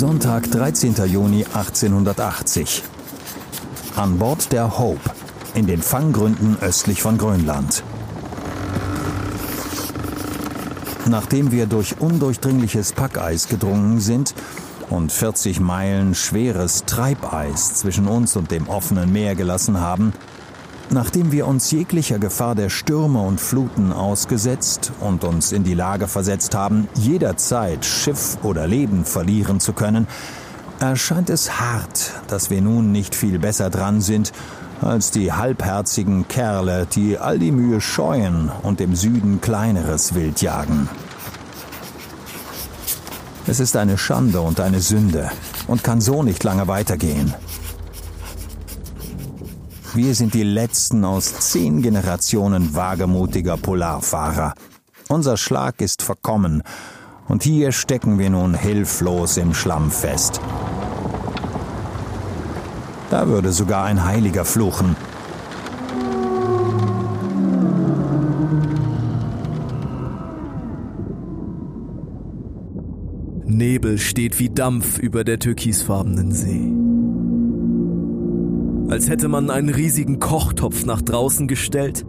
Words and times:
Sonntag, 0.00 0.50
13. 0.50 0.94
Juni 1.08 1.44
1880. 1.44 2.82
An 3.96 4.16
Bord 4.18 4.50
der 4.50 4.78
Hope 4.78 5.10
in 5.52 5.66
den 5.66 5.82
Fanggründen 5.82 6.56
östlich 6.62 7.02
von 7.02 7.18
Grönland. 7.18 7.84
Nachdem 11.06 11.52
wir 11.52 11.66
durch 11.66 12.00
undurchdringliches 12.00 12.94
Packeis 12.94 13.48
gedrungen 13.48 14.00
sind 14.00 14.34
und 14.88 15.12
40 15.12 15.60
Meilen 15.60 16.14
schweres 16.14 16.86
Treibeis 16.86 17.74
zwischen 17.74 18.06
uns 18.08 18.36
und 18.36 18.50
dem 18.50 18.70
offenen 18.70 19.12
Meer 19.12 19.34
gelassen 19.34 19.80
haben, 19.80 20.14
Nachdem 20.92 21.30
wir 21.30 21.46
uns 21.46 21.70
jeglicher 21.70 22.18
Gefahr 22.18 22.56
der 22.56 22.68
Stürme 22.68 23.22
und 23.22 23.40
Fluten 23.40 23.92
ausgesetzt 23.92 24.90
und 24.98 25.22
uns 25.22 25.52
in 25.52 25.62
die 25.62 25.74
Lage 25.74 26.08
versetzt 26.08 26.56
haben, 26.56 26.88
jederzeit 26.94 27.84
Schiff 27.84 28.38
oder 28.42 28.66
Leben 28.66 29.04
verlieren 29.04 29.60
zu 29.60 29.72
können, 29.72 30.08
erscheint 30.80 31.30
es 31.30 31.60
hart, 31.60 32.10
dass 32.26 32.50
wir 32.50 32.60
nun 32.60 32.90
nicht 32.90 33.14
viel 33.14 33.38
besser 33.38 33.70
dran 33.70 34.00
sind 34.00 34.32
als 34.80 35.12
die 35.12 35.32
halbherzigen 35.32 36.26
Kerle, 36.26 36.88
die 36.92 37.18
all 37.18 37.38
die 37.38 37.52
Mühe 37.52 37.80
scheuen 37.80 38.50
und 38.62 38.80
im 38.80 38.96
Süden 38.96 39.40
kleineres 39.40 40.16
Wild 40.16 40.42
jagen. 40.42 40.88
Es 43.46 43.60
ist 43.60 43.76
eine 43.76 43.96
Schande 43.96 44.40
und 44.40 44.58
eine 44.58 44.80
Sünde 44.80 45.30
und 45.68 45.84
kann 45.84 46.00
so 46.00 46.24
nicht 46.24 46.42
lange 46.42 46.66
weitergehen. 46.66 47.34
Wir 49.92 50.14
sind 50.14 50.34
die 50.34 50.44
letzten 50.44 51.04
aus 51.04 51.50
zehn 51.50 51.82
Generationen 51.82 52.76
wagemutiger 52.76 53.56
Polarfahrer. 53.56 54.54
Unser 55.08 55.36
Schlag 55.36 55.80
ist 55.80 56.02
verkommen 56.02 56.62
und 57.26 57.42
hier 57.42 57.72
stecken 57.72 58.20
wir 58.20 58.30
nun 58.30 58.54
hilflos 58.54 59.36
im 59.36 59.52
Schlamm 59.52 59.90
fest. 59.90 60.40
Da 63.10 63.26
würde 63.26 63.50
sogar 63.50 63.84
ein 63.84 64.04
Heiliger 64.04 64.44
fluchen. 64.44 64.94
Nebel 73.44 73.98
steht 73.98 74.38
wie 74.38 74.50
Dampf 74.50 74.98
über 75.00 75.24
der 75.24 75.40
türkisfarbenen 75.40 76.30
See 76.30 76.89
als 78.90 79.08
hätte 79.08 79.28
man 79.28 79.50
einen 79.50 79.68
riesigen 79.68 80.18
Kochtopf 80.18 80.84
nach 80.84 81.00
draußen 81.00 81.46
gestellt, 81.46 82.04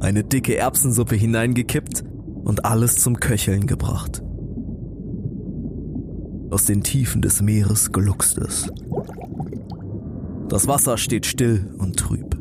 eine 0.00 0.22
dicke 0.22 0.56
Erbsensuppe 0.56 1.14
hineingekippt 1.14 2.04
und 2.44 2.66
alles 2.66 2.96
zum 2.96 3.18
Köcheln 3.18 3.66
gebracht. 3.66 4.22
Aus 6.50 6.66
den 6.66 6.82
Tiefen 6.82 7.22
des 7.22 7.40
Meeres 7.40 7.92
gluckst 7.92 8.36
es. 8.36 8.70
Das 10.48 10.68
Wasser 10.68 10.98
steht 10.98 11.24
still 11.24 11.74
und 11.78 11.96
trüb. 11.96 12.36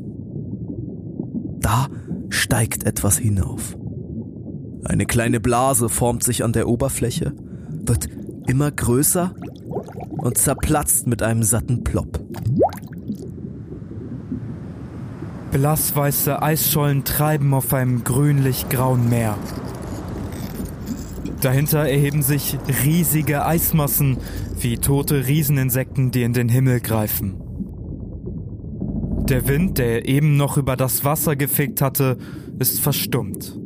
Da 1.61 1.87
steigt 2.27 2.85
etwas 2.85 3.17
hinauf. 3.17 3.77
Eine 4.83 5.05
kleine 5.05 5.39
Blase 5.39 5.87
formt 5.87 6.23
sich 6.23 6.43
an 6.43 6.51
der 6.51 6.67
Oberfläche, 6.67 7.33
wird 7.85 8.09
immer 8.47 8.69
größer 8.69 9.33
und 10.17 10.37
zerplatzt 10.37 11.07
mit 11.07 11.23
einem 11.23 11.43
satten 11.43 11.85
Plopp. 11.85 12.19
Blassweiße 15.51 16.41
Eisschollen 16.41 17.03
treiben 17.03 17.53
auf 17.53 17.73
einem 17.73 18.03
grünlich-grauen 18.03 19.09
Meer. 19.09 19.37
Dahinter 21.41 21.79
erheben 21.79 22.23
sich 22.23 22.57
riesige 22.85 23.45
Eismassen 23.45 24.17
wie 24.59 24.77
tote 24.77 25.27
Rieseninsekten, 25.27 26.11
die 26.11 26.23
in 26.23 26.33
den 26.33 26.47
Himmel 26.47 26.79
greifen. 26.79 27.35
Der 29.27 29.47
Wind, 29.47 29.77
der 29.77 30.07
eben 30.07 30.37
noch 30.37 30.57
über 30.57 30.77
das 30.77 31.03
Wasser 31.03 31.35
gefegt 31.35 31.81
hatte, 31.81 32.17
ist 32.59 32.79
verstummt. 32.79 33.57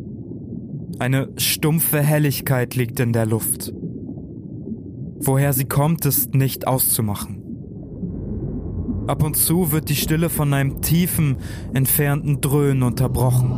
Eine 1.00 1.30
stumpfe 1.38 2.02
Helligkeit 2.02 2.76
liegt 2.76 3.00
in 3.00 3.14
der 3.14 3.26
Luft. 3.26 3.74
Woher 5.20 5.54
sie 5.54 5.66
kommt, 5.66 6.06
ist 6.06 6.34
nicht 6.34 6.68
auszumachen. 6.68 7.45
Ab 9.08 9.22
und 9.24 9.36
zu 9.38 9.72
wird 9.72 9.90
die 9.90 9.96
Stille 9.96 10.30
von 10.30 10.54
einem 10.54 10.82
tiefen, 10.82 11.38
entfernten 11.74 12.42
Dröhnen 12.42 12.82
unterbrochen. 12.82 13.56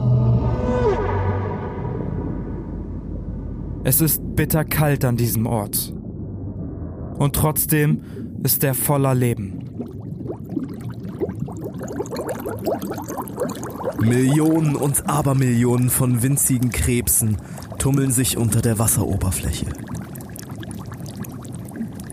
Es 3.86 4.02
ist 4.02 4.36
bitterkalt 4.36 5.06
an 5.06 5.16
diesem 5.16 5.46
Ort. 5.46 5.94
Und 7.18 7.34
trotzdem 7.34 8.02
ist 8.44 8.64
er 8.66 8.74
voller 8.74 9.16
Leben. 9.16 9.64
Millionen 14.02 14.76
und 14.76 15.10
Abermillionen 15.10 15.90
von 15.90 16.22
winzigen 16.22 16.72
Krebsen 16.72 17.38
tummeln 17.78 18.12
sich 18.12 18.38
unter 18.38 18.62
der 18.62 18.80
Wasseroberfläche. 18.80 19.68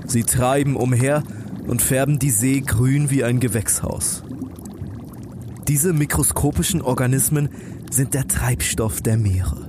Sie 0.06 0.23
treiben 0.23 0.77
umher 0.77 1.25
und 1.67 1.83
färben 1.83 2.19
die 2.19 2.31
See 2.31 2.61
grün 2.61 3.11
wie 3.11 3.25
ein 3.25 3.41
Gewächshaus. 3.41 4.23
Diese 5.69 5.93
mikroskopischen 5.93 6.83
Organismen 6.83 7.49
sind 7.91 8.15
der 8.15 8.29
Treibstoff 8.29 9.01
der 9.01 9.17
Meere 9.17 9.67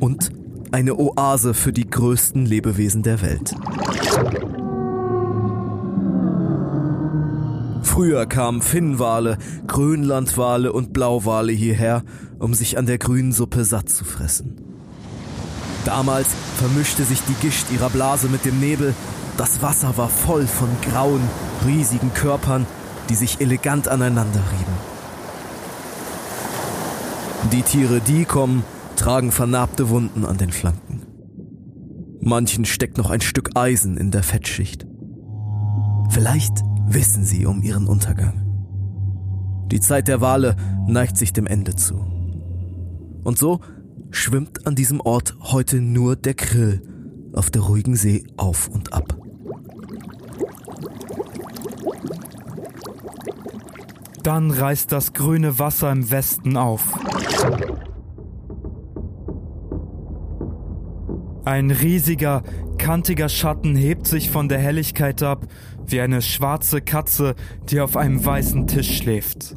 und 0.00 0.30
eine 0.72 0.98
Oase 0.98 1.54
für 1.54 1.72
die 1.72 1.88
größten 1.88 2.46
Lebewesen 2.46 3.02
der 3.02 3.22
Welt. 3.22 3.54
Früher 7.82 8.26
kamen 8.26 8.60
Finnwale, 8.60 9.38
Grönlandwale 9.66 10.72
und 10.72 10.92
Blauwale 10.92 11.52
hierher, 11.52 12.04
um 12.38 12.52
sich 12.52 12.76
an 12.76 12.86
der 12.86 12.98
grünen 12.98 13.32
Suppe 13.32 13.64
satt 13.64 13.88
zu 13.88 14.04
fressen. 14.04 14.56
Damals 15.86 16.28
vermischte 16.58 17.04
sich 17.04 17.20
die 17.22 17.46
Gischt 17.46 17.66
ihrer 17.72 17.88
Blase 17.88 18.28
mit 18.28 18.44
dem 18.44 18.60
Nebel 18.60 18.94
das 19.36 19.62
Wasser 19.62 19.96
war 19.96 20.08
voll 20.08 20.46
von 20.46 20.68
grauen, 20.82 21.22
riesigen 21.66 22.12
Körpern, 22.14 22.66
die 23.08 23.14
sich 23.14 23.40
elegant 23.40 23.88
aneinander 23.88 24.40
rieben. 24.40 24.72
Die 27.52 27.62
Tiere, 27.62 28.00
die 28.00 28.24
kommen, 28.24 28.64
tragen 28.96 29.30
vernarbte 29.30 29.88
Wunden 29.88 30.24
an 30.24 30.38
den 30.38 30.50
Flanken. 30.50 31.02
Manchen 32.20 32.64
steckt 32.64 32.98
noch 32.98 33.10
ein 33.10 33.20
Stück 33.20 33.50
Eisen 33.54 33.96
in 33.96 34.10
der 34.10 34.24
Fettschicht. 34.24 34.86
Vielleicht 36.10 36.64
wissen 36.88 37.24
sie 37.24 37.46
um 37.46 37.62
ihren 37.62 37.86
Untergang. 37.86 38.42
Die 39.70 39.80
Zeit 39.80 40.08
der 40.08 40.20
Wale 40.20 40.56
neigt 40.86 41.16
sich 41.16 41.32
dem 41.32 41.46
Ende 41.46 41.76
zu. 41.76 41.96
Und 43.22 43.38
so 43.38 43.60
schwimmt 44.10 44.66
an 44.66 44.74
diesem 44.74 45.00
Ort 45.00 45.36
heute 45.40 45.80
nur 45.80 46.16
der 46.16 46.34
Krill 46.34 46.82
auf 47.32 47.50
der 47.50 47.62
ruhigen 47.62 47.96
See 47.96 48.24
auf 48.36 48.68
und 48.68 48.92
ab. 48.92 49.15
Dann 54.26 54.50
reißt 54.50 54.90
das 54.90 55.12
grüne 55.12 55.60
Wasser 55.60 55.92
im 55.92 56.10
Westen 56.10 56.56
auf. 56.56 56.82
Ein 61.44 61.70
riesiger, 61.70 62.42
kantiger 62.76 63.28
Schatten 63.28 63.76
hebt 63.76 64.08
sich 64.08 64.32
von 64.32 64.48
der 64.48 64.58
Helligkeit 64.58 65.22
ab, 65.22 65.46
wie 65.86 66.00
eine 66.00 66.22
schwarze 66.22 66.80
Katze, 66.80 67.36
die 67.68 67.80
auf 67.80 67.96
einem 67.96 68.24
weißen 68.24 68.66
Tisch 68.66 68.96
schläft. 68.96 69.54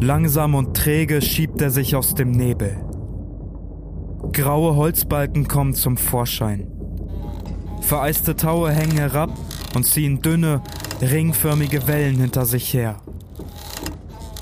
Langsam 0.00 0.56
und 0.56 0.76
träge 0.76 1.22
schiebt 1.22 1.62
er 1.62 1.70
sich 1.70 1.94
aus 1.94 2.16
dem 2.16 2.32
Nebel. 2.32 2.84
Graue 4.32 4.74
Holzbalken 4.74 5.46
kommen 5.46 5.74
zum 5.74 5.96
Vorschein. 5.96 6.66
Vereiste 7.80 8.34
Taue 8.34 8.72
hängen 8.72 8.98
herab 8.98 9.30
und 9.76 9.84
ziehen 9.84 10.20
dünne, 10.20 10.62
ringförmige 11.00 11.86
Wellen 11.86 12.16
hinter 12.16 12.44
sich 12.44 12.74
her. 12.74 13.03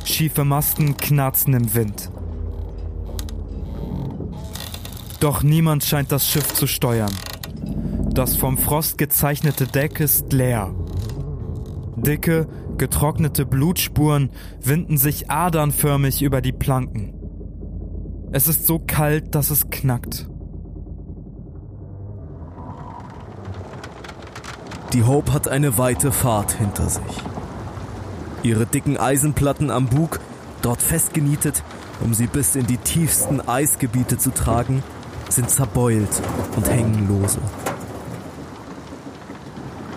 Schiefe 0.05 0.45
Masten 0.45 0.97
knarzen 0.97 1.55
im 1.55 1.75
Wind. 1.75 2.11
Doch 5.21 5.43
niemand 5.43 5.85
scheint 5.85 6.11
das 6.11 6.29
Schiff 6.29 6.53
zu 6.53 6.67
steuern. 6.67 7.13
Das 8.11 8.37
vom 8.37 8.59
Frost 8.59 8.99
gezeichnete 8.99 9.67
Deck 9.67 10.01
ist 10.01 10.33
leer. 10.33 10.75
Dicke, 11.97 12.49
getrocknete 12.77 13.47
Blutspuren 13.47 14.31
winden 14.61 14.97
sich 14.99 15.31
adernförmig 15.31 16.23
über 16.23 16.41
die 16.41 16.53
Planken. 16.53 17.15
Es 18.33 18.49
ist 18.49 18.67
so 18.67 18.79
kalt, 18.79 19.35
dass 19.35 19.51
es 19.51 19.71
knackt. 19.71 20.29
Die 24.93 25.05
Hope 25.05 25.33
hat 25.33 25.49
eine 25.49 25.79
weite 25.79 26.13
Fahrt 26.13 26.53
hinter 26.53 26.89
sich. 26.89 27.31
Ihre 28.43 28.67
dicken 28.67 28.97
Eisenplatten 28.97 29.71
am 29.71 29.87
Bug, 29.87 30.19
dort 30.62 30.83
festgenietet, 30.83 31.62
um 32.00 32.12
sie 32.12 32.27
bis 32.27 32.56
in 32.56 32.67
die 32.67 32.77
tiefsten 32.77 33.41
Eisgebiete 33.41 34.19
zu 34.19 34.31
tragen, 34.31 34.83
sind 35.29 35.49
zerbeult 35.49 36.11
und 36.56 36.69
hängen 36.69 37.09
lose. 37.09 37.39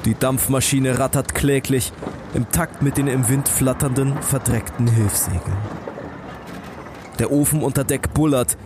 Die 0.06 0.14
Dampfmaschine 0.14 1.00
rattert 1.00 1.34
kläglich, 1.34 1.92
im 2.36 2.50
Takt 2.52 2.84
mit 2.84 2.98
den 2.98 3.08
im 3.08 3.28
Wind 3.28 3.50
flatternden, 3.50 4.22
verdreckten 4.22 4.88
Hilfssegeln. 4.88 5.58
Der 7.18 7.32
Ofen 7.32 7.64
unter 7.64 7.84
Deck 7.84 8.14
bullert 8.14 8.58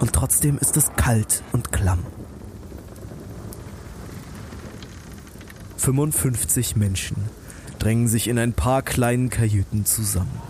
und 0.00 0.12
trotzdem 0.12 0.58
ist 0.58 0.76
es 0.76 0.92
kalt 0.96 1.42
und 1.52 1.72
klamm. 1.72 2.00
55 5.78 6.76
Menschen 6.76 7.16
drängen 7.82 8.06
sich 8.06 8.28
in 8.28 8.38
ein 8.38 8.52
paar 8.52 8.82
kleinen 8.82 9.28
Kajüten 9.28 9.84
zusammen. 9.84 10.40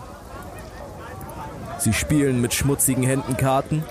Sie 1.79 1.91
spielen 1.91 2.41
mit 2.41 2.53
schmutzigen 2.53 3.03
Händen 3.03 3.37
Karten 3.37 3.83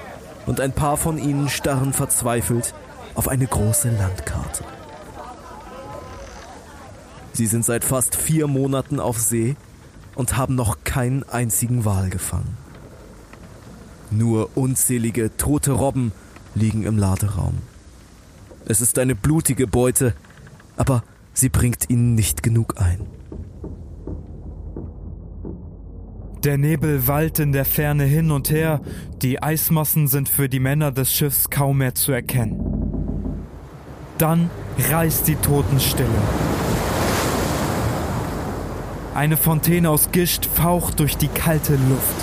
und 0.46 0.60
ein 0.60 0.70
paar 0.70 0.96
von 0.96 1.18
ihnen 1.18 1.48
starren 1.48 1.92
verzweifelt 1.92 2.72
auf 3.16 3.26
eine 3.26 3.46
große 3.46 3.90
Landkarte. 3.90 4.62
Sie 7.32 7.46
sind 7.46 7.64
seit 7.64 7.84
fast 7.84 8.14
vier 8.14 8.46
Monaten 8.46 9.00
auf 9.00 9.18
See 9.18 9.56
und 10.14 10.36
haben 10.36 10.54
noch 10.54 10.84
keinen 10.84 11.28
einzigen 11.28 11.84
Wal 11.84 12.10
gefangen. 12.10 12.56
Nur 14.12 14.50
unzählige 14.54 15.36
tote 15.36 15.72
Robben 15.72 16.12
liegen 16.54 16.84
im 16.84 16.96
Laderaum. 16.96 17.58
Es 18.66 18.80
ist 18.80 19.00
eine 19.00 19.16
blutige 19.16 19.66
Beute, 19.66 20.14
aber 20.76 21.02
sie 21.34 21.48
bringt 21.48 21.90
ihnen 21.90 22.14
nicht 22.14 22.44
genug 22.44 22.80
ein. 22.80 23.00
Der 26.44 26.58
Nebel 26.58 27.06
wallt 27.06 27.38
in 27.38 27.52
der 27.52 27.64
Ferne 27.64 28.02
hin 28.02 28.32
und 28.32 28.50
her, 28.50 28.80
die 29.22 29.40
Eismassen 29.40 30.08
sind 30.08 30.28
für 30.28 30.48
die 30.48 30.58
Männer 30.58 30.90
des 30.90 31.12
Schiffs 31.14 31.50
kaum 31.50 31.78
mehr 31.78 31.94
zu 31.94 32.10
erkennen. 32.10 33.46
Dann 34.18 34.50
reißt 34.90 35.28
die 35.28 35.36
Totenstille. 35.36 36.08
Eine 39.14 39.36
Fontäne 39.36 39.88
aus 39.88 40.10
Gischt 40.10 40.46
faucht 40.46 40.98
durch 40.98 41.16
die 41.16 41.28
kalte 41.28 41.74
Luft. 41.74 42.16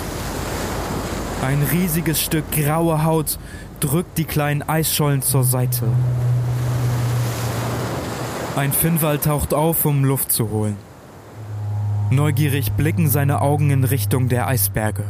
Ein 1.42 1.62
riesiges 1.72 2.20
Stück 2.20 2.44
graue 2.52 3.02
Haut 3.04 3.38
drückt 3.80 4.18
die 4.18 4.24
kleinen 4.24 4.60
Eisschollen 4.60 5.22
zur 5.22 5.44
Seite. 5.44 5.86
Ein 8.54 8.74
Finnwal 8.74 9.18
taucht 9.18 9.54
auf, 9.54 9.86
um 9.86 10.04
Luft 10.04 10.30
zu 10.30 10.50
holen. 10.50 10.89
Neugierig 12.12 12.72
blicken 12.72 13.08
seine 13.08 13.40
Augen 13.40 13.70
in 13.70 13.84
Richtung 13.84 14.28
der 14.28 14.48
Eisberge. 14.48 15.04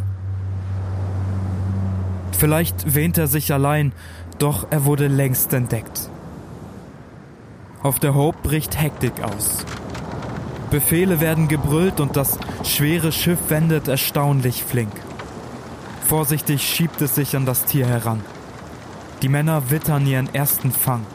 Vielleicht 2.33 2.95
wähnt 2.95 3.17
er 3.17 3.27
sich 3.27 3.55
allein, 3.55 3.93
doch 4.39 4.67
er 4.71 4.85
wurde 4.85 5.09
längst 5.09 5.55
entdeckt. 5.55 6.11
Auf 7.83 7.99
der 7.99 8.15
Hope 8.15 8.39
bricht 8.43 8.79
Hektik 8.79 9.23
aus. 9.23 9.65
Befehle 10.71 11.21
werden 11.21 11.49
gebrüllt 11.49 12.01
und 12.01 12.17
das 12.17 12.39
schwere 12.65 13.13
Schiff 13.13 13.39
wendet 13.49 13.89
erstaunlich 13.89 14.63
flink. 14.63 14.93
Vorsichtig 16.07 16.63
schiebt 16.63 17.01
es 17.01 17.15
sich 17.15 17.35
an 17.35 17.47
das 17.47 17.65
Tier 17.65 17.87
heran. 17.87 18.21
Die 19.23 19.31
Männer 19.31 19.71
wittern 19.71 20.07
ihren 20.07 20.35
ersten 20.35 20.71
Fang. 20.71 21.07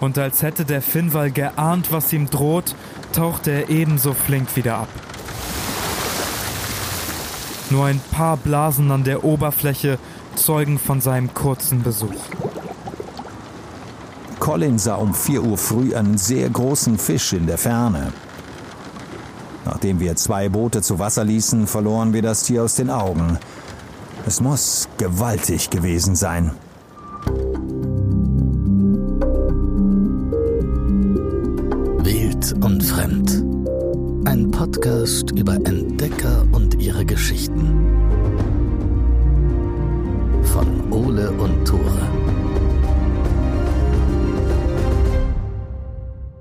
Und 0.00 0.18
als 0.18 0.42
hätte 0.42 0.64
der 0.64 0.82
Finnwal 0.82 1.30
geahnt, 1.30 1.90
was 1.90 2.12
ihm 2.12 2.30
droht, 2.30 2.74
taucht 3.12 3.46
er 3.48 3.68
ebenso 3.68 4.14
flink 4.14 4.54
wieder 4.56 4.76
ab. 4.78 4.88
Nur 7.70 7.86
ein 7.86 8.00
paar 8.12 8.36
Blasen 8.36 8.90
an 8.90 9.04
der 9.04 9.24
Oberfläche 9.24 9.98
zeugen 10.36 10.78
von 10.78 11.00
seinem 11.00 11.34
kurzen 11.34 11.82
Besuch. 11.82 12.14
Colin 14.38 14.78
sah 14.78 14.94
um 14.94 15.12
4 15.12 15.42
Uhr 15.42 15.58
früh 15.58 15.94
einen 15.94 16.16
sehr 16.16 16.48
großen 16.48 16.98
Fisch 16.98 17.32
in 17.32 17.46
der 17.46 17.58
Ferne. 17.58 18.12
Nachdem 19.66 20.00
wir 20.00 20.16
zwei 20.16 20.48
Boote 20.48 20.80
zu 20.80 20.98
Wasser 20.98 21.24
ließen, 21.24 21.66
verloren 21.66 22.14
wir 22.14 22.22
das 22.22 22.44
Tier 22.44 22.62
aus 22.62 22.76
den 22.76 22.88
Augen. 22.88 23.38
Es 24.26 24.40
muss 24.40 24.88
gewaltig 24.96 25.68
gewesen 25.68 26.16
sein. 26.16 26.52
Und 32.62 32.82
Fremd. 32.82 33.44
Ein 34.26 34.50
Podcast 34.50 35.30
über 35.32 35.54
Entdecker 35.54 36.46
und 36.52 36.74
ihre 36.80 37.04
Geschichten. 37.04 37.86
Von 40.42 40.92
Ole 40.92 41.30
und 41.30 41.64
Tore. 41.66 42.08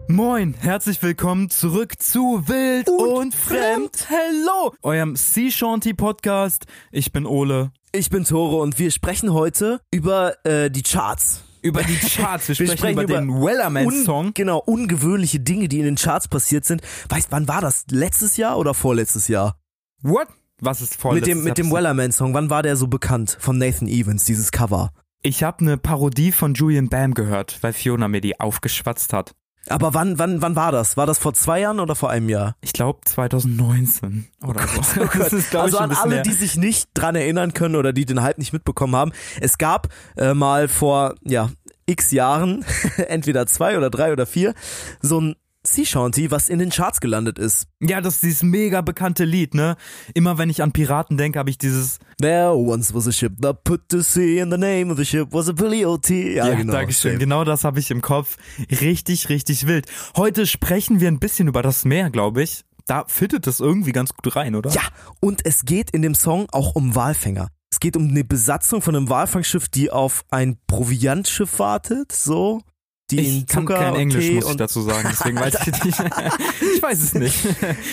Moin, 0.07 0.55
herzlich 0.59 1.01
willkommen 1.03 1.49
zurück 1.49 2.01
zu 2.01 2.47
Wild 2.47 2.89
und, 2.89 2.99
und 2.99 3.35
Fremd. 3.35 4.07
Hello, 4.07 4.73
eurem 4.81 5.15
Sea 5.15 5.51
Shanty 5.51 5.93
Podcast. 5.93 6.65
Ich 6.91 7.11
bin 7.11 7.25
Ole. 7.25 7.71
Ich 7.91 8.09
bin 8.09 8.23
Tore 8.23 8.57
und 8.57 8.79
wir 8.79 8.91
sprechen 8.91 9.33
heute 9.33 9.81
über 9.91 10.33
äh, 10.45 10.71
die 10.71 10.83
Charts. 10.83 11.46
Über 11.61 11.83
die 11.83 11.95
Charts. 11.95 12.47
Wir, 12.47 12.55
sprechen, 12.55 12.71
wir 12.71 12.77
sprechen, 12.77 12.93
über, 12.93 13.03
über 13.03 13.19
den 13.19 13.41
Wellerman-Song. 13.41 14.33
Genau, 14.33 14.59
ungewöhnliche 14.59 15.39
Dinge, 15.39 15.67
die 15.67 15.79
in 15.79 15.85
den 15.85 15.95
Charts 15.95 16.27
passiert 16.27 16.65
sind. 16.65 16.81
Weißt, 17.09 17.31
wann 17.31 17.47
war 17.47 17.61
das? 17.61 17.85
Letztes 17.89 18.37
Jahr 18.37 18.57
oder 18.57 18.73
vorletztes 18.73 19.27
Jahr? 19.27 19.59
What? 20.01 20.27
Was 20.59 20.81
ist 20.81 20.95
vorletztes 20.95 21.35
Mit 21.35 21.37
dem, 21.37 21.43
mit 21.43 21.57
dem 21.57 21.71
Wellerman-Song. 21.71 22.33
Wann 22.33 22.49
war 22.49 22.63
der 22.63 22.75
so 22.75 22.87
bekannt? 22.87 23.37
Von 23.39 23.57
Nathan 23.57 23.87
Evans, 23.87 24.25
dieses 24.25 24.51
Cover. 24.51 24.91
Ich 25.21 25.43
habe 25.43 25.59
eine 25.59 25.77
Parodie 25.77 26.31
von 26.31 26.53
Julian 26.53 26.89
Bam 26.89 27.13
gehört, 27.13 27.57
weil 27.61 27.73
Fiona 27.73 28.07
mir 28.07 28.21
die 28.21 28.39
aufgeschwatzt 28.39 29.13
hat. 29.13 29.35
Aber 29.69 29.93
wann, 29.93 30.17
wann, 30.19 30.41
wann 30.41 30.55
war 30.55 30.71
das? 30.71 30.97
War 30.97 31.05
das 31.05 31.17
vor 31.17 31.33
zwei 31.33 31.61
Jahren 31.61 31.79
oder 31.79 31.95
vor 31.95 32.09
einem 32.09 32.29
Jahr? 32.29 32.55
Ich 32.61 32.73
glaube 32.73 32.99
2019 33.05 34.27
oder 34.45 34.61
oh 34.63 34.81
so. 34.81 35.01
Oh 35.01 35.07
das 35.17 35.33
ist, 35.33 35.55
also 35.55 35.77
an 35.77 35.91
alle, 35.91 36.21
die 36.21 36.31
sich 36.31 36.57
nicht 36.57 36.89
dran 36.93 37.15
erinnern 37.15 37.53
können 37.53 37.75
oder 37.75 37.93
die 37.93 38.05
den 38.05 38.21
Hype 38.21 38.37
nicht 38.37 38.53
mitbekommen 38.53 38.95
haben. 38.95 39.11
Es 39.41 39.57
gab 39.57 39.89
äh, 40.15 40.33
mal 40.33 40.67
vor 40.67 41.15
ja 41.23 41.49
x 41.85 42.11
Jahren, 42.11 42.65
entweder 43.07 43.47
zwei 43.47 43.77
oder 43.77 43.89
drei 43.89 44.11
oder 44.11 44.25
vier, 44.25 44.53
so 45.01 45.21
ein 45.21 45.35
Sea 45.67 45.85
Shanty, 45.85 46.31
was 46.31 46.47
in 46.47 46.59
den 46.59 46.69
Charts 46.69 47.01
gelandet 47.01 47.37
ist. 47.37 47.67
Ja, 47.81 47.99
das 47.99 48.15
ist 48.15 48.23
dieses 48.23 48.43
mega 48.43 48.81
bekannte 48.81 49.25
Lied, 49.25 49.53
ne? 49.53 49.75
Immer 50.13 50.37
wenn 50.37 50.49
ich 50.49 50.63
an 50.63 50.71
Piraten 50.71 51.17
denke, 51.17 51.39
habe 51.39 51.49
ich 51.49 51.57
dieses 51.57 51.99
There 52.21 52.53
once 52.55 52.93
was 52.93 53.07
a 53.07 53.11
ship 53.11 53.33
that 53.41 53.65
put 53.65 53.89
to 53.89 53.99
sea 53.99 54.41
and 54.41 54.51
the 54.51 54.57
name 54.57 54.89
of 54.91 54.97
the 54.97 55.05
ship 55.05 55.27
was 55.31 55.49
a 55.49 55.51
Billy 55.51 55.85
O.T. 55.85 56.35
Ja, 56.35 56.47
ja 56.47 56.55
genau. 56.55 56.71
Dankeschön. 56.71 57.11
Same. 57.11 57.19
Genau 57.19 57.43
das 57.43 57.65
habe 57.65 57.79
ich 57.79 57.91
im 57.91 58.01
Kopf. 58.01 58.37
Richtig, 58.81 59.27
richtig 59.27 59.67
wild. 59.67 59.87
Heute 60.15 60.47
sprechen 60.47 61.01
wir 61.01 61.09
ein 61.09 61.19
bisschen 61.19 61.49
über 61.49 61.61
das 61.61 61.83
Meer, 61.83 62.09
glaube 62.09 62.43
ich. 62.43 62.63
Da 62.85 63.03
fittet 63.07 63.45
es 63.47 63.59
irgendwie 63.59 63.91
ganz 63.91 64.13
gut 64.13 64.37
rein, 64.37 64.55
oder? 64.55 64.71
Ja, 64.71 64.83
und 65.19 65.45
es 65.45 65.65
geht 65.65 65.91
in 65.91 66.01
dem 66.01 66.15
Song 66.15 66.47
auch 66.51 66.75
um 66.75 66.95
Walfänger. 66.95 67.49
Es 67.69 67.81
geht 67.81 67.97
um 67.97 68.07
eine 68.07 68.23
Besatzung 68.23 68.81
von 68.81 68.95
einem 68.95 69.09
Walfangschiff, 69.09 69.67
die 69.67 69.91
auf 69.91 70.23
ein 70.31 70.57
Proviantschiff 70.67 71.59
wartet, 71.59 72.13
so 72.13 72.61
die 73.11 73.19
ich 73.19 73.27
in 73.27 73.47
Zucker 73.47 73.75
kann 73.75 73.93
kein 73.93 73.95
Englisch, 73.95 74.31
muss 74.31 74.49
ich 74.49 74.57
dazu 74.57 74.81
sagen, 74.81 75.07
deswegen 75.11 75.39
weiß 75.39 75.55
ich 75.61 75.83
nicht. 75.83 75.99
ich 76.75 76.83
weiß 76.83 77.01
es 77.01 77.13
nicht. 77.13 77.37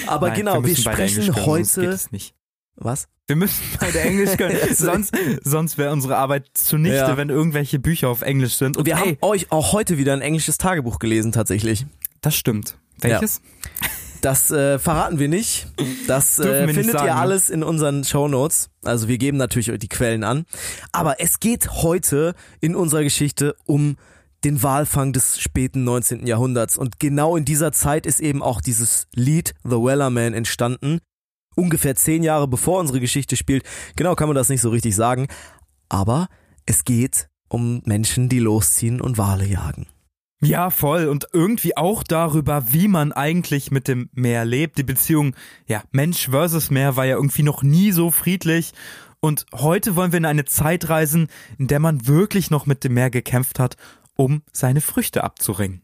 Aber 0.07 0.29
Nein, 0.29 0.39
genau, 0.39 0.63
wir, 0.63 0.69
wir 0.69 0.77
sprechen 0.77 1.35
heute. 1.47 1.99
Was? 2.77 3.09
Wir 3.27 3.37
müssen 3.37 3.63
beide 3.81 4.01
Englisch 4.01 4.37
können. 4.37 4.59
sonst 4.75 5.15
sonst 5.43 5.79
wäre 5.79 5.93
unsere 5.93 6.17
Arbeit 6.17 6.51
zunichte, 6.55 6.97
ja. 6.97 7.17
wenn 7.17 7.31
irgendwelche 7.31 7.79
Bücher 7.79 8.09
auf 8.09 8.23
Englisch 8.23 8.57
sind. 8.57 8.77
Und 8.77 8.85
wir 8.85 8.97
hey, 8.97 9.15
haben 9.15 9.19
euch 9.23 9.51
auch 9.51 9.73
heute 9.73 9.97
wieder 9.97 10.13
ein 10.13 10.21
englisches 10.21 10.59
Tagebuch 10.59 10.99
gelesen, 10.99 11.33
tatsächlich. 11.33 11.87
Das 12.21 12.35
stimmt. 12.35 12.77
Welches? 13.01 13.41
Ja. 13.83 13.89
Das 14.21 14.51
äh, 14.51 14.79
verraten 14.79 15.19
wir 15.19 15.29
nicht. 15.29 15.69
Das 16.07 16.39
äh, 16.39 16.67
findet 16.67 16.93
sagen, 16.93 17.07
ihr 17.07 17.17
alles 17.17 17.51
in 17.51 17.63
unseren 17.63 18.05
Show 18.05 18.27
Notes. 18.27 18.71
Also 18.83 19.07
wir 19.07 19.19
geben 19.19 19.37
natürlich 19.37 19.71
die 19.79 19.89
Quellen 19.89 20.25
an. 20.25 20.47
Aber 20.93 21.21
es 21.21 21.41
geht 21.41 21.71
heute 21.71 22.35
in 22.61 22.75
unserer 22.75 23.03
Geschichte 23.03 23.55
um 23.67 23.97
den 24.45 24.63
Walfang 24.63 25.13
des 25.13 25.41
späten 25.41 25.85
19. 25.85 26.27
Jahrhunderts. 26.27 26.77
Und 26.77 27.01
genau 27.01 27.37
in 27.37 27.45
dieser 27.45 27.73
Zeit 27.73 28.07
ist 28.07 28.21
eben 28.21 28.43
auch 28.43 28.61
dieses 28.61 29.09
Lied 29.15 29.55
The 29.65 29.77
Wellerman 29.77 30.35
entstanden. 30.35 30.99
Ungefähr 31.57 31.95
zehn 31.95 32.23
Jahre 32.23 32.49
bevor 32.49 32.81
unsere 32.81 33.01
Geschichte 33.01 33.37
spielt. 33.37 33.65
Genau 33.97 34.15
kann 34.15 34.29
man 34.29 34.35
das 34.35 34.49
nicht 34.49 34.61
so 34.61 34.71
richtig 34.71 34.95
sagen. 34.95 35.29
Aber 35.89 36.29
es 36.67 36.85
geht 36.85 37.29
um 37.49 37.83
Menschen, 37.85 38.29
die 38.29 38.41
losziehen 38.41 39.01
und 39.01 39.19
Wale 39.19 39.47
jagen. 39.47 39.87
Ja, 40.43 40.69
voll. 40.71 41.07
Und 41.07 41.29
irgendwie 41.33 41.77
auch 41.77 42.03
darüber, 42.03 42.73
wie 42.73 42.89
man 42.89 43.13
eigentlich 43.13 43.71
mit 43.71 43.89
dem 43.89 44.11
Meer 44.13 44.45
lebt. 44.45 44.77
Die 44.77 44.83
Beziehung, 44.83 45.35
ja, 45.67 45.83
Mensch 45.91 46.29
versus 46.29 46.71
Meer 46.71 46.97
war 46.97 47.07
ja 47.07 47.17
irgendwie 47.17 47.45
noch 47.45 47.63
nie 47.63 47.93
so 47.93 48.11
friedlich. 48.11 48.73
Und 49.21 49.47
heute 49.55 49.97
wollen 49.97 50.13
wir 50.13 50.19
in 50.19 50.27
eine 50.27 50.45
Zeit 50.45 50.91
reisen, 50.91 51.29
in 51.57 51.69
der 51.69 51.81
man 51.81 52.07
wirklich 52.07 52.51
noch 52.51 52.67
mit 52.67 52.85
dem 52.85 52.93
Meer 52.95 53.09
gekämpft 53.09 53.59
hat 53.59 53.77
um 54.17 54.43
seine 54.53 54.81
Früchte 54.81 55.25
abzuringen. 55.25 55.84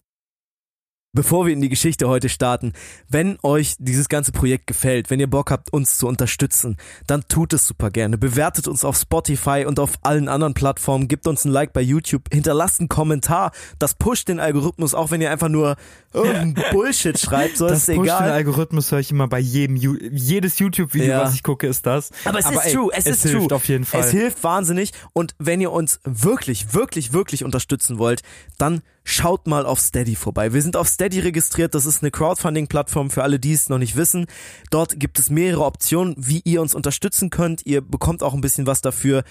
Bevor 1.12 1.45
wir 1.45 1.52
in 1.52 1.61
die 1.61 1.69
Geschichte 1.69 2.07
heute 2.09 2.29
starten, 2.29 2.73
wenn 3.09 3.37
euch 3.43 3.75
dieses 3.81 4.09
ganze 4.09 4.31
Projekt 4.31 4.69
gefällt, 4.69 5.11
wenn 5.11 5.19
ihr 5.19 5.26
Bock 5.29 5.50
habt, 5.50 5.73
uns 5.73 5.97
zu 5.97 6.07
unterstützen, 6.07 6.76
dann 7.09 7.25
tut 7.26 7.52
es 7.52 7.67
super 7.67 7.90
gerne. 7.90 8.17
Bewertet 8.17 8.69
uns 8.69 8.85
auf 8.85 8.97
Spotify 8.97 9.64
und 9.67 9.81
auf 9.81 9.95
allen 10.02 10.29
anderen 10.29 10.55
Plattformen, 10.55 11.09
gebt 11.09 11.26
uns 11.26 11.45
ein 11.45 11.50
Like 11.50 11.73
bei 11.73 11.81
YouTube, 11.81 12.33
hinterlasst 12.33 12.79
einen 12.79 12.88
Kommentar. 12.88 13.50
Das 13.81 13.95
pusht 13.95 14.29
den 14.29 14.38
Algorithmus, 14.38 14.95
auch 14.95 15.11
wenn 15.11 15.21
ihr 15.21 15.33
einfach 15.33 15.49
nur 15.49 15.75
irgendein 16.14 16.55
Bullshit 16.71 17.19
schreibt, 17.19 17.57
so 17.57 17.67
das 17.67 17.88
ist 17.88 17.97
pusht 17.97 18.07
egal. 18.07 18.29
den 18.29 18.33
Algorithmus 18.33 18.93
höre 18.93 19.00
ich 19.00 19.11
immer 19.11 19.26
bei 19.26 19.40
jedem, 19.40 19.75
jedes 19.75 20.61
YouTube-Video, 20.61 21.09
Ja. 21.09 21.23
was 21.23 21.35
ich 21.35 21.43
gucke, 21.43 21.67
ist 21.67 21.87
das. 21.87 22.11
Aber 22.25 22.38
es 22.38 22.49
ist 22.49 22.67
ey, 22.67 22.73
true, 22.75 22.90
es, 22.95 23.07
ist 23.07 23.23
hilft 23.25 23.49
true. 23.49 23.57
auf 23.57 23.64
jeden 23.67 23.85
Fall. 23.85 24.02
Es 24.02 24.12
hilft 24.12 24.45
wahnsinnig 24.45 24.93
und 25.12 25.35
wenn 25.40 25.61
ihr 25.61 25.73
uns 25.73 25.99
wirklich, 26.05 26.73
wirklich, 26.73 27.12
wirklich 27.12 27.43
unterstützen 27.43 27.99
wollt, 27.99 28.23
dann 28.59 28.83
schaut 29.04 29.47
mal 29.47 29.66
auf 29.66 29.80
Steady 29.80 30.14
vorbei. 30.14 30.52
Wir 30.52 30.62
sind 30.62 30.76
auf 30.76 30.88
Steady 30.88 31.21
registriert, 31.21 31.75
das 31.75 31.87
ist 31.87 32.02
eine 32.02 32.11
Crowdfunding-Plattform 32.11 33.11
für 33.11 33.23
alle, 33.23 33.38
die 33.38 33.52
es 33.52 33.69
noch 33.69 33.78
nicht 33.78 33.97
wissen. 33.97 34.26
Dort 34.71 34.99
gibt 35.00 35.19
es 35.19 35.30
mehrere 35.30 35.64
Optionen, 35.64 36.14
wie 36.19 36.42
ihr 36.45 36.61
uns 36.61 36.75
unterstützen 36.75 37.30
könnt. 37.30 37.66
Ihr 37.66 37.80
bekommt 37.80 38.23
auch 38.23 38.35
ein 38.35 38.40
bisschen 38.40 38.66
was 38.66 38.80
dafür. 38.80 39.25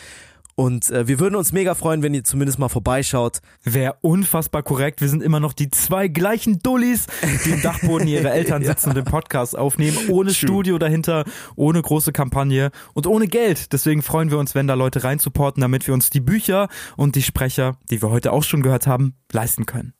Und 0.59 0.89
äh, 0.89 1.07
wir 1.07 1.21
würden 1.21 1.37
uns 1.37 1.53
mega 1.53 1.73
freuen, 1.73 2.03
wenn 2.03 2.13
ihr 2.13 2.25
zumindest 2.25 2.59
mal 2.59 2.67
vorbeischaut. 2.67 3.39
Wäre 3.63 3.95
unfassbar 4.01 4.61
korrekt. 4.61 4.99
Wir 4.99 5.07
sind 5.07 5.23
immer 5.23 5.39
noch 5.39 5.53
die 5.53 5.71
zwei 5.71 6.09
gleichen 6.09 6.59
Dullis, 6.59 7.07
die 7.45 7.51
im 7.51 7.61
Dachboden 7.61 8.05
ihre 8.09 8.29
Eltern 8.29 8.65
sitzen 8.65 8.89
und 8.89 8.95
den 8.95 9.05
Podcast 9.05 9.57
aufnehmen, 9.57 9.97
ohne 10.09 10.33
Studio 10.33 10.77
dahinter, 10.77 11.23
ohne 11.55 11.81
große 11.81 12.11
Kampagne 12.11 12.71
und 12.93 13.07
ohne 13.07 13.29
Geld. 13.29 13.71
Deswegen 13.71 14.01
freuen 14.01 14.31
wir 14.31 14.37
uns, 14.37 14.53
wenn 14.53 14.67
da 14.67 14.73
Leute 14.73 15.05
reinsupporten, 15.05 15.61
damit 15.61 15.87
wir 15.87 15.93
uns 15.93 16.09
die 16.09 16.19
Bücher 16.19 16.67
und 16.97 17.15
die 17.15 17.23
Sprecher, 17.23 17.77
die 17.89 18.01
wir 18.01 18.09
heute 18.09 18.33
auch 18.33 18.43
schon 18.43 18.61
gehört 18.61 18.85
haben, 18.85 19.13
leisten 19.31 19.65
können. 19.65 19.93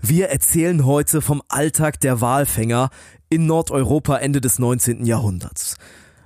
Wir 0.00 0.30
erzählen 0.30 0.84
heute 0.84 1.20
vom 1.20 1.44
Alltag 1.46 2.00
der 2.00 2.20
Walfänger 2.20 2.90
in 3.28 3.46
Nordeuropa 3.46 4.16
Ende 4.16 4.40
des 4.40 4.58
19. 4.58 5.06
Jahrhunderts. 5.06 5.76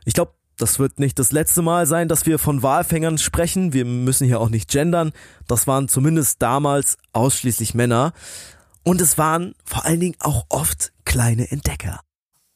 Ich 0.07 0.15
glaube, 0.15 0.33
das 0.59 0.79
wird 0.79 0.99
nicht 0.99 1.19
das 1.19 1.33
letzte 1.33 1.63
Mal 1.63 1.87
sein, 1.87 2.09
dass 2.09 2.27
wir 2.27 2.39
von 2.39 2.63
Walfängern 2.63 3.19
sprechen. 3.19 3.73
Wir 3.73 3.85
müssen 3.85 4.27
hier 4.27 4.41
auch 4.41 4.49
nicht 4.49 4.71
gendern. 4.71 5.13
Das 5.47 5.67
waren 5.67 5.89
zumindest 5.89 6.41
damals 6.41 6.97
ausschließlich 7.13 7.75
Männer. 7.75 8.13
Und 8.83 9.01
es 9.01 9.19
waren 9.19 9.55
vor 9.65 9.85
allen 9.85 10.01
Dingen 10.01 10.17
auch 10.21 10.47
oft 10.49 10.93
kleine 11.05 11.51
Entdecker. 11.51 12.01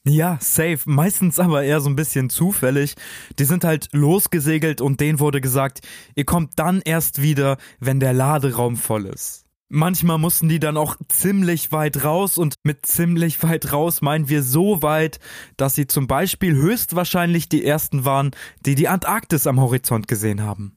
Ja, 0.04 0.38
safe. 0.40 0.78
Meistens 0.86 1.38
aber 1.38 1.62
eher 1.62 1.80
so 1.80 1.90
ein 1.90 1.96
bisschen 1.96 2.30
zufällig. 2.30 2.94
Die 3.38 3.44
sind 3.44 3.64
halt 3.64 3.88
losgesegelt 3.92 4.80
und 4.80 5.00
denen 5.00 5.20
wurde 5.20 5.42
gesagt, 5.42 5.80
ihr 6.14 6.24
kommt 6.24 6.58
dann 6.58 6.80
erst 6.82 7.20
wieder, 7.20 7.58
wenn 7.80 8.00
der 8.00 8.14
Laderaum 8.14 8.76
voll 8.76 9.06
ist. 9.06 9.44
Manchmal 9.72 10.18
mussten 10.18 10.48
die 10.48 10.58
dann 10.58 10.76
auch 10.76 10.96
ziemlich 11.06 11.70
weit 11.70 12.02
raus 12.02 12.38
und 12.38 12.56
mit 12.64 12.86
ziemlich 12.86 13.40
weit 13.44 13.72
raus 13.72 14.02
meinen 14.02 14.28
wir 14.28 14.42
so 14.42 14.82
weit, 14.82 15.20
dass 15.56 15.76
sie 15.76 15.86
zum 15.86 16.08
Beispiel 16.08 16.56
höchstwahrscheinlich 16.56 17.48
die 17.48 17.64
ersten 17.64 18.04
waren, 18.04 18.32
die 18.66 18.74
die 18.74 18.88
Antarktis 18.88 19.46
am 19.46 19.60
Horizont 19.60 20.08
gesehen 20.08 20.42
haben. 20.42 20.76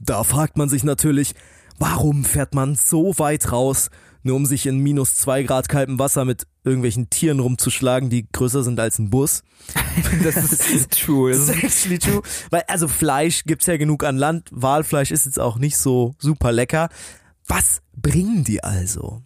Da 0.00 0.24
fragt 0.24 0.56
man 0.56 0.70
sich 0.70 0.82
natürlich, 0.82 1.34
warum 1.78 2.24
fährt 2.24 2.54
man 2.54 2.74
so 2.74 3.18
weit 3.18 3.52
raus, 3.52 3.90
nur 4.22 4.36
um 4.36 4.46
sich 4.46 4.64
in 4.64 4.78
minus 4.78 5.16
zwei 5.16 5.42
Grad 5.42 5.68
kaltem 5.68 5.98
Wasser 5.98 6.24
mit 6.24 6.46
irgendwelchen 6.64 7.10
Tieren 7.10 7.38
rumzuschlagen, 7.38 8.08
die 8.08 8.26
größer 8.32 8.62
sind 8.62 8.80
als 8.80 8.98
ein 8.98 9.10
Bus. 9.10 9.42
Das 10.22 10.36
ist 10.36 10.92
true. 10.92 11.32
Das 11.32 11.40
ist 11.48 11.62
actually 11.62 11.98
true. 11.98 12.22
Weil, 12.50 12.62
also 12.66 12.88
Fleisch 12.88 13.44
gibt's 13.44 13.66
ja 13.66 13.76
genug 13.76 14.04
an 14.04 14.16
Land. 14.16 14.48
Walfleisch 14.52 15.10
ist 15.10 15.26
jetzt 15.26 15.38
auch 15.38 15.58
nicht 15.58 15.76
so 15.76 16.14
super 16.18 16.50
lecker. 16.50 16.88
Was 17.48 17.80
bringen 17.96 18.44
die 18.44 18.62
also? 18.62 19.22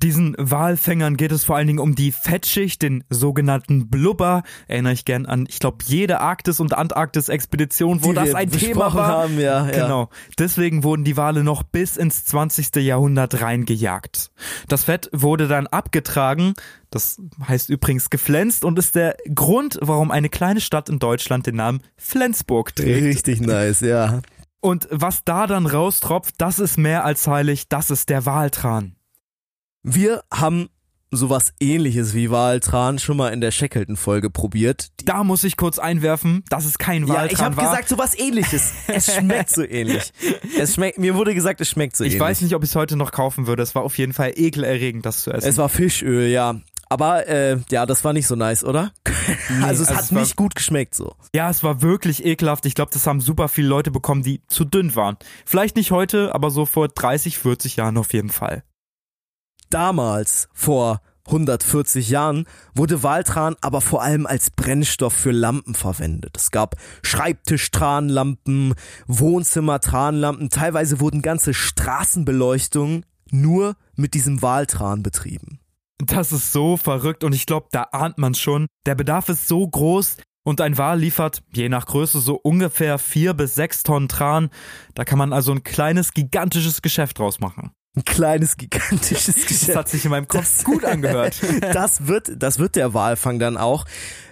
Diesen 0.00 0.36
Walfängern 0.38 1.16
geht 1.16 1.32
es 1.32 1.42
vor 1.42 1.56
allen 1.56 1.66
Dingen 1.66 1.80
um 1.80 1.96
die 1.96 2.12
Fettschicht, 2.12 2.82
den 2.82 3.02
sogenannten 3.10 3.90
Blubber. 3.90 4.44
Erinnere 4.68 4.92
ich 4.92 5.04
gern 5.04 5.26
an, 5.26 5.46
ich 5.48 5.58
glaube, 5.58 5.78
jede 5.84 6.20
Arktis- 6.20 6.60
und 6.60 6.72
Antarktis-Expedition, 6.72 8.04
wo 8.04 8.10
Die 8.10 8.14
das 8.14 8.32
ein 8.32 8.48
Thema 8.48 8.94
war. 8.94 9.08
haben, 9.08 9.40
ja, 9.40 9.66
ja. 9.66 9.72
Genau. 9.72 10.08
Deswegen 10.38 10.84
wurden 10.84 11.02
die 11.02 11.16
Wale 11.16 11.42
noch 11.42 11.64
bis 11.64 11.96
ins 11.96 12.24
20. 12.26 12.76
Jahrhundert 12.76 13.40
reingejagt. 13.40 14.30
Das 14.68 14.84
Fett 14.84 15.10
wurde 15.12 15.48
dann 15.48 15.66
abgetragen, 15.66 16.54
das 16.90 17.20
heißt 17.48 17.68
übrigens 17.68 18.08
geflänzt 18.08 18.64
und 18.64 18.78
ist 18.78 18.94
der 18.94 19.16
Grund, 19.34 19.80
warum 19.82 20.12
eine 20.12 20.28
kleine 20.28 20.60
Stadt 20.60 20.88
in 20.88 21.00
Deutschland 21.00 21.48
den 21.48 21.56
Namen 21.56 21.82
Flensburg 21.96 22.76
trägt. 22.76 23.04
Richtig 23.04 23.40
nice, 23.40 23.80
ja. 23.80 24.20
Und 24.60 24.88
was 24.90 25.24
da 25.24 25.46
dann 25.46 25.66
raustropft, 25.66 26.34
das 26.38 26.58
ist 26.58 26.78
mehr 26.78 27.04
als 27.04 27.26
heilig, 27.26 27.68
das 27.68 27.90
ist 27.90 28.08
der 28.08 28.26
Waltran. 28.26 28.96
Wir 29.82 30.22
haben 30.32 30.68
sowas 31.10 31.54
ähnliches 31.60 32.12
wie 32.12 32.30
Waltran 32.30 32.98
schon 32.98 33.16
mal 33.16 33.32
in 33.32 33.40
der 33.40 33.50
Shackleton-Folge 33.50 34.28
probiert. 34.30 34.88
Da 35.04 35.24
muss 35.24 35.42
ich 35.44 35.56
kurz 35.56 35.78
einwerfen, 35.78 36.44
dass 36.50 36.66
es 36.66 36.76
kein 36.76 37.06
Ja, 37.06 37.14
Waltran 37.14 37.30
ich 37.32 37.40
habe 37.40 37.56
gesagt, 37.56 37.88
sowas 37.88 38.18
ähnliches. 38.18 38.72
Es 38.88 39.14
schmeckt 39.16 39.50
so 39.50 39.62
ähnlich. 39.64 40.12
Es 40.58 40.74
schmeckt, 40.74 40.98
mir 40.98 41.14
wurde 41.14 41.34
gesagt, 41.34 41.60
es 41.62 41.70
schmeckt 41.70 41.96
so 41.96 42.04
ich 42.04 42.10
ähnlich. 42.14 42.20
weiß 42.20 42.42
nicht, 42.42 42.54
ob 42.54 42.62
ich 42.62 42.70
es 42.70 42.76
heute 42.76 42.96
noch 42.96 43.12
kaufen 43.12 43.46
würde. 43.46 43.62
Es 43.62 43.74
war 43.74 43.82
auf 43.84 43.96
jeden 43.96 44.12
Fall 44.12 44.32
ekelerregend, 44.34 45.06
das 45.06 45.22
zu 45.22 45.32
essen. 45.32 45.48
Es 45.48 45.56
war 45.56 45.68
Fischöl, 45.70 46.28
ja. 46.28 46.56
Aber 46.88 47.26
äh, 47.26 47.58
ja, 47.70 47.84
das 47.86 48.02
war 48.04 48.12
nicht 48.12 48.26
so 48.26 48.34
nice, 48.34 48.64
oder? 48.64 48.92
also 49.62 49.82
es 49.82 49.88
also 49.88 49.94
hat 49.94 50.04
es 50.04 50.14
war- 50.14 50.22
nicht 50.22 50.36
gut 50.36 50.54
geschmeckt 50.54 50.94
so. 50.94 51.14
ja, 51.34 51.50
es 51.50 51.62
war 51.62 51.82
wirklich 51.82 52.24
ekelhaft. 52.24 52.64
Ich 52.66 52.74
glaube, 52.74 52.90
das 52.92 53.06
haben 53.06 53.20
super 53.20 53.48
viele 53.48 53.68
Leute 53.68 53.90
bekommen, 53.90 54.22
die 54.22 54.42
zu 54.46 54.64
dünn 54.64 54.94
waren. 54.96 55.16
Vielleicht 55.44 55.76
nicht 55.76 55.90
heute, 55.90 56.34
aber 56.34 56.50
so 56.50 56.64
vor 56.66 56.88
30, 56.88 57.38
40 57.38 57.76
Jahren 57.76 57.98
auf 57.98 58.12
jeden 58.12 58.30
Fall. 58.30 58.62
Damals, 59.70 60.48
vor 60.54 61.02
140 61.26 62.08
Jahren, 62.08 62.46
wurde 62.74 63.02
Waltran 63.02 63.54
aber 63.60 63.82
vor 63.82 64.02
allem 64.02 64.26
als 64.26 64.50
Brennstoff 64.50 65.12
für 65.12 65.30
Lampen 65.30 65.74
verwendet. 65.74 66.38
Es 66.38 66.50
gab 66.50 66.76
Schreibtisch-Tranlampen, 67.02 68.74
Wohnzimmer-Tranlampen, 69.08 70.48
teilweise 70.48 71.00
wurden 71.00 71.20
ganze 71.20 71.52
Straßenbeleuchtungen 71.52 73.04
nur 73.30 73.76
mit 73.94 74.14
diesem 74.14 74.40
Waltran 74.40 75.02
betrieben. 75.02 75.60
Das 75.98 76.32
ist 76.32 76.52
so 76.52 76.76
verrückt 76.76 77.24
und 77.24 77.34
ich 77.34 77.46
glaube, 77.46 77.68
da 77.72 77.82
ahnt 77.92 78.18
man 78.18 78.34
schon. 78.34 78.66
Der 78.86 78.94
Bedarf 78.94 79.28
ist 79.28 79.48
so 79.48 79.66
groß 79.66 80.16
und 80.44 80.60
ein 80.60 80.78
Wal 80.78 81.00
liefert, 81.00 81.42
je 81.52 81.68
nach 81.68 81.86
Größe, 81.86 82.20
so 82.20 82.36
ungefähr 82.36 82.98
vier 82.98 83.34
bis 83.34 83.54
sechs 83.56 83.82
Tonnen 83.82 84.08
Tran. 84.08 84.50
Da 84.94 85.04
kann 85.04 85.18
man 85.18 85.32
also 85.32 85.52
ein 85.52 85.64
kleines, 85.64 86.14
gigantisches 86.14 86.82
Geschäft 86.82 87.18
draus 87.18 87.40
machen. 87.40 87.72
Ein 87.96 88.04
kleines, 88.04 88.56
gigantisches 88.56 89.34
Das 89.34 89.46
Geschäft. 89.46 89.76
hat 89.76 89.88
sich 89.88 90.04
in 90.04 90.12
meinem 90.12 90.28
Kopf 90.28 90.42
Das- 90.42 90.64
gut 90.64 90.84
angehört. 90.84 91.40
Das 91.60 92.06
wird, 92.06 92.30
das 92.40 92.58
wird 92.60 92.76
der 92.76 92.94
Walfang 92.94 93.38
dann 93.40 93.56
auch. 93.56 93.84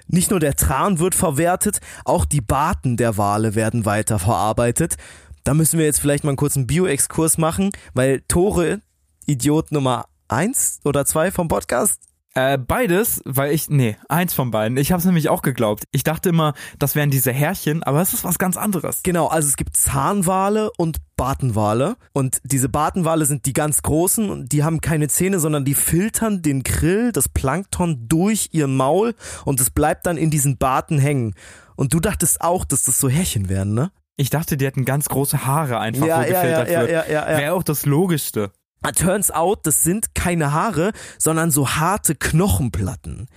Nicht 0.06 0.30
nur 0.30 0.38
der 0.38 0.54
Tran 0.54 1.00
wird 1.00 1.16
verwertet, 1.16 1.80
auch 2.04 2.25
die 2.25 2.40
Baten 2.40 2.96
der 2.96 3.16
Wale 3.18 3.56
werden 3.56 3.85
weiter 3.85 4.20
verarbeitet. 4.20 4.96
Da 5.42 5.52
müssen 5.52 5.78
wir 5.80 5.87
jetzt 5.87 5.99
vielleicht 6.00 6.23
mal 6.23 6.30
einen 6.30 6.37
kurzen 6.37 6.68
Bio-Exkurs 6.68 7.38
machen, 7.38 7.70
weil 7.92 8.20
Tore, 8.28 8.80
Idiot 9.26 9.73
Nummer 9.73 10.06
eins 10.28 10.80
oder 10.85 11.04
zwei 11.04 11.30
vom 11.30 11.49
Podcast, 11.49 12.00
Äh, 12.38 12.59
beides, 12.59 13.23
weil 13.25 13.52
ich, 13.52 13.71
nee, 13.71 13.97
eins 14.11 14.35
von 14.35 14.50
beiden. 14.50 14.76
Ich 14.76 14.92
habe 14.92 15.00
es 15.00 15.06
nämlich 15.06 15.30
auch 15.30 15.40
geglaubt. 15.40 15.85
Ich 15.90 16.04
dachte 16.04 16.28
immer, 16.28 16.52
das 16.78 16.95
wären 16.95 17.11
diese 17.11 17.33
Härchen, 17.33 17.83
aber 17.83 18.02
es 18.02 18.12
ist 18.12 18.25
was 18.25 18.38
ganz 18.38 18.59
anderes. 18.59 19.00
Genau, 19.02 19.28
also 19.28 19.49
es 19.49 19.56
gibt 19.56 19.75
Zahnwale 19.75 20.71
und 20.76 20.99
Bartenwale. 21.16 21.97
Und 22.12 22.42
diese 22.45 22.68
Bartenwale 22.68 23.25
sind 23.25 23.47
die 23.47 23.54
ganz 23.54 23.80
großen 23.80 24.28
und 24.28 24.52
die 24.52 24.64
haben 24.64 24.83
keine 24.83 25.09
Zähne, 25.09 25.38
sondern 25.38 25.64
die 25.64 25.73
filtern 25.75 26.42
den 26.42 26.62
Krill, 26.62 27.11
das 27.11 27.30
Plankton 27.30 28.06
durch 28.06 28.50
ihr 28.52 28.66
Maul 28.68 29.14
und 29.47 29.59
es 29.59 29.71
bleibt 29.71 30.04
dann 30.04 30.18
in 30.18 30.30
diesen 30.30 30.59
Barten 30.59 30.99
hängen. 30.99 31.35
Und 31.75 31.95
du 31.95 32.00
dachtest 32.00 32.42
auch, 32.42 32.66
dass 32.66 32.83
das 32.85 32.99
so 32.99 33.09
Härchen 33.09 33.49
wären, 33.49 33.73
ne? 33.73 33.92
Ich 34.18 34.28
dachte, 34.28 34.59
die 34.59 34.66
hätten 34.66 34.85
ganz 34.85 35.09
große 35.09 35.47
Haare 35.47 35.78
einfach, 35.78 36.06
Ja, 36.06 36.18
wo 36.18 36.23
ja, 36.23 36.28
gefiltert 36.42 36.71
ja, 36.71 36.80
wird. 36.80 36.90
ja, 36.90 37.04
ja, 37.06 37.30
ja. 37.33 37.38
Wäre 37.38 37.52
auch 37.54 37.62
das 37.62 37.87
Logischste. 37.87 38.50
Turns 38.93 39.31
out, 39.31 39.66
das 39.66 39.83
sind 39.83 40.14
keine 40.14 40.52
Haare, 40.52 40.93
sondern 41.19 41.50
so 41.50 41.69
harte 41.69 42.14
Knochenplatten. 42.14 43.28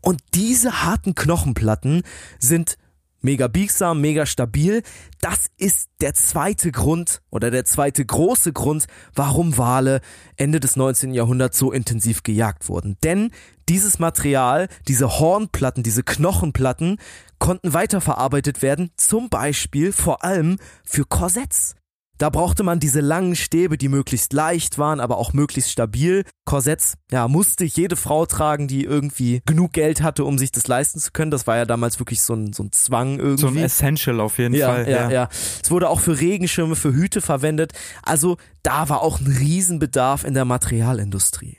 Und 0.00 0.20
diese 0.34 0.82
harten 0.84 1.14
Knochenplatten 1.14 2.02
sind 2.38 2.78
mega 3.20 3.48
biegsam, 3.48 4.00
mega 4.00 4.26
stabil. 4.26 4.82
Das 5.20 5.46
ist 5.56 5.88
der 6.00 6.14
zweite 6.14 6.70
Grund 6.70 7.20
oder 7.30 7.50
der 7.50 7.64
zweite 7.64 8.04
große 8.04 8.52
Grund, 8.52 8.86
warum 9.14 9.58
Wale 9.58 10.00
Ende 10.36 10.60
des 10.60 10.76
19. 10.76 11.12
Jahrhunderts 11.12 11.58
so 11.58 11.72
intensiv 11.72 12.22
gejagt 12.22 12.68
wurden. 12.68 12.96
Denn 13.02 13.30
dieses 13.68 13.98
Material, 13.98 14.68
diese 14.86 15.18
Hornplatten, 15.18 15.82
diese 15.82 16.02
Knochenplatten 16.02 16.98
konnten 17.38 17.72
weiterverarbeitet 17.72 18.62
werden, 18.62 18.90
zum 18.96 19.28
Beispiel 19.28 19.92
vor 19.92 20.24
allem 20.24 20.58
für 20.84 21.04
Korsetts. 21.04 21.74
Da 22.18 22.30
brauchte 22.30 22.64
man 22.64 22.80
diese 22.80 23.00
langen 23.00 23.36
Stäbe, 23.36 23.78
die 23.78 23.88
möglichst 23.88 24.32
leicht 24.32 24.76
waren, 24.76 24.98
aber 24.98 25.18
auch 25.18 25.32
möglichst 25.32 25.70
stabil. 25.70 26.24
Korsetts, 26.44 26.94
ja, 27.12 27.28
musste 27.28 27.64
jede 27.64 27.94
Frau 27.94 28.26
tragen, 28.26 28.66
die 28.66 28.82
irgendwie 28.84 29.40
genug 29.46 29.72
Geld 29.72 30.02
hatte, 30.02 30.24
um 30.24 30.36
sich 30.36 30.50
das 30.50 30.66
leisten 30.66 30.98
zu 30.98 31.12
können. 31.12 31.30
Das 31.30 31.46
war 31.46 31.56
ja 31.56 31.64
damals 31.64 32.00
wirklich 32.00 32.22
so 32.22 32.34
ein, 32.34 32.52
so 32.52 32.64
ein 32.64 32.72
Zwang 32.72 33.20
irgendwie. 33.20 33.40
So 33.40 33.48
ein 33.48 33.56
Essential 33.56 34.20
auf 34.20 34.38
jeden 34.38 34.54
ja, 34.54 34.66
Fall. 34.66 34.88
Ja, 34.88 35.02
ja, 35.02 35.10
ja. 35.10 35.28
Es 35.62 35.70
wurde 35.70 35.88
auch 35.88 36.00
für 36.00 36.18
Regenschirme, 36.18 36.74
für 36.74 36.92
Hüte 36.92 37.20
verwendet. 37.20 37.72
Also 38.02 38.36
da 38.64 38.88
war 38.88 39.02
auch 39.02 39.20
ein 39.20 39.26
Riesenbedarf 39.28 40.24
in 40.24 40.34
der 40.34 40.44
Materialindustrie. 40.44 41.58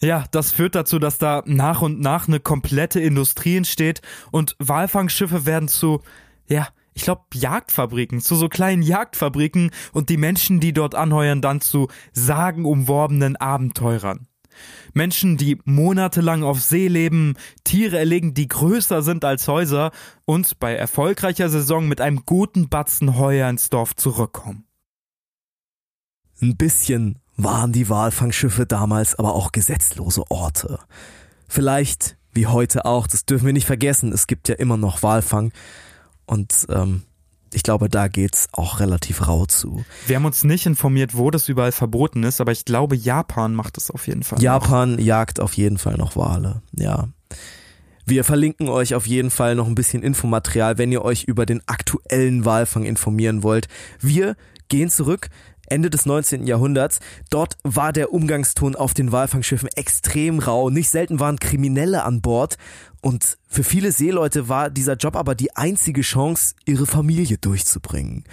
Ja, 0.00 0.24
das 0.32 0.50
führt 0.50 0.74
dazu, 0.74 0.98
dass 0.98 1.18
da 1.18 1.42
nach 1.46 1.80
und 1.80 2.00
nach 2.00 2.26
eine 2.26 2.40
komplette 2.40 3.00
Industrie 3.00 3.56
entsteht 3.56 4.02
und 4.32 4.56
Walfangschiffe 4.58 5.46
werden 5.46 5.68
zu, 5.68 6.02
ja, 6.48 6.68
ich 6.94 7.02
glaube, 7.02 7.22
Jagdfabriken, 7.32 8.20
zu 8.20 8.36
so 8.36 8.48
kleinen 8.48 8.82
Jagdfabriken 8.82 9.70
und 9.92 10.08
die 10.08 10.16
Menschen, 10.16 10.60
die 10.60 10.72
dort 10.72 10.94
anheuern, 10.94 11.40
dann 11.40 11.60
zu 11.60 11.88
sagenumworbenen 12.12 13.36
Abenteurern. 13.36 14.26
Menschen, 14.92 15.38
die 15.38 15.58
monatelang 15.64 16.42
auf 16.42 16.60
See 16.60 16.88
leben, 16.88 17.34
Tiere 17.64 17.98
erlegen, 17.98 18.34
die 18.34 18.48
größer 18.48 19.02
sind 19.02 19.24
als 19.24 19.48
Häuser 19.48 19.90
und 20.26 20.58
bei 20.58 20.74
erfolgreicher 20.74 21.48
Saison 21.48 21.88
mit 21.88 22.00
einem 22.00 22.24
guten 22.26 22.68
Batzen 22.68 23.16
Heuer 23.16 23.48
ins 23.48 23.70
Dorf 23.70 23.96
zurückkommen. 23.96 24.64
Ein 26.40 26.56
bisschen 26.56 27.18
waren 27.36 27.72
die 27.72 27.88
Walfangschiffe 27.88 28.66
damals 28.66 29.14
aber 29.14 29.34
auch 29.34 29.52
gesetzlose 29.52 30.30
Orte. 30.30 30.78
Vielleicht, 31.48 32.16
wie 32.32 32.46
heute 32.46 32.84
auch, 32.84 33.06
das 33.06 33.24
dürfen 33.24 33.46
wir 33.46 33.52
nicht 33.52 33.66
vergessen, 33.66 34.12
es 34.12 34.26
gibt 34.26 34.48
ja 34.48 34.56
immer 34.56 34.76
noch 34.76 35.02
Walfang, 35.02 35.52
und 36.32 36.66
ähm, 36.70 37.02
ich 37.52 37.62
glaube, 37.62 37.90
da 37.90 38.08
geht's 38.08 38.48
auch 38.52 38.80
relativ 38.80 39.28
rau 39.28 39.44
zu. 39.44 39.84
Wir 40.06 40.16
haben 40.16 40.24
uns 40.24 40.44
nicht 40.44 40.64
informiert, 40.64 41.16
wo 41.16 41.30
das 41.30 41.48
überall 41.48 41.72
verboten 41.72 42.22
ist, 42.22 42.40
aber 42.40 42.52
ich 42.52 42.64
glaube, 42.64 42.96
Japan 42.96 43.54
macht 43.54 43.76
es 43.76 43.90
auf 43.90 44.06
jeden 44.06 44.22
Fall. 44.22 44.42
Japan 44.42 44.92
noch. 44.92 45.00
jagt 45.00 45.40
auf 45.40 45.52
jeden 45.54 45.76
Fall 45.76 45.96
noch 45.96 46.16
Wale, 46.16 46.62
ja. 46.72 47.08
Wir 48.06 48.24
verlinken 48.24 48.68
euch 48.68 48.94
auf 48.94 49.06
jeden 49.06 49.30
Fall 49.30 49.54
noch 49.54 49.66
ein 49.66 49.74
bisschen 49.74 50.02
Infomaterial, 50.02 50.78
wenn 50.78 50.90
ihr 50.90 51.04
euch 51.04 51.24
über 51.24 51.46
den 51.46 51.60
aktuellen 51.68 52.44
Walfang 52.44 52.84
informieren 52.84 53.42
wollt. 53.42 53.68
Wir 54.00 54.34
gehen 54.68 54.88
zurück 54.88 55.28
Ende 55.66 55.90
des 55.90 56.06
19. 56.06 56.46
Jahrhunderts. 56.46 57.00
Dort 57.30 57.56
war 57.62 57.92
der 57.92 58.12
Umgangston 58.12 58.76
auf 58.76 58.94
den 58.94 59.12
Walfangschiffen 59.12 59.68
extrem 59.74 60.38
rau. 60.38 60.70
Nicht 60.70 60.90
selten 60.90 61.20
waren 61.20 61.38
Kriminelle 61.38 62.04
an 62.04 62.20
Bord. 62.20 62.56
Und 63.00 63.38
für 63.48 63.64
viele 63.64 63.92
Seeleute 63.92 64.48
war 64.48 64.70
dieser 64.70 64.96
Job 64.96 65.16
aber 65.16 65.34
die 65.34 65.56
einzige 65.56 66.02
Chance, 66.02 66.54
ihre 66.64 66.86
Familie 66.86 67.38
durchzubringen. 67.38 68.24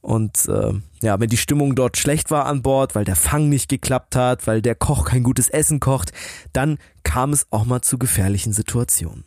Und 0.00 0.46
äh, 0.48 0.72
ja, 1.02 1.20
wenn 1.20 1.28
die 1.28 1.36
Stimmung 1.36 1.74
dort 1.74 1.96
schlecht 1.96 2.30
war 2.30 2.46
an 2.46 2.62
Bord, 2.62 2.94
weil 2.94 3.04
der 3.04 3.16
Fang 3.16 3.48
nicht 3.48 3.68
geklappt 3.68 4.16
hat, 4.16 4.46
weil 4.46 4.62
der 4.62 4.74
Koch 4.74 5.04
kein 5.04 5.22
gutes 5.22 5.48
Essen 5.48 5.80
kocht, 5.80 6.12
dann 6.52 6.78
kam 7.02 7.32
es 7.32 7.46
auch 7.50 7.64
mal 7.64 7.82
zu 7.82 7.98
gefährlichen 7.98 8.52
Situationen. 8.52 9.24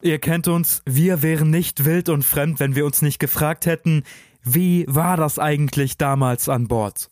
Ihr 0.00 0.18
kennt 0.18 0.48
uns, 0.48 0.82
wir 0.84 1.22
wären 1.22 1.50
nicht 1.50 1.84
wild 1.84 2.08
und 2.08 2.24
fremd, 2.24 2.58
wenn 2.58 2.74
wir 2.74 2.84
uns 2.84 3.02
nicht 3.02 3.20
gefragt 3.20 3.66
hätten, 3.66 4.02
wie 4.44 4.84
war 4.88 5.16
das 5.16 5.38
eigentlich 5.38 5.98
damals 5.98 6.48
an 6.48 6.68
Bord? 6.68 7.10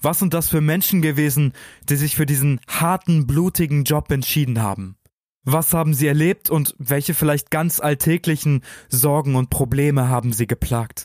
Was 0.00 0.18
sind 0.18 0.34
das 0.34 0.48
für 0.48 0.60
Menschen 0.60 1.02
gewesen, 1.02 1.52
die 1.88 1.96
sich 1.96 2.16
für 2.16 2.26
diesen 2.26 2.60
harten, 2.66 3.26
blutigen 3.26 3.84
Job 3.84 4.10
entschieden 4.10 4.60
haben? 4.60 4.96
Was 5.44 5.74
haben 5.74 5.94
sie 5.94 6.06
erlebt 6.06 6.50
und 6.50 6.74
welche 6.78 7.14
vielleicht 7.14 7.50
ganz 7.50 7.80
alltäglichen 7.80 8.62
Sorgen 8.88 9.34
und 9.34 9.50
Probleme 9.50 10.08
haben 10.08 10.32
sie 10.32 10.46
geplagt? 10.46 11.04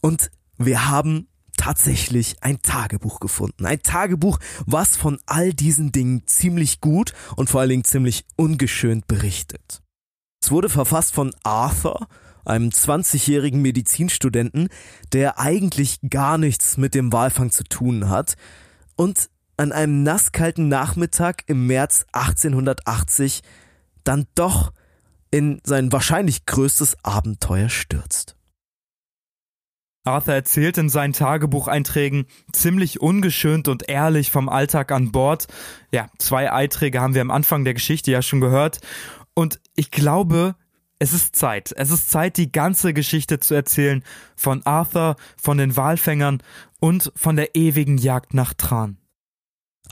Und 0.00 0.30
wir 0.56 0.88
haben 0.88 1.28
tatsächlich 1.56 2.42
ein 2.42 2.60
Tagebuch 2.62 3.20
gefunden. 3.20 3.66
Ein 3.66 3.82
Tagebuch, 3.82 4.38
was 4.66 4.96
von 4.96 5.18
all 5.26 5.52
diesen 5.52 5.92
Dingen 5.92 6.26
ziemlich 6.26 6.80
gut 6.80 7.12
und 7.36 7.50
vor 7.50 7.60
allen 7.60 7.70
Dingen 7.70 7.84
ziemlich 7.84 8.24
ungeschönt 8.36 9.06
berichtet. 9.06 9.82
Es 10.42 10.50
wurde 10.50 10.68
verfasst 10.68 11.14
von 11.14 11.34
Arthur 11.44 12.08
einem 12.44 12.68
20-jährigen 12.68 13.62
Medizinstudenten, 13.62 14.68
der 15.12 15.38
eigentlich 15.38 15.98
gar 16.08 16.38
nichts 16.38 16.76
mit 16.76 16.94
dem 16.94 17.12
Walfang 17.12 17.50
zu 17.50 17.64
tun 17.64 18.08
hat 18.08 18.34
und 18.96 19.30
an 19.56 19.72
einem 19.72 20.02
nasskalten 20.02 20.68
Nachmittag 20.68 21.44
im 21.46 21.66
März 21.66 22.06
1880 22.12 23.42
dann 24.04 24.26
doch 24.34 24.72
in 25.30 25.60
sein 25.64 25.92
wahrscheinlich 25.92 26.46
größtes 26.46 26.96
Abenteuer 27.04 27.68
stürzt. 27.68 28.36
Arthur 30.04 30.34
erzählt 30.34 30.78
in 30.78 30.88
seinen 30.88 31.12
Tagebucheinträgen 31.12 32.26
ziemlich 32.52 33.00
ungeschönt 33.00 33.68
und 33.68 33.88
ehrlich 33.88 34.30
vom 34.30 34.48
Alltag 34.48 34.90
an 34.90 35.12
Bord. 35.12 35.46
Ja, 35.92 36.08
zwei 36.18 36.50
Einträge 36.52 37.00
haben 37.00 37.14
wir 37.14 37.22
am 37.22 37.30
Anfang 37.30 37.64
der 37.64 37.74
Geschichte 37.74 38.10
ja 38.10 38.20
schon 38.20 38.40
gehört. 38.40 38.80
Und 39.34 39.60
ich 39.76 39.92
glaube, 39.92 40.56
es 41.02 41.12
ist 41.12 41.34
Zeit. 41.34 41.74
Es 41.76 41.90
ist 41.90 42.12
Zeit, 42.12 42.36
die 42.36 42.52
ganze 42.52 42.94
Geschichte 42.94 43.40
zu 43.40 43.54
erzählen 43.54 44.04
von 44.36 44.64
Arthur, 44.64 45.16
von 45.36 45.58
den 45.58 45.76
Walfängern 45.76 46.40
und 46.78 47.12
von 47.16 47.34
der 47.34 47.56
ewigen 47.56 47.98
Jagd 47.98 48.34
nach 48.34 48.54
Tran. 48.54 48.98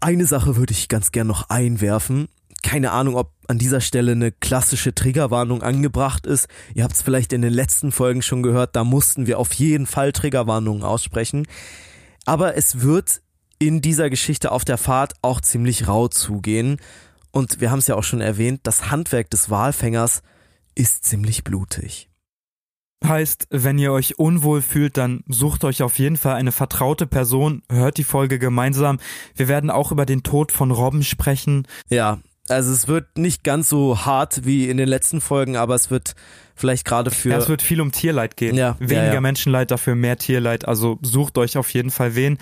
Eine 0.01 0.25
Sache 0.25 0.55
würde 0.55 0.73
ich 0.73 0.89
ganz 0.89 1.11
gern 1.11 1.27
noch 1.27 1.51
einwerfen. 1.51 2.29
Keine 2.63 2.93
Ahnung, 2.93 3.17
ob 3.17 3.33
an 3.49 3.59
dieser 3.59 3.81
Stelle 3.81 4.13
eine 4.13 4.31
klassische 4.31 4.95
Triggerwarnung 4.95 5.65
angebracht 5.65 6.27
ist. 6.27 6.47
Ihr 6.75 6.85
habt 6.85 6.95
es 6.95 7.03
vielleicht 7.03 7.33
in 7.33 7.43
den 7.43 7.53
letzten 7.53 7.91
Folgen 7.91 8.23
schon 8.23 8.45
gehört, 8.45 8.77
da 8.77 8.85
mussten 8.85 9.27
wir 9.27 9.41
auf 9.41 9.53
jeden 9.55 9.87
Fall 9.87 10.13
Triggerwarnungen 10.13 10.85
aussprechen. 10.85 11.49
Aber 12.25 12.57
es 12.57 12.83
wird 12.83 13.21
in 13.59 13.81
dieser 13.81 14.11
Geschichte 14.11 14.53
auf 14.53 14.65
der 14.65 14.79
Fahrt 14.79 15.15
auch 15.23 15.41
ziemlich 15.41 15.89
rau 15.89 16.07
zugehen. 16.07 16.77
Und 17.33 17.61
wir 17.61 17.73
haben 17.73 17.81
es 17.81 17.89
ja 17.89 17.97
auch 17.97 18.05
schon 18.05 18.21
erwähnt, 18.21 18.61
das 18.63 18.93
Handwerk 18.93 19.29
des 19.31 19.51
Walfängers 19.51 20.23
ist 20.75 21.05
ziemlich 21.05 21.45
blutig. 21.45 22.09
Heißt, 23.05 23.47
wenn 23.51 23.79
ihr 23.79 23.93
euch 23.93 24.19
unwohl 24.19 24.61
fühlt, 24.61 24.99
dann 24.99 25.25
sucht 25.27 25.65
euch 25.65 25.83
auf 25.83 25.99
jeden 25.99 26.19
Fall 26.19 26.35
eine 26.35 26.53
vertraute 26.53 27.07
Person, 27.07 27.63
hört 27.71 27.97
die 27.97 28.05
Folge 28.05 28.39
gemeinsam. 28.39 28.99
Wir 29.35 29.49
werden 29.49 29.71
auch 29.71 29.91
über 29.91 30.05
den 30.05 30.23
Tod 30.23 30.53
von 30.53 30.71
Robben 30.71 31.03
sprechen. 31.03 31.67
Ja, 31.89 32.19
also 32.51 32.73
es 32.73 32.89
wird 32.89 33.17
nicht 33.17 33.43
ganz 33.43 33.69
so 33.69 34.05
hart 34.05 34.45
wie 34.45 34.69
in 34.69 34.77
den 34.77 34.89
letzten 34.89 35.21
Folgen, 35.21 35.57
aber 35.57 35.75
es 35.77 35.91
wird 35.91 36.15
vielleicht 36.55 36.85
gerade 36.85 37.11
für. 37.11 37.31
Ja, 37.31 37.39
es 37.39 37.49
wird 37.49 37.63
viel 37.63 37.81
um 37.81 37.93
Tierleid 37.93 38.37
gehen. 38.37 38.55
Ja, 38.55 38.77
Weniger 38.81 39.07
ja, 39.07 39.15
ja. 39.15 39.21
Menschenleid, 39.21 39.71
dafür 39.71 39.95
mehr 39.95 40.19
Tierleid. 40.19 40.67
Also 40.69 40.99
sucht 41.01 41.39
euch 41.39 41.57
auf 41.57 41.73
jeden 41.73 41.91
Fall 41.91 42.17
wen. 42.17 42.39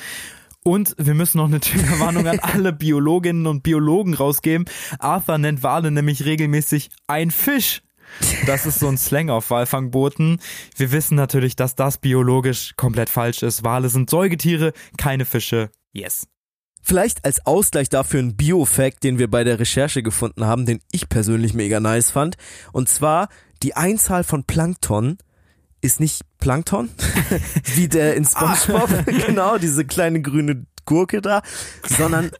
Und 0.64 0.94
wir 0.98 1.14
müssen 1.14 1.38
noch 1.38 1.46
eine 1.46 1.60
Triggerwarnung 1.60 2.26
an 2.26 2.38
alle 2.42 2.72
Biologinnen 2.72 3.46
und 3.46 3.62
Biologen 3.62 4.14
rausgeben. 4.14 4.66
Arthur 4.98 5.38
nennt 5.38 5.62
Wale 5.62 5.90
nämlich 5.90 6.24
regelmäßig 6.24 6.90
ein 7.06 7.30
Fisch. 7.30 7.82
Das 8.46 8.66
ist 8.66 8.80
so 8.80 8.88
ein 8.88 8.98
Slang 8.98 9.30
auf 9.30 9.50
Walfangbooten. 9.50 10.40
Wir 10.76 10.92
wissen 10.92 11.14
natürlich, 11.14 11.56
dass 11.56 11.74
das 11.74 11.98
biologisch 11.98 12.74
komplett 12.76 13.10
falsch 13.10 13.42
ist. 13.42 13.64
Wale 13.64 13.88
sind 13.88 14.10
Säugetiere, 14.10 14.72
keine 14.96 15.24
Fische. 15.24 15.70
Yes. 15.92 16.26
Vielleicht 16.82 17.24
als 17.24 17.44
Ausgleich 17.44 17.88
dafür 17.88 18.20
ein 18.20 18.36
Bio-Fact, 18.36 19.04
den 19.04 19.18
wir 19.18 19.30
bei 19.30 19.44
der 19.44 19.58
Recherche 19.58 20.02
gefunden 20.02 20.46
haben, 20.46 20.64
den 20.64 20.80
ich 20.90 21.08
persönlich 21.08 21.52
mega 21.52 21.80
nice 21.80 22.10
fand. 22.10 22.36
Und 22.72 22.88
zwar, 22.88 23.28
die 23.62 23.74
Einzahl 23.74 24.24
von 24.24 24.44
Plankton 24.44 25.18
ist 25.80 26.00
nicht 26.00 26.22
Plankton, 26.38 26.88
wie 27.74 27.88
der 27.88 28.16
in 28.16 28.24
SpongeBob, 28.24 28.90
ah. 28.90 29.02
genau, 29.26 29.58
diese 29.58 29.84
kleine 29.84 30.22
grüne 30.22 30.64
Gurke 30.86 31.20
da, 31.20 31.42
sondern 31.86 32.30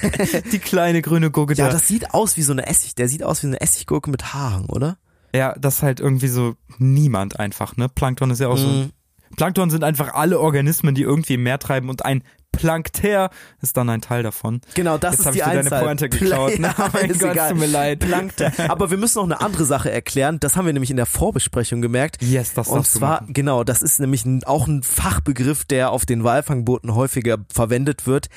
die 0.52 0.58
kleine 0.58 1.00
grüne 1.00 1.30
Gurke 1.30 1.54
da. 1.54 1.66
Ja, 1.66 1.72
das 1.72 1.88
sieht 1.88 2.12
aus 2.12 2.36
wie 2.36 2.42
so 2.42 2.52
eine 2.52 2.66
Essig, 2.66 2.94
der 2.94 3.08
sieht 3.08 3.22
aus 3.22 3.42
wie 3.42 3.48
eine 3.48 3.60
Essiggurke 3.60 4.10
mit 4.10 4.34
Haaren, 4.34 4.66
oder? 4.66 4.98
Ja, 5.34 5.54
das 5.58 5.76
ist 5.76 5.82
halt 5.82 6.00
irgendwie 6.00 6.28
so 6.28 6.54
niemand 6.78 7.40
einfach, 7.40 7.76
ne? 7.76 7.88
Plankton 7.88 8.30
ist 8.30 8.40
ja 8.40 8.48
auch 8.48 8.56
mm. 8.56 8.58
so. 8.58 8.68
Mhm. 8.68 8.90
Plankton 9.36 9.68
sind 9.68 9.82
einfach 9.82 10.14
alle 10.14 10.38
Organismen, 10.38 10.94
die 10.94 11.02
irgendwie 11.02 11.34
im 11.34 11.42
Meer 11.42 11.58
treiben 11.58 11.88
und 11.88 12.04
ein 12.04 12.22
Plankter 12.52 13.30
ist 13.60 13.76
dann 13.76 13.88
ein 13.90 14.00
Teil 14.00 14.22
davon. 14.22 14.60
Genau, 14.74 14.96
das 14.96 15.18
Jetzt 15.18 15.26
ist 15.26 15.34
die 15.34 15.38
ich 15.38 15.44
Einzahl. 15.44 15.70
deine 15.70 15.84
Pointe 15.84 16.08
geklaut. 16.08 16.58
Ne? 16.58 16.72
Ja, 16.78 16.90
mein 16.92 17.08
Gott, 17.18 17.32
egal. 17.32 17.50
tut 17.50 17.58
mir 17.58 17.66
leid. 17.66 17.98
Plankter. 17.98 18.52
Aber 18.68 18.90
wir 18.90 18.96
müssen 18.96 19.18
noch 19.18 19.24
eine 19.24 19.40
andere 19.40 19.64
Sache 19.64 19.90
erklären. 19.90 20.38
Das 20.40 20.56
haben 20.56 20.66
wir 20.66 20.72
nämlich 20.72 20.90
in 20.90 20.96
der 20.96 21.06
Vorbesprechung 21.06 21.82
gemerkt. 21.82 22.22
Yes, 22.22 22.54
das 22.54 22.68
Und 22.68 22.86
zwar, 22.86 23.24
genau, 23.28 23.64
das 23.64 23.82
ist 23.82 24.00
nämlich 24.00 24.24
ein, 24.24 24.44
auch 24.44 24.68
ein 24.68 24.82
Fachbegriff, 24.82 25.64
der 25.64 25.90
auf 25.90 26.06
den 26.06 26.22
Walfangbooten 26.22 26.94
häufiger 26.94 27.38
verwendet 27.52 28.06
wird 28.06 28.28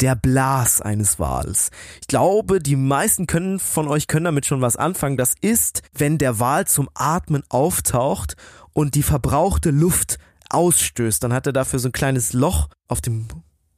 der 0.00 0.14
Blas 0.14 0.80
eines 0.80 1.18
Wals. 1.18 1.70
Ich 2.00 2.06
glaube, 2.06 2.60
die 2.60 2.76
meisten 2.76 3.26
können 3.26 3.58
von 3.58 3.88
euch 3.88 4.06
können 4.06 4.24
damit 4.24 4.46
schon 4.46 4.60
was 4.60 4.76
anfangen. 4.76 5.16
Das 5.16 5.34
ist, 5.40 5.82
wenn 5.94 6.18
der 6.18 6.38
Wal 6.38 6.66
zum 6.66 6.88
Atmen 6.94 7.42
auftaucht 7.48 8.36
und 8.72 8.94
die 8.94 9.02
verbrauchte 9.02 9.70
Luft 9.70 10.18
ausstößt, 10.50 11.22
dann 11.22 11.32
hat 11.32 11.46
er 11.46 11.52
dafür 11.52 11.78
so 11.78 11.88
ein 11.88 11.92
kleines 11.92 12.32
Loch 12.32 12.68
auf 12.86 13.00
dem 13.00 13.28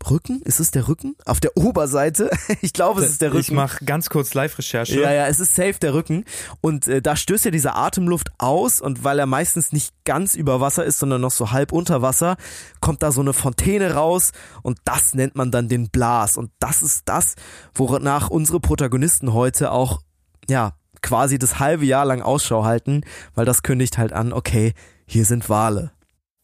Rücken? 0.08 0.42
Ist 0.42 0.60
es 0.60 0.70
der 0.70 0.88
Rücken? 0.88 1.16
Auf 1.24 1.40
der 1.40 1.56
Oberseite? 1.56 2.30
Ich 2.62 2.72
glaube, 2.72 3.02
es 3.02 3.10
ist 3.10 3.22
der 3.22 3.30
Rücken. 3.30 3.40
Ich 3.40 3.50
mache 3.52 3.84
ganz 3.84 4.10
kurz 4.10 4.34
Live-Recherche. 4.34 5.00
Ja, 5.00 5.12
ja, 5.12 5.26
es 5.26 5.40
ist 5.40 5.54
safe 5.54 5.74
der 5.80 5.94
Rücken. 5.94 6.24
Und 6.60 6.88
äh, 6.88 7.00
da 7.00 7.16
stößt 7.16 7.44
ja 7.44 7.50
diese 7.50 7.74
Atemluft 7.74 8.30
aus 8.38 8.80
und 8.80 9.02
weil 9.04 9.18
er 9.18 9.26
meistens 9.26 9.72
nicht 9.72 9.94
ganz 10.04 10.34
über 10.34 10.60
Wasser 10.60 10.84
ist, 10.84 10.98
sondern 10.98 11.20
noch 11.20 11.30
so 11.30 11.52
halb 11.52 11.72
unter 11.72 12.02
Wasser, 12.02 12.36
kommt 12.80 13.02
da 13.02 13.12
so 13.12 13.20
eine 13.20 13.32
Fontäne 13.32 13.94
raus 13.94 14.32
und 14.62 14.78
das 14.84 15.14
nennt 15.14 15.36
man 15.36 15.50
dann 15.50 15.68
den 15.68 15.90
Blas. 15.90 16.36
Und 16.36 16.50
das 16.58 16.82
ist 16.82 17.02
das, 17.06 17.34
wonach 17.74 18.28
unsere 18.30 18.60
Protagonisten 18.60 19.32
heute 19.32 19.70
auch, 19.72 20.00
ja, 20.48 20.74
quasi 21.02 21.38
das 21.38 21.58
halbe 21.58 21.84
Jahr 21.86 22.04
lang 22.04 22.22
Ausschau 22.22 22.64
halten, 22.64 23.02
weil 23.34 23.46
das 23.46 23.62
kündigt 23.62 23.98
halt 23.98 24.12
an, 24.12 24.32
okay, 24.32 24.74
hier 25.06 25.24
sind 25.24 25.48
Wale. 25.48 25.92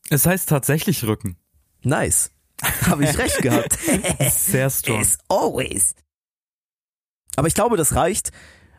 Es 0.09 0.27
heißt 0.27 0.49
tatsächlich 0.49 1.05
Rücken. 1.05 1.37
Nice. 1.83 2.31
Habe 2.87 3.05
ich 3.05 3.19
recht 3.19 3.42
gehabt. 3.42 3.79
Sehr 4.31 4.71
strong. 4.71 5.01
As 5.01 5.19
always. 5.29 5.95
Aber 7.37 7.49
ich 7.49 7.55
glaube, 7.55 7.77
das 7.77 7.95
reicht. 7.95 8.31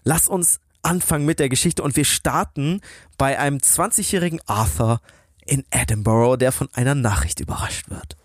Lass 0.04 0.28
uns 0.28 0.60
anfangen 0.82 1.26
mit 1.26 1.40
der 1.40 1.50
Geschichte 1.50 1.84
und 1.84 1.96
wir 1.96 2.06
starten 2.06 2.82
bei 3.18 3.38
einem 3.38 3.58
20-jährigen 3.58 4.42
Arthur 4.46 5.02
in 5.46 5.66
Edinburgh, 5.70 6.38
der 6.38 6.52
von 6.52 6.70
einer 6.74 6.96
Nachricht 6.96 7.40
überrascht 7.40 7.90
wird. 7.90 8.18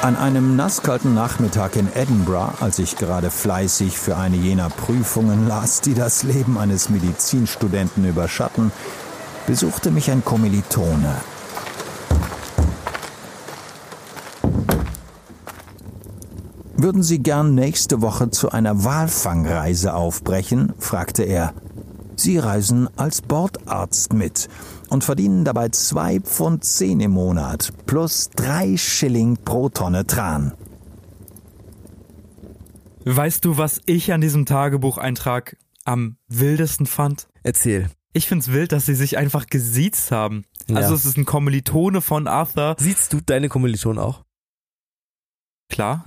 An 0.00 0.14
einem 0.14 0.54
nasskalten 0.54 1.12
Nachmittag 1.12 1.74
in 1.74 1.88
Edinburgh, 1.92 2.52
als 2.60 2.78
ich 2.78 2.96
gerade 2.96 3.32
fleißig 3.32 3.98
für 3.98 4.16
eine 4.16 4.36
jener 4.36 4.70
Prüfungen 4.70 5.48
las, 5.48 5.80
die 5.80 5.94
das 5.94 6.22
Leben 6.22 6.56
eines 6.56 6.88
Medizinstudenten 6.88 8.04
überschatten, 8.08 8.70
besuchte 9.48 9.90
mich 9.90 10.08
ein 10.12 10.24
Kommilitone. 10.24 11.16
Würden 16.76 17.02
Sie 17.02 17.18
gern 17.18 17.56
nächste 17.56 18.00
Woche 18.00 18.30
zu 18.30 18.52
einer 18.52 18.84
Walfangreise 18.84 19.94
aufbrechen? 19.94 20.74
fragte 20.78 21.24
er. 21.24 21.54
Sie 22.18 22.36
reisen 22.38 22.88
als 22.96 23.22
Bordarzt 23.22 24.12
mit 24.12 24.48
und 24.88 25.04
verdienen 25.04 25.44
dabei 25.44 25.68
zwei 25.68 26.18
Pfund 26.18 26.64
zehn 26.64 26.98
im 26.98 27.12
Monat 27.12 27.72
plus 27.86 28.30
drei 28.30 28.76
Schilling 28.76 29.36
pro 29.44 29.68
Tonne 29.68 30.04
Tran. 30.04 30.52
Weißt 33.04 33.44
du, 33.44 33.56
was 33.56 33.80
ich 33.86 34.12
an 34.12 34.20
diesem 34.20 34.46
Tagebucheintrag 34.46 35.56
am 35.84 36.16
wildesten 36.26 36.86
fand? 36.86 37.28
Erzähl. 37.44 37.88
Ich 38.12 38.26
find's 38.26 38.48
wild, 38.50 38.72
dass 38.72 38.86
sie 38.86 38.96
sich 38.96 39.16
einfach 39.16 39.46
gesiezt 39.46 40.10
haben. 40.10 40.44
Also 40.68 40.90
Ja. 40.90 40.94
es 40.96 41.04
ist 41.04 41.16
ein 41.16 41.24
Kommilitone 41.24 42.00
von 42.00 42.26
Arthur. 42.26 42.74
Siehst 42.80 43.12
du 43.12 43.20
deine 43.24 43.48
Kommilitonen 43.48 43.98
auch? 44.02 44.24
Klar, 45.70 46.02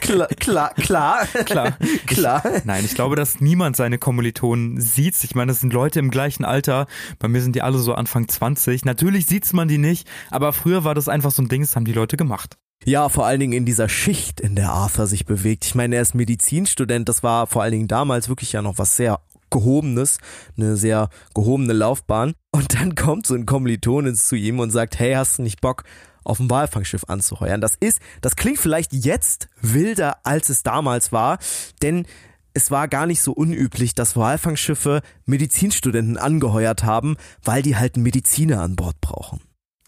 Klar, 0.00 0.28
klar, 0.34 0.74
klar, 0.74 1.26
klar. 1.44 1.76
klar. 2.06 2.42
Nein, 2.64 2.84
ich 2.84 2.94
glaube, 2.94 3.14
dass 3.14 3.40
niemand 3.40 3.76
seine 3.76 3.96
Kommilitonen 3.96 4.80
sieht. 4.80 5.14
Ich 5.22 5.34
meine, 5.36 5.52
das 5.52 5.60
sind 5.60 5.72
Leute 5.72 6.00
im 6.00 6.10
gleichen 6.10 6.44
Alter. 6.44 6.86
Bei 7.20 7.28
mir 7.28 7.40
sind 7.40 7.54
die 7.54 7.62
alle 7.62 7.78
so 7.78 7.94
Anfang 7.94 8.26
20. 8.28 8.84
Natürlich 8.84 9.26
sieht's 9.26 9.52
man 9.52 9.68
die 9.68 9.78
nicht, 9.78 10.08
aber 10.30 10.52
früher 10.52 10.82
war 10.84 10.94
das 10.96 11.08
einfach 11.08 11.30
so 11.30 11.42
ein 11.42 11.48
Ding, 11.48 11.62
das 11.62 11.76
haben 11.76 11.84
die 11.84 11.92
Leute 11.92 12.16
gemacht. 12.16 12.58
Ja, 12.84 13.08
vor 13.08 13.24
allen 13.24 13.38
Dingen 13.38 13.52
in 13.52 13.64
dieser 13.64 13.88
Schicht, 13.88 14.40
in 14.40 14.56
der 14.56 14.70
Arthur 14.72 15.06
sich 15.06 15.24
bewegt. 15.26 15.64
Ich 15.64 15.76
meine, 15.76 15.94
er 15.96 16.02
ist 16.02 16.14
Medizinstudent, 16.16 17.08
das 17.08 17.22
war 17.22 17.46
vor 17.46 17.62
allen 17.62 17.72
Dingen 17.72 17.88
damals 17.88 18.28
wirklich 18.28 18.52
ja 18.52 18.62
noch 18.62 18.78
was 18.78 18.96
sehr 18.96 19.20
gehobenes, 19.50 20.18
eine 20.56 20.76
sehr 20.76 21.08
gehobene 21.34 21.72
Laufbahn. 21.72 22.34
Und 22.50 22.74
dann 22.74 22.96
kommt 22.96 23.26
so 23.26 23.34
ein 23.36 23.46
Kommilitonin 23.46 24.16
zu 24.16 24.34
ihm 24.34 24.58
und 24.58 24.70
sagt, 24.70 24.98
hey, 24.98 25.14
hast 25.14 25.38
du 25.38 25.42
nicht 25.42 25.60
Bock, 25.60 25.84
auf 26.24 26.40
ein 26.40 26.50
Walfangschiff 26.50 27.04
anzuheuern? 27.08 27.60
Das 27.60 27.74
ist, 27.78 28.00
das 28.20 28.36
klingt 28.36 28.58
vielleicht 28.58 28.92
jetzt 28.92 29.48
wilder, 29.60 30.18
als 30.24 30.48
es 30.48 30.62
damals 30.62 31.12
war, 31.12 31.38
denn 31.82 32.06
es 32.54 32.70
war 32.70 32.88
gar 32.88 33.06
nicht 33.06 33.22
so 33.22 33.32
unüblich, 33.32 33.94
dass 33.94 34.16
Walfangschiffe 34.16 35.00
Medizinstudenten 35.24 36.18
angeheuert 36.18 36.84
haben, 36.84 37.16
weil 37.42 37.62
die 37.62 37.76
halt 37.76 37.96
Mediziner 37.96 38.60
an 38.60 38.76
Bord 38.76 39.00
brauchen. 39.00 39.40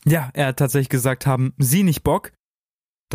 Ja, 0.06 0.30
er 0.34 0.48
hat 0.48 0.58
tatsächlich 0.58 0.88
gesagt, 0.88 1.26
haben 1.26 1.54
Sie 1.58 1.82
nicht 1.82 2.02
Bock? 2.02 2.32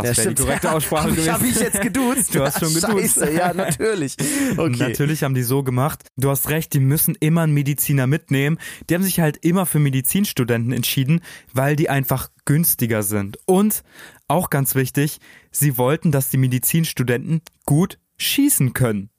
Das 0.02 0.18
wäre 0.18 0.34
die 0.34 0.42
korrekte 0.44 0.72
Aussprache 0.72 1.04
Hab 1.04 1.10
ich, 1.10 1.16
gewesen. 1.18 1.34
hab 1.34 1.44
ich 1.44 1.60
jetzt 1.60 1.82
geduzt? 1.82 2.34
Du 2.40 2.44
hast 2.44 2.60
schon 2.60 2.74
geduzt. 2.74 3.16
Scheiße, 3.20 3.32
ja, 3.34 3.54
natürlich. 3.56 4.16
Okay. 4.58 4.78
Natürlich 4.78 5.24
haben 5.24 5.34
die 5.36 5.44
so 5.44 5.64
gemacht. 5.64 6.04
Du 6.18 6.30
hast 6.30 6.50
recht, 6.50 6.74
die 6.74 6.80
müssen 6.80 7.16
immer 7.20 7.42
einen 7.42 7.54
Mediziner 7.54 8.08
mitnehmen. 8.08 8.60
Die 8.90 8.96
haben 8.96 9.04
sich 9.04 9.20
halt 9.20 9.38
immer 9.44 9.66
für 9.66 9.80
Medizinstudenten 9.80 10.72
entschieden, 10.72 11.22
weil 11.54 11.76
die 11.76 11.90
einfach 11.90 12.30
günstiger 12.46 13.04
sind. 13.04 13.38
Und 13.46 13.84
auch 14.28 14.50
ganz 14.50 14.76
wichtig, 14.76 15.20
sie 15.52 15.78
wollten, 15.78 16.12
dass 16.12 16.30
die 16.30 16.38
Medizinstudenten 16.38 17.42
gut 17.66 18.00
schießen 18.18 18.74
können. 18.74 19.10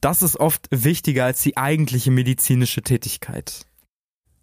Das 0.00 0.22
ist 0.22 0.36
oft 0.36 0.68
wichtiger 0.70 1.24
als 1.24 1.42
die 1.42 1.56
eigentliche 1.56 2.10
medizinische 2.10 2.82
Tätigkeit. 2.82 3.66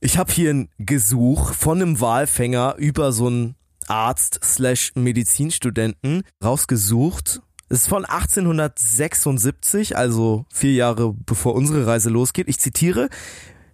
Ich 0.01 0.17
habe 0.17 0.31
hier 0.31 0.51
ein 0.51 0.69
Gesuch 0.77 1.53
von 1.53 1.81
einem 1.81 1.99
Walfänger 1.99 2.75
über 2.77 3.11
so 3.11 3.27
einen 3.27 3.55
Arzt 3.89 4.39
slash 4.43 4.91
Medizinstudenten 4.95 6.23
rausgesucht. 6.43 7.41
Es 7.69 7.81
ist 7.81 7.87
von 7.87 8.05
1876, 8.05 9.95
also 9.95 10.45
vier 10.51 10.73
Jahre 10.73 11.13
bevor 11.13 11.53
unsere 11.55 11.85
Reise 11.85 12.09
losgeht. 12.09 12.47
Ich 12.47 12.59
zitiere, 12.59 13.09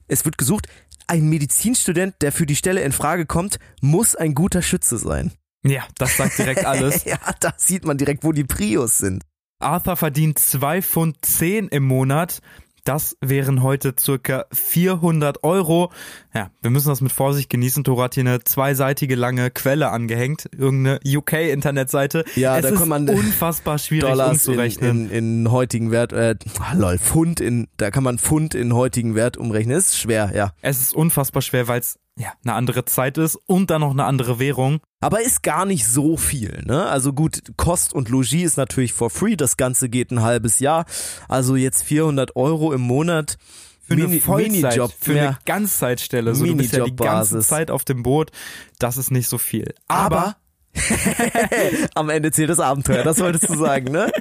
es 0.08 0.26
wird 0.26 0.38
gesucht, 0.38 0.68
ein 1.08 1.30
Medizinstudent, 1.30 2.16
der 2.22 2.32
für 2.32 2.46
die 2.46 2.56
Stelle 2.56 2.82
in 2.82 2.92
Frage 2.92 3.26
kommt, 3.26 3.60
muss 3.82 4.16
ein 4.16 4.34
guter 4.36 4.62
Schütze 4.62 4.98
sein. 4.98 5.32
Ja, 5.64 5.84
das 5.98 6.18
sagt 6.18 6.38
direkt 6.38 6.66
alles. 6.66 7.06
ja, 7.06 7.18
da 7.40 7.54
sieht 7.58 7.86
man 7.86 7.98
direkt, 7.98 8.24
wo 8.24 8.32
die 8.32 8.44
Prios 8.44 8.98
sind. 8.98 9.24
Arthur 9.60 9.96
verdient 9.96 10.40
2 10.40 10.82
Pfund 10.82 11.18
10 11.24 11.70
im 11.70 11.84
Monat. 11.84 12.42
Das 12.86 13.18
wären 13.20 13.64
heute 13.64 13.96
circa 14.00 14.46
400 14.54 15.44
Euro. 15.44 15.92
Ja, 16.36 16.52
wir 16.62 16.70
müssen 16.70 16.90
das 16.90 17.02
mit 17.02 17.12
Vorsicht 17.12 17.50
genießen. 17.50 17.84
Thor 17.84 18.04
hat 18.04 18.14
hier 18.14 18.22
eine 18.22 18.44
zweiseitige 18.44 19.16
lange 19.16 19.50
Quelle 19.50 19.90
angehängt. 19.90 20.48
Irgendeine 20.56 21.00
UK-Internetseite. 21.04 22.24
Ja, 22.36 22.58
es 22.58 22.62
da 22.62 22.70
ist 22.70 22.78
kann 22.78 22.88
man 22.88 23.10
unfassbar 23.10 23.80
schwierig 23.80 24.08
Dollars 24.08 24.28
in, 24.28 24.52
umzurechnen. 24.52 25.10
in, 25.10 25.46
in 25.46 25.52
heutigen 25.52 25.90
Wert, 25.90 26.14
äh, 26.14 26.36
lol, 26.76 27.00
Pfund 27.00 27.42
in, 27.42 27.68
da 27.78 27.90
kann 27.90 28.04
man 28.04 28.20
Pfund 28.20 28.54
in 28.54 28.76
heutigen 28.76 29.16
Wert 29.16 29.36
umrechnen. 29.36 29.76
Ist 29.76 29.98
schwer, 29.98 30.32
ja. 30.36 30.52
es 30.62 30.80
ist 30.80 30.94
unfassbar 30.94 31.42
schwer, 31.42 31.68
weil 31.68 31.80
es 31.80 31.98
ja, 32.18 32.32
eine 32.44 32.54
andere 32.54 32.86
Zeit 32.86 33.18
ist 33.18 33.36
und 33.46 33.70
dann 33.70 33.82
noch 33.82 33.92
eine 33.92 34.06
andere 34.06 34.40
Währung. 34.40 34.80
Aber 35.02 35.22
ist 35.22 35.44
gar 35.44 35.66
nicht 35.66 35.86
so 35.86 36.18
viel, 36.18 36.64
ne? 36.66 36.86
Also 36.86 37.14
gut, 37.14 37.42
Kost 37.58 37.94
und 37.94 38.10
Logis 38.10 38.34
ist 38.44 38.58
natürlich 38.58 38.94
for 38.94 39.10
free. 39.10 39.36
Das 39.36 39.58
Ganze 39.58 39.90
geht 39.90 40.12
ein 40.12 40.22
halbes 40.22 40.60
Jahr. 40.60 40.86
Also 41.28 41.56
jetzt 41.56 41.84
400 41.84 42.36
Euro 42.36 42.74
im 42.74 42.82
Monat. 42.82 43.38
Für 43.82 43.94
eine 43.94 44.08
Mini- 44.08 44.20
Vollzeit, 44.20 44.52
Minijob, 44.52 44.94
für 45.00 45.12
eine 45.12 45.24
ja. 45.24 45.40
Ganzzeitstelle. 45.46 46.34
So, 46.34 46.46
du 46.46 46.56
bist 46.56 46.74
ja 46.74 46.84
die 46.86 46.96
ganze. 46.96 47.40
Zeit 47.42 47.70
auf 47.70 47.86
dem 47.86 48.02
Boot. 48.02 48.32
Das 48.80 48.98
ist 48.98 49.12
nicht 49.12 49.28
so 49.30 49.38
viel. 49.38 49.76
Aber 49.88 50.38
am 51.96 52.10
Ende 52.10 52.32
zählt 52.32 52.50
das 52.50 52.60
Abenteuer. 52.60 53.04
Das 53.04 53.20
wolltest 53.20 53.50
du 53.50 53.56
sagen, 53.56 53.92
ne? 53.92 54.12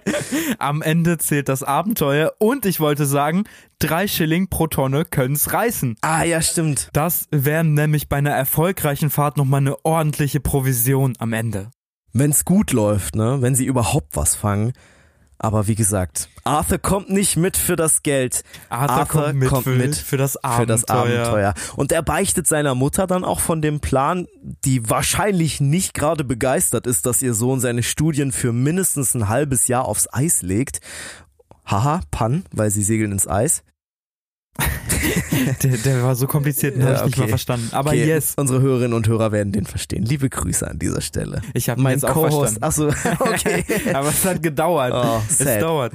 Am 0.58 0.82
Ende 0.82 1.18
zählt 1.18 1.48
das 1.48 1.62
Abenteuer 1.62 2.32
und 2.38 2.66
ich 2.66 2.80
wollte 2.80 3.06
sagen, 3.06 3.44
drei 3.78 4.06
Schilling 4.06 4.48
pro 4.48 4.66
Tonne 4.66 5.04
können's 5.04 5.52
reißen. 5.52 5.96
Ah, 6.00 6.24
ja, 6.24 6.40
stimmt. 6.42 6.88
Das 6.92 7.26
wäre 7.30 7.64
nämlich 7.64 8.08
bei 8.08 8.16
einer 8.16 8.30
erfolgreichen 8.30 9.10
Fahrt 9.10 9.36
nochmal 9.36 9.60
eine 9.60 9.84
ordentliche 9.84 10.40
Provision 10.40 11.14
am 11.18 11.32
Ende. 11.32 11.70
Wenn's 12.12 12.44
gut 12.44 12.72
läuft, 12.72 13.16
ne? 13.16 13.38
Wenn 13.40 13.54
sie 13.54 13.66
überhaupt 13.66 14.16
was 14.16 14.36
fangen. 14.36 14.72
Aber 15.38 15.66
wie 15.66 15.74
gesagt, 15.74 16.28
Arthur 16.44 16.78
kommt 16.78 17.10
nicht 17.10 17.36
mit 17.36 17.56
für 17.56 17.76
das 17.76 18.02
Geld. 18.02 18.44
Arthur, 18.68 19.06
kommt, 19.06 19.34
mit, 19.34 19.50
für, 19.50 19.92
für 20.04 20.16
das 20.16 20.36
Abenteuer. 20.36 20.60
für 20.60 20.66
das 20.66 20.88
Abenteuer. 20.88 21.54
Und 21.76 21.92
er 21.92 22.02
beichtet 22.02 22.46
seiner 22.46 22.74
Mutter 22.74 23.06
dann 23.06 23.24
auch 23.24 23.40
von 23.40 23.60
dem 23.60 23.80
Plan, 23.80 24.26
die 24.42 24.88
wahrscheinlich 24.88 25.60
nicht 25.60 25.94
gerade 25.94 26.24
begeistert 26.24 26.86
ist, 26.86 27.06
dass 27.06 27.22
ihr 27.22 27.34
Sohn 27.34 27.60
seine 27.60 27.82
Studien 27.82 28.32
für 28.32 28.52
mindestens 28.52 29.14
ein 29.14 29.28
halbes 29.28 29.68
Jahr 29.68 29.86
aufs 29.86 30.08
Eis 30.12 30.42
legt. 30.42 30.80
Haha, 31.66 32.00
Pan, 32.10 32.44
weil 32.52 32.70
sie 32.70 32.82
segeln 32.82 33.12
ins 33.12 33.26
Eis. 33.26 33.62
Der, 35.62 35.76
der 35.76 36.02
war 36.02 36.14
so 36.14 36.26
kompliziert, 36.26 36.76
den 36.76 36.82
Ja, 36.82 36.86
habe 36.88 36.96
ich 36.96 37.04
nicht 37.04 37.14
okay. 37.14 37.20
mal 37.22 37.28
verstanden. 37.28 37.68
Aber 37.72 37.90
okay, 37.90 38.06
yes, 38.06 38.34
Unsere 38.36 38.60
Hörerinnen 38.60 38.92
und 38.94 39.06
Hörer 39.08 39.32
werden 39.32 39.52
den 39.52 39.66
verstehen. 39.66 40.04
Liebe 40.04 40.28
Grüße 40.28 40.68
an 40.68 40.78
dieser 40.78 41.00
Stelle. 41.00 41.42
ich 41.54 41.68
habe 41.68 41.80
ihn 41.80 41.84
Mein 41.84 41.94
jetzt 41.94 42.04
auch 42.04 42.14
Co-Host, 42.14 42.62
achso, 42.62 42.88
okay. 43.20 43.64
Aber 43.92 44.08
es 44.08 44.24
hat 44.24 44.42
gedauert. 44.42 44.92
Oh, 44.94 45.22
es 45.28 45.38
dauert. 45.60 45.92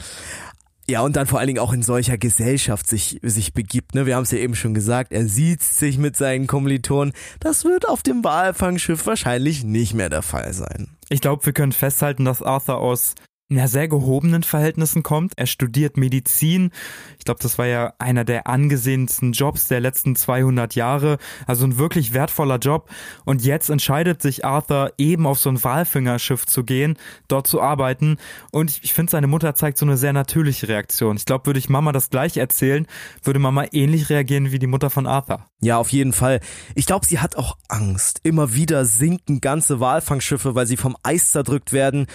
Ja, 0.89 1.01
und 1.01 1.15
dann 1.15 1.27
vor 1.27 1.37
allen 1.37 1.45
Dingen 1.45 1.59
auch 1.59 1.71
in 1.71 1.83
solcher 1.83 2.17
Gesellschaft 2.17 2.87
sich, 2.87 3.19
sich 3.21 3.53
begibt. 3.53 3.93
Ne? 3.93 4.07
Wir 4.07 4.15
haben 4.15 4.23
es 4.23 4.31
ja 4.31 4.39
eben 4.39 4.55
schon 4.55 4.73
gesagt, 4.73 5.11
er 5.11 5.27
sieht 5.27 5.61
sich 5.61 5.99
mit 5.99 6.17
seinen 6.17 6.47
Kommilitonen. 6.47 7.13
Das 7.39 7.63
wird 7.63 7.87
auf 7.87 8.01
dem 8.01 8.23
Walfangschiff 8.23 9.05
wahrscheinlich 9.05 9.63
nicht 9.63 9.93
mehr 9.93 10.09
der 10.09 10.23
Fall 10.23 10.51
sein. 10.51 10.89
Ich 11.09 11.21
glaube, 11.21 11.45
wir 11.45 11.53
können 11.53 11.73
festhalten, 11.73 12.25
dass 12.25 12.41
Arthur 12.41 12.79
aus 12.79 13.13
ja, 13.51 13.67
sehr 13.67 13.87
gehobenen 13.87 14.43
Verhältnissen 14.43 15.01
kommt. 15.01 15.33
Er 15.35 15.47
studiert 15.47 15.97
Medizin. 15.97 16.69
Ich 17.17 17.25
glaube, 17.25 17.39
das 17.41 17.57
war 17.57 17.65
ja 17.65 17.93
einer 17.97 18.23
der 18.23 18.45
angesehensten 18.45 19.31
Jobs 19.31 19.67
der 19.67 19.79
letzten 19.79 20.15
200 20.15 20.75
Jahre. 20.75 21.17
Also 21.47 21.65
ein 21.65 21.79
wirklich 21.79 22.13
wertvoller 22.13 22.59
Job. 22.59 22.91
Und 23.25 23.43
jetzt 23.43 23.71
entscheidet 23.71 24.21
sich 24.21 24.45
Arthur 24.45 24.93
eben 24.99 25.25
auf 25.25 25.39
so 25.39 25.49
ein 25.49 25.63
Walfängerschiff 25.63 26.45
zu 26.45 26.63
gehen, 26.63 26.95
dort 27.27 27.47
zu 27.47 27.59
arbeiten. 27.59 28.17
Und 28.51 28.69
ich, 28.69 28.83
ich 28.83 28.93
finde, 28.93 29.09
seine 29.09 29.25
Mutter 29.25 29.55
zeigt 29.55 29.79
so 29.79 29.85
eine 29.85 29.97
sehr 29.97 30.13
natürliche 30.13 30.67
Reaktion. 30.67 31.17
Ich 31.17 31.25
glaube, 31.25 31.47
würde 31.47 31.59
ich 31.59 31.69
Mama 31.69 31.91
das 31.91 32.11
gleich 32.11 32.37
erzählen, 32.37 32.85
würde 33.23 33.39
Mama 33.39 33.65
ähnlich 33.71 34.11
reagieren 34.11 34.51
wie 34.51 34.59
die 34.59 34.67
Mutter 34.67 34.91
von 34.91 35.07
Arthur. 35.07 35.43
Ja, 35.59 35.77
auf 35.77 35.91
jeden 35.91 36.13
Fall. 36.13 36.39
Ich 36.75 36.85
glaube, 36.85 37.07
sie 37.07 37.17
hat 37.17 37.35
auch 37.35 37.57
Angst. 37.67 38.21
Immer 38.21 38.53
wieder 38.53 38.85
sinken 38.85 39.41
ganze 39.41 39.79
Walfangschiffe, 39.79 40.53
weil 40.53 40.67
sie 40.67 40.77
vom 40.77 40.95
Eis 41.01 41.31
zerdrückt 41.31 41.73
werden 41.73 42.05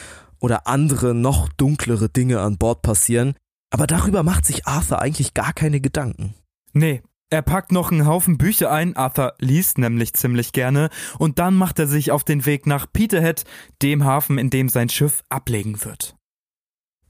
oder 0.44 0.66
andere 0.66 1.14
noch 1.14 1.48
dunklere 1.48 2.10
Dinge 2.10 2.40
an 2.40 2.58
Bord 2.58 2.82
passieren, 2.82 3.34
aber 3.70 3.86
darüber 3.86 4.22
macht 4.22 4.44
sich 4.44 4.66
Arthur 4.66 5.00
eigentlich 5.00 5.32
gar 5.32 5.54
keine 5.54 5.80
Gedanken. 5.80 6.34
Nee, 6.74 7.02
er 7.30 7.40
packt 7.40 7.72
noch 7.72 7.90
einen 7.90 8.06
Haufen 8.06 8.36
Bücher 8.36 8.70
ein, 8.70 8.94
Arthur 8.94 9.32
liest 9.38 9.78
nämlich 9.78 10.12
ziemlich 10.12 10.52
gerne, 10.52 10.90
und 11.18 11.38
dann 11.38 11.56
macht 11.56 11.78
er 11.78 11.86
sich 11.86 12.10
auf 12.10 12.24
den 12.24 12.44
Weg 12.44 12.66
nach 12.66 12.86
Peterhead, 12.92 13.44
dem 13.80 14.04
Hafen, 14.04 14.36
in 14.36 14.50
dem 14.50 14.68
sein 14.68 14.90
Schiff 14.90 15.22
ablegen 15.30 15.82
wird. 15.82 16.14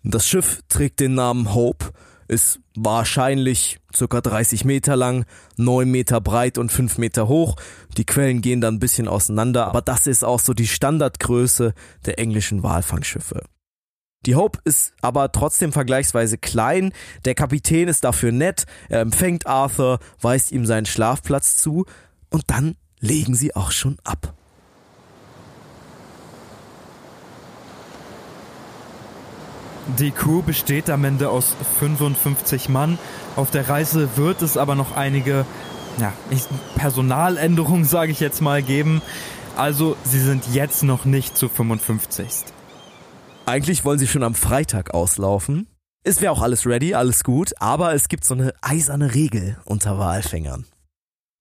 Das 0.04 0.28
Schiff 0.28 0.60
trägt 0.68 1.00
den 1.00 1.14
Namen 1.14 1.54
Hope 1.54 1.90
ist 2.28 2.60
wahrscheinlich 2.76 3.78
circa 3.94 4.20
30 4.20 4.64
Meter 4.64 4.96
lang, 4.96 5.24
9 5.56 5.90
Meter 5.90 6.20
breit 6.20 6.58
und 6.58 6.72
5 6.72 6.98
Meter 6.98 7.28
hoch. 7.28 7.56
Die 7.96 8.06
Quellen 8.06 8.40
gehen 8.42 8.60
dann 8.60 8.74
ein 8.74 8.80
bisschen 8.80 9.08
auseinander, 9.08 9.66
aber 9.66 9.82
das 9.82 10.06
ist 10.06 10.24
auch 10.24 10.40
so 10.40 10.54
die 10.54 10.66
Standardgröße 10.66 11.74
der 12.06 12.18
englischen 12.18 12.62
Walfangschiffe. 12.62 13.42
Die 14.26 14.36
Hope 14.36 14.58
ist 14.64 14.94
aber 15.02 15.32
trotzdem 15.32 15.72
vergleichsweise 15.72 16.38
klein. 16.38 16.92
Der 17.24 17.34
Kapitän 17.34 17.88
ist 17.88 18.04
dafür 18.04 18.32
nett. 18.32 18.64
Er 18.88 19.00
empfängt 19.00 19.46
Arthur, 19.46 19.98
weist 20.20 20.50
ihm 20.50 20.64
seinen 20.64 20.86
Schlafplatz 20.86 21.56
zu 21.56 21.84
und 22.30 22.44
dann 22.46 22.76
legen 23.00 23.34
sie 23.34 23.54
auch 23.54 23.70
schon 23.70 23.98
ab. 24.02 24.34
Die 29.98 30.10
Crew 30.10 30.42
besteht 30.42 30.88
am 30.88 31.04
Ende 31.04 31.28
aus 31.28 31.54
55 31.78 32.68
Mann. 32.68 32.98
Auf 33.36 33.50
der 33.50 33.68
Reise 33.68 34.16
wird 34.16 34.42
es 34.42 34.56
aber 34.56 34.74
noch 34.74 34.96
einige 34.96 35.44
ja, 35.98 36.12
Personaländerungen, 36.76 37.84
sage 37.84 38.10
ich 38.10 38.20
jetzt 38.20 38.40
mal, 38.40 38.62
geben. 38.62 39.02
Also 39.56 39.96
sie 40.04 40.20
sind 40.20 40.52
jetzt 40.52 40.82
noch 40.82 41.04
nicht 41.04 41.36
zu 41.36 41.48
55. 41.48 42.44
Eigentlich 43.46 43.84
wollen 43.84 43.98
sie 43.98 44.06
schon 44.06 44.22
am 44.22 44.34
Freitag 44.34 44.94
auslaufen. 44.94 45.68
Es 46.02 46.20
wäre 46.20 46.32
auch 46.32 46.42
alles 46.42 46.66
ready, 46.66 46.94
alles 46.94 47.22
gut, 47.22 47.52
aber 47.60 47.94
es 47.94 48.08
gibt 48.08 48.24
so 48.24 48.34
eine 48.34 48.52
eiserne 48.62 49.14
Regel 49.14 49.58
unter 49.64 49.98
Walfängern. 49.98 50.64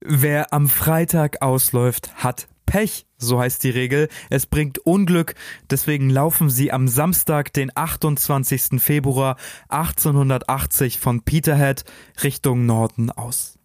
Wer 0.05 0.53
am 0.53 0.67
Freitag 0.67 1.41
ausläuft, 1.41 2.13
hat 2.15 2.47
Pech, 2.65 3.05
so 3.17 3.39
heißt 3.39 3.63
die 3.63 3.69
Regel. 3.69 4.09
Es 4.29 4.45
bringt 4.45 4.79
Unglück, 4.79 5.35
deswegen 5.69 6.09
laufen 6.09 6.49
sie 6.49 6.71
am 6.71 6.87
Samstag, 6.87 7.53
den 7.53 7.71
28. 7.75 8.81
Februar 8.81 9.37
1880 9.69 10.99
von 10.99 11.21
Peterhead 11.21 11.83
Richtung 12.23 12.65
Norden 12.65 13.09
aus. 13.11 13.57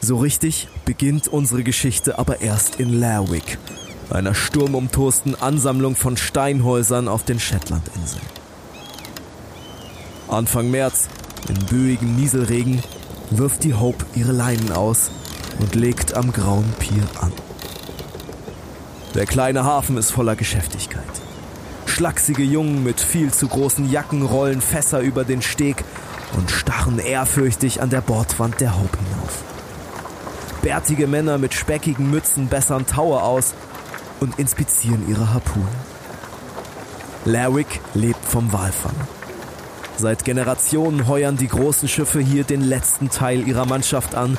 So 0.00 0.18
richtig 0.18 0.68
beginnt 0.84 1.26
unsere 1.26 1.64
Geschichte 1.64 2.18
aber 2.18 2.40
erst 2.40 2.78
in 2.78 2.92
Lerwick, 3.00 3.58
einer 4.10 4.34
sturmumtosten 4.34 5.34
Ansammlung 5.34 5.96
von 5.96 6.16
Steinhäusern 6.16 7.08
auf 7.08 7.24
den 7.24 7.40
Shetlandinseln. 7.40 8.22
Anfang 10.28 10.70
März, 10.70 11.08
in 11.48 11.66
böigem 11.66 12.16
Nieselregen, 12.16 12.82
wirft 13.30 13.64
die 13.64 13.74
Hope 13.74 14.04
ihre 14.14 14.32
Leinen 14.32 14.72
aus 14.72 15.10
und 15.58 15.74
legt 15.74 16.14
am 16.14 16.32
grauen 16.32 16.72
Pier 16.78 17.04
an. 17.20 17.32
Der 19.14 19.26
kleine 19.26 19.64
Hafen 19.64 19.96
ist 19.96 20.10
voller 20.10 20.36
Geschäftigkeit. 20.36 21.02
Schlachsige 21.86 22.42
Jungen 22.42 22.84
mit 22.84 23.00
viel 23.00 23.32
zu 23.32 23.48
großen 23.48 23.90
Jacken 23.90 24.22
rollen 24.22 24.60
Fässer 24.60 25.00
über 25.00 25.24
den 25.24 25.40
Steg 25.40 25.84
und 26.36 26.50
starren 26.50 26.98
ehrfürchtig 26.98 27.80
an 27.80 27.90
der 27.90 28.02
Bordwand 28.02 28.60
der 28.60 28.76
Hope 28.76 28.98
hinauf. 28.98 29.42
Bärtige 30.62 31.06
Männer 31.06 31.38
mit 31.38 31.54
speckigen 31.54 32.10
Mützen 32.10 32.48
bessern 32.48 32.86
Taue 32.86 33.22
aus 33.22 33.54
und 34.20 34.38
inspizieren 34.38 35.08
ihre 35.08 35.32
Harpunen. 35.32 35.68
Larwick 37.24 37.80
lebt 37.94 38.24
vom 38.24 38.52
Walfang. 38.52 38.94
Seit 39.98 40.24
Generationen 40.24 41.06
heuern 41.06 41.36
die 41.36 41.48
großen 41.48 41.88
Schiffe 41.88 42.20
hier 42.20 42.44
den 42.44 42.60
letzten 42.60 43.08
Teil 43.08 43.46
ihrer 43.48 43.64
Mannschaft 43.64 44.14
an, 44.14 44.38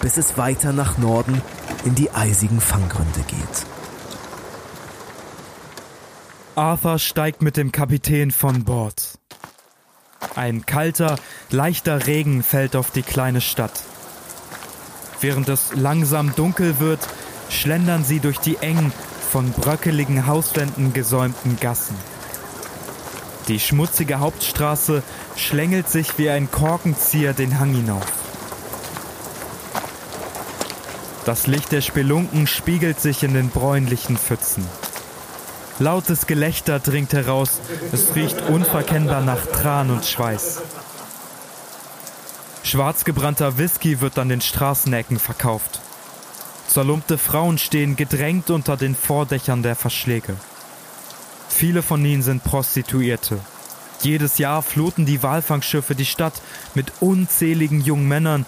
bis 0.00 0.16
es 0.16 0.38
weiter 0.38 0.72
nach 0.72 0.96
Norden 0.98 1.42
in 1.84 1.94
die 1.94 2.10
eisigen 2.12 2.60
Fanggründe 2.60 3.20
geht. 3.26 3.66
Arthur 6.54 6.98
steigt 6.98 7.42
mit 7.42 7.56
dem 7.56 7.72
Kapitän 7.72 8.30
von 8.30 8.64
Bord. 8.64 9.18
Ein 10.34 10.66
kalter, 10.66 11.16
leichter 11.50 12.06
Regen 12.06 12.42
fällt 12.42 12.76
auf 12.76 12.90
die 12.90 13.02
kleine 13.02 13.40
Stadt. 13.40 13.82
Während 15.20 15.48
es 15.48 15.72
langsam 15.74 16.34
dunkel 16.34 16.78
wird, 16.78 17.00
schlendern 17.48 18.04
sie 18.04 18.20
durch 18.20 18.38
die 18.38 18.56
engen, 18.56 18.92
von 19.30 19.50
bröckeligen 19.52 20.26
Hauswänden 20.26 20.92
gesäumten 20.92 21.58
Gassen. 21.58 21.96
Die 23.48 23.58
schmutzige 23.58 24.20
Hauptstraße 24.20 25.02
schlängelt 25.36 25.88
sich 25.88 26.18
wie 26.18 26.30
ein 26.30 26.50
Korkenzieher 26.50 27.32
den 27.32 27.58
Hang 27.58 27.74
hinauf. 27.74 28.04
Das 31.24 31.46
Licht 31.46 31.70
der 31.72 31.80
Spelunken 31.80 32.46
spiegelt 32.46 33.00
sich 33.00 33.22
in 33.22 33.34
den 33.34 33.50
bräunlichen 33.50 34.16
Pfützen. 34.16 34.66
Lautes 35.78 36.26
Gelächter 36.26 36.80
dringt 36.80 37.12
heraus, 37.12 37.60
es 37.92 38.14
riecht 38.14 38.42
unverkennbar 38.42 39.20
nach 39.20 39.46
Tran 39.46 39.90
und 39.90 40.04
Schweiß. 40.04 40.62
Schwarzgebrannter 42.62 43.58
Whisky 43.58 44.00
wird 44.00 44.18
an 44.18 44.28
den 44.28 44.40
Straßenecken 44.40 45.18
verkauft. 45.18 45.80
Zerlumpte 46.68 47.18
Frauen 47.18 47.58
stehen 47.58 47.96
gedrängt 47.96 48.50
unter 48.50 48.76
den 48.76 48.94
Vordächern 48.94 49.62
der 49.62 49.76
Verschläge. 49.76 50.36
Viele 51.54 51.82
von 51.82 52.04
ihnen 52.04 52.22
sind 52.22 52.42
Prostituierte. 52.42 53.38
Jedes 54.00 54.38
Jahr 54.38 54.62
fluten 54.62 55.06
die 55.06 55.22
Walfangschiffe 55.22 55.94
die 55.94 56.06
Stadt 56.06 56.42
mit 56.74 56.92
unzähligen 57.00 57.80
jungen 57.80 58.08
Männern, 58.08 58.46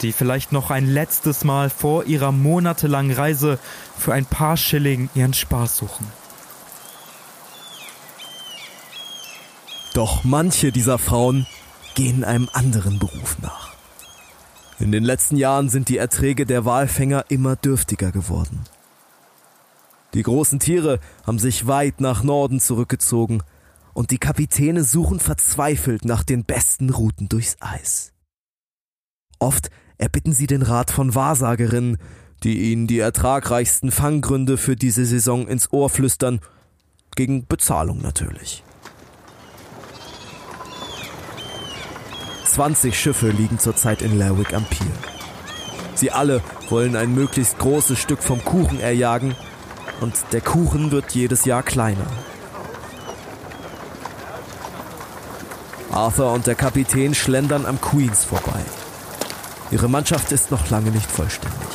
die 0.00 0.12
vielleicht 0.12 0.50
noch 0.50 0.70
ein 0.70 0.86
letztes 0.86 1.44
Mal 1.44 1.68
vor 1.68 2.04
ihrer 2.04 2.32
monatelangen 2.32 3.14
Reise 3.14 3.58
für 3.98 4.14
ein 4.14 4.24
paar 4.24 4.56
Schilling 4.56 5.10
ihren 5.14 5.34
Spaß 5.34 5.76
suchen. 5.76 6.06
Doch 9.92 10.24
manche 10.24 10.72
dieser 10.72 10.98
Frauen 10.98 11.46
gehen 11.94 12.24
einem 12.24 12.48
anderen 12.52 12.98
Beruf 12.98 13.36
nach. 13.42 13.74
In 14.78 14.90
den 14.90 15.04
letzten 15.04 15.36
Jahren 15.36 15.68
sind 15.68 15.88
die 15.88 15.98
Erträge 15.98 16.46
der 16.46 16.64
Walfänger 16.64 17.26
immer 17.28 17.56
dürftiger 17.56 18.10
geworden. 18.10 18.64
Die 20.14 20.22
großen 20.22 20.60
Tiere 20.60 21.00
haben 21.26 21.40
sich 21.40 21.66
weit 21.66 22.00
nach 22.00 22.22
Norden 22.22 22.60
zurückgezogen 22.60 23.42
und 23.94 24.12
die 24.12 24.18
Kapitäne 24.18 24.84
suchen 24.84 25.18
verzweifelt 25.18 26.04
nach 26.04 26.22
den 26.22 26.44
besten 26.44 26.90
Routen 26.90 27.28
durchs 27.28 27.56
Eis. 27.60 28.12
Oft 29.40 29.70
erbitten 29.98 30.32
sie 30.32 30.46
den 30.46 30.62
Rat 30.62 30.92
von 30.92 31.16
Wahrsagerinnen, 31.16 31.98
die 32.44 32.72
ihnen 32.72 32.86
die 32.86 33.00
ertragreichsten 33.00 33.90
Fanggründe 33.90 34.56
für 34.56 34.76
diese 34.76 35.04
Saison 35.04 35.48
ins 35.48 35.72
Ohr 35.72 35.90
flüstern, 35.90 36.40
gegen 37.16 37.46
Bezahlung 37.46 38.00
natürlich. 38.00 38.64
20 42.46 42.98
Schiffe 42.98 43.30
liegen 43.30 43.58
zurzeit 43.58 44.02
in 44.02 44.16
Lerwick 44.16 44.54
am 44.54 44.64
Pier. 44.64 44.86
Sie 45.94 46.12
alle 46.12 46.40
wollen 46.68 46.94
ein 46.94 47.14
möglichst 47.14 47.58
großes 47.58 47.98
Stück 47.98 48.22
vom 48.22 48.44
Kuchen 48.44 48.80
erjagen 48.80 49.34
und 50.00 50.14
der 50.32 50.40
Kuchen 50.40 50.90
wird 50.90 51.12
jedes 51.12 51.44
Jahr 51.44 51.62
kleiner. 51.62 52.06
Arthur 55.90 56.32
und 56.32 56.46
der 56.46 56.56
Kapitän 56.56 57.14
schlendern 57.14 57.66
am 57.66 57.80
Queens 57.80 58.24
vorbei. 58.24 58.60
Ihre 59.70 59.88
Mannschaft 59.88 60.32
ist 60.32 60.50
noch 60.50 60.68
lange 60.70 60.90
nicht 60.90 61.10
vollständig. 61.10 61.68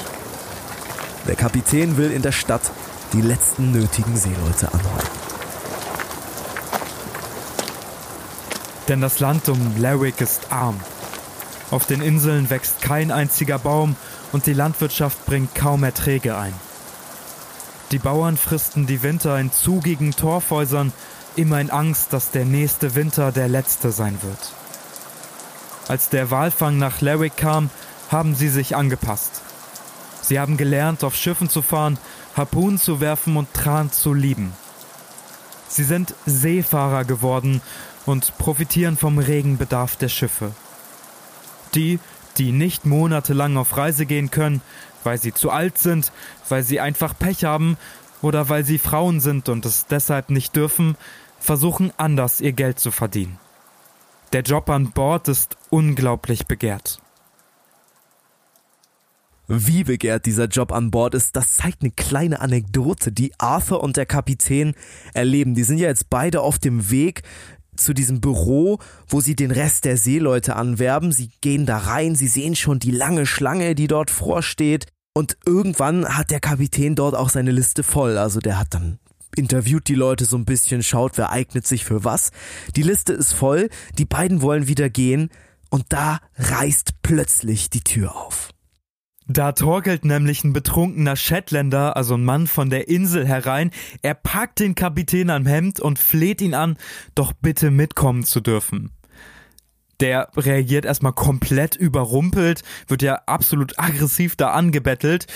Der 1.27 1.35
Kapitän 1.35 1.97
will 1.97 2.11
in 2.11 2.21
der 2.21 2.31
Stadt 2.31 2.71
die 3.13 3.21
letzten 3.21 3.71
nötigen 3.71 4.15
Seeleute 4.17 4.67
anhalten. 4.73 5.19
Denn 8.87 9.01
das 9.01 9.19
Land 9.19 9.47
um 9.49 9.77
Lerwick 9.77 10.19
ist 10.19 10.51
arm. 10.51 10.79
Auf 11.71 11.85
den 11.85 12.01
Inseln 12.01 12.49
wächst 12.49 12.81
kein 12.81 13.11
einziger 13.11 13.59
Baum 13.59 13.95
und 14.31 14.47
die 14.47 14.53
Landwirtschaft 14.53 15.25
bringt 15.25 15.53
kaum 15.53 15.83
Erträge 15.83 16.35
ein. 16.35 16.53
Die 17.91 17.99
Bauern 17.99 18.37
fristen 18.37 18.85
die 18.85 19.01
Winter 19.01 19.39
in 19.39 19.51
zugigen 19.51 20.11
Torfhäusern, 20.11 20.93
immer 21.35 21.59
in 21.59 21.71
Angst, 21.71 22.13
dass 22.13 22.29
der 22.29 22.45
nächste 22.45 22.93
Winter 22.93 23.31
der 23.31 23.47
letzte 23.47 23.91
sein 23.91 24.19
wird. 24.21 24.53
Als 25.87 26.09
der 26.09 26.29
Walfang 26.29 26.77
nach 26.77 27.01
Lerwick 27.01 27.35
kam, 27.35 27.71
haben 28.11 28.35
sie 28.35 28.49
sich 28.49 28.75
angepasst. 28.75 29.41
Sie 30.21 30.39
haben 30.39 30.55
gelernt, 30.55 31.03
auf 31.03 31.15
Schiffen 31.15 31.49
zu 31.49 31.63
fahren, 31.63 31.97
Harpunen 32.35 32.77
zu 32.77 33.01
werfen 33.01 33.37
und 33.37 33.51
Tran 33.55 33.91
zu 33.91 34.13
lieben. 34.13 34.53
Sie 35.67 35.83
sind 35.83 36.13
Seefahrer 36.27 37.05
geworden 37.05 37.61
und 38.05 38.37
profitieren 38.37 38.97
vom 38.97 39.17
Regenbedarf 39.17 39.95
der 39.95 40.09
Schiffe. 40.09 40.51
Die, 41.73 41.99
die 42.37 42.51
nicht 42.51 42.85
monatelang 42.85 43.57
auf 43.57 43.75
Reise 43.77 44.05
gehen 44.05 44.29
können, 44.29 44.61
weil 45.03 45.17
sie 45.17 45.33
zu 45.33 45.51
alt 45.51 45.77
sind, 45.77 46.11
weil 46.47 46.63
sie 46.63 46.79
einfach 46.79 47.17
Pech 47.17 47.43
haben 47.43 47.77
oder 48.21 48.49
weil 48.49 48.63
sie 48.63 48.77
Frauen 48.77 49.19
sind 49.19 49.49
und 49.49 49.65
es 49.65 49.87
deshalb 49.87 50.29
nicht 50.29 50.55
dürfen, 50.55 50.97
versuchen 51.39 51.91
anders 51.97 52.41
ihr 52.41 52.53
Geld 52.53 52.79
zu 52.79 52.91
verdienen. 52.91 53.39
Der 54.33 54.41
Job 54.41 54.69
an 54.69 54.91
Bord 54.91 55.27
ist 55.27 55.57
unglaublich 55.69 56.45
begehrt. 56.45 56.99
Wie 59.51 59.83
begehrt 59.83 60.27
dieser 60.27 60.45
Job 60.45 60.71
an 60.71 60.91
Bord 60.91 61.15
ist, 61.15 61.35
das 61.35 61.55
zeigt 61.55 61.81
eine 61.81 61.89
kleine 61.89 62.39
Anekdote, 62.39 63.11
die 63.11 63.31
Arthur 63.39 63.81
und 63.81 63.97
der 63.97 64.05
Kapitän 64.05 64.75
erleben. 65.15 65.55
Die 65.55 65.63
sind 65.63 65.79
ja 65.79 65.87
jetzt 65.87 66.11
beide 66.11 66.41
auf 66.41 66.59
dem 66.59 66.91
Weg 66.91 67.23
zu 67.79 67.93
diesem 67.93 68.21
Büro, 68.21 68.79
wo 69.07 69.21
sie 69.21 69.35
den 69.35 69.51
Rest 69.51 69.85
der 69.85 69.97
Seeleute 69.97 70.55
anwerben. 70.55 71.11
Sie 71.11 71.31
gehen 71.41 71.65
da 71.65 71.77
rein, 71.77 72.15
sie 72.15 72.27
sehen 72.27 72.55
schon 72.55 72.79
die 72.79 72.91
lange 72.91 73.25
Schlange, 73.25 73.75
die 73.75 73.87
dort 73.87 74.11
vorsteht. 74.11 74.87
Und 75.13 75.37
irgendwann 75.45 76.05
hat 76.07 76.31
der 76.31 76.39
Kapitän 76.39 76.95
dort 76.95 77.15
auch 77.15 77.29
seine 77.29 77.51
Liste 77.51 77.83
voll. 77.83 78.17
Also 78.17 78.39
der 78.39 78.59
hat 78.59 78.73
dann 78.73 78.99
interviewt 79.35 79.87
die 79.87 79.95
Leute 79.95 80.25
so 80.25 80.37
ein 80.37 80.45
bisschen, 80.45 80.83
schaut, 80.83 81.17
wer 81.17 81.31
eignet 81.31 81.65
sich 81.65 81.85
für 81.85 82.03
was. 82.03 82.31
Die 82.75 82.83
Liste 82.83 83.13
ist 83.13 83.33
voll, 83.33 83.69
die 83.97 84.05
beiden 84.05 84.41
wollen 84.41 84.67
wieder 84.67 84.89
gehen 84.89 85.29
und 85.69 85.85
da 85.89 86.19
reißt 86.35 87.01
plötzlich 87.01 87.69
die 87.69 87.83
Tür 87.83 88.15
auf. 88.15 88.49
Da 89.31 89.51
torkelt 89.51 90.05
nämlich 90.05 90.43
ein 90.43 90.53
betrunkener 90.53 91.15
Shetländer, 91.15 91.95
also 91.95 92.15
ein 92.15 92.25
Mann 92.25 92.47
von 92.47 92.71
der 92.71 92.87
Insel 92.87 93.27
herein. 93.27 93.69
Er 94.01 94.15
packt 94.15 94.59
den 94.59 94.73
Kapitän 94.73 95.29
am 95.29 95.45
Hemd 95.45 95.79
und 95.79 95.99
fleht 95.99 96.41
ihn 96.41 96.55
an, 96.55 96.77
doch 97.13 97.33
bitte 97.33 97.69
mitkommen 97.69 98.23
zu 98.23 98.41
dürfen. 98.41 98.89
Der 99.99 100.29
reagiert 100.35 100.83
erstmal 100.83 101.13
komplett 101.13 101.75
überrumpelt, 101.75 102.63
wird 102.87 103.03
ja 103.03 103.21
absolut 103.27 103.77
aggressiv 103.77 104.35
da 104.35 104.49
angebettelt. 104.49 105.27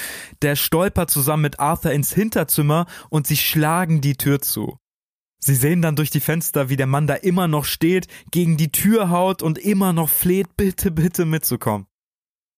Der 0.42 0.56
stolpert 0.56 1.12
zusammen 1.12 1.44
mit 1.44 1.60
Arthur 1.60 1.92
ins 1.92 2.12
Hinterzimmer 2.14 2.88
und 3.12 3.28
sie 3.28 3.38
schlagen 3.38 4.02
die 4.02 4.16
Tür 4.16 4.42
zu. 4.42 4.80
Sie 5.38 5.56
sehen 5.56 5.84
dann 5.84 5.96
durch 5.96 6.10
die 6.10 6.20
Fenster, 6.20 6.70
wie 6.70 6.78
der 6.78 6.88
Mann 6.88 7.06
da 7.06 7.14
immer 7.14 7.48
noch 7.48 7.66
steht, 7.66 8.08
gegen 8.32 8.58
die 8.58 8.72
Tür 8.72 9.12
haut 9.12 9.44
und 9.44 9.60
immer 9.60 9.94
noch 9.94 10.10
fleht, 10.10 10.58
bitte, 10.58 10.90
bitte 10.90 11.26
mitzukommen. 11.26 11.86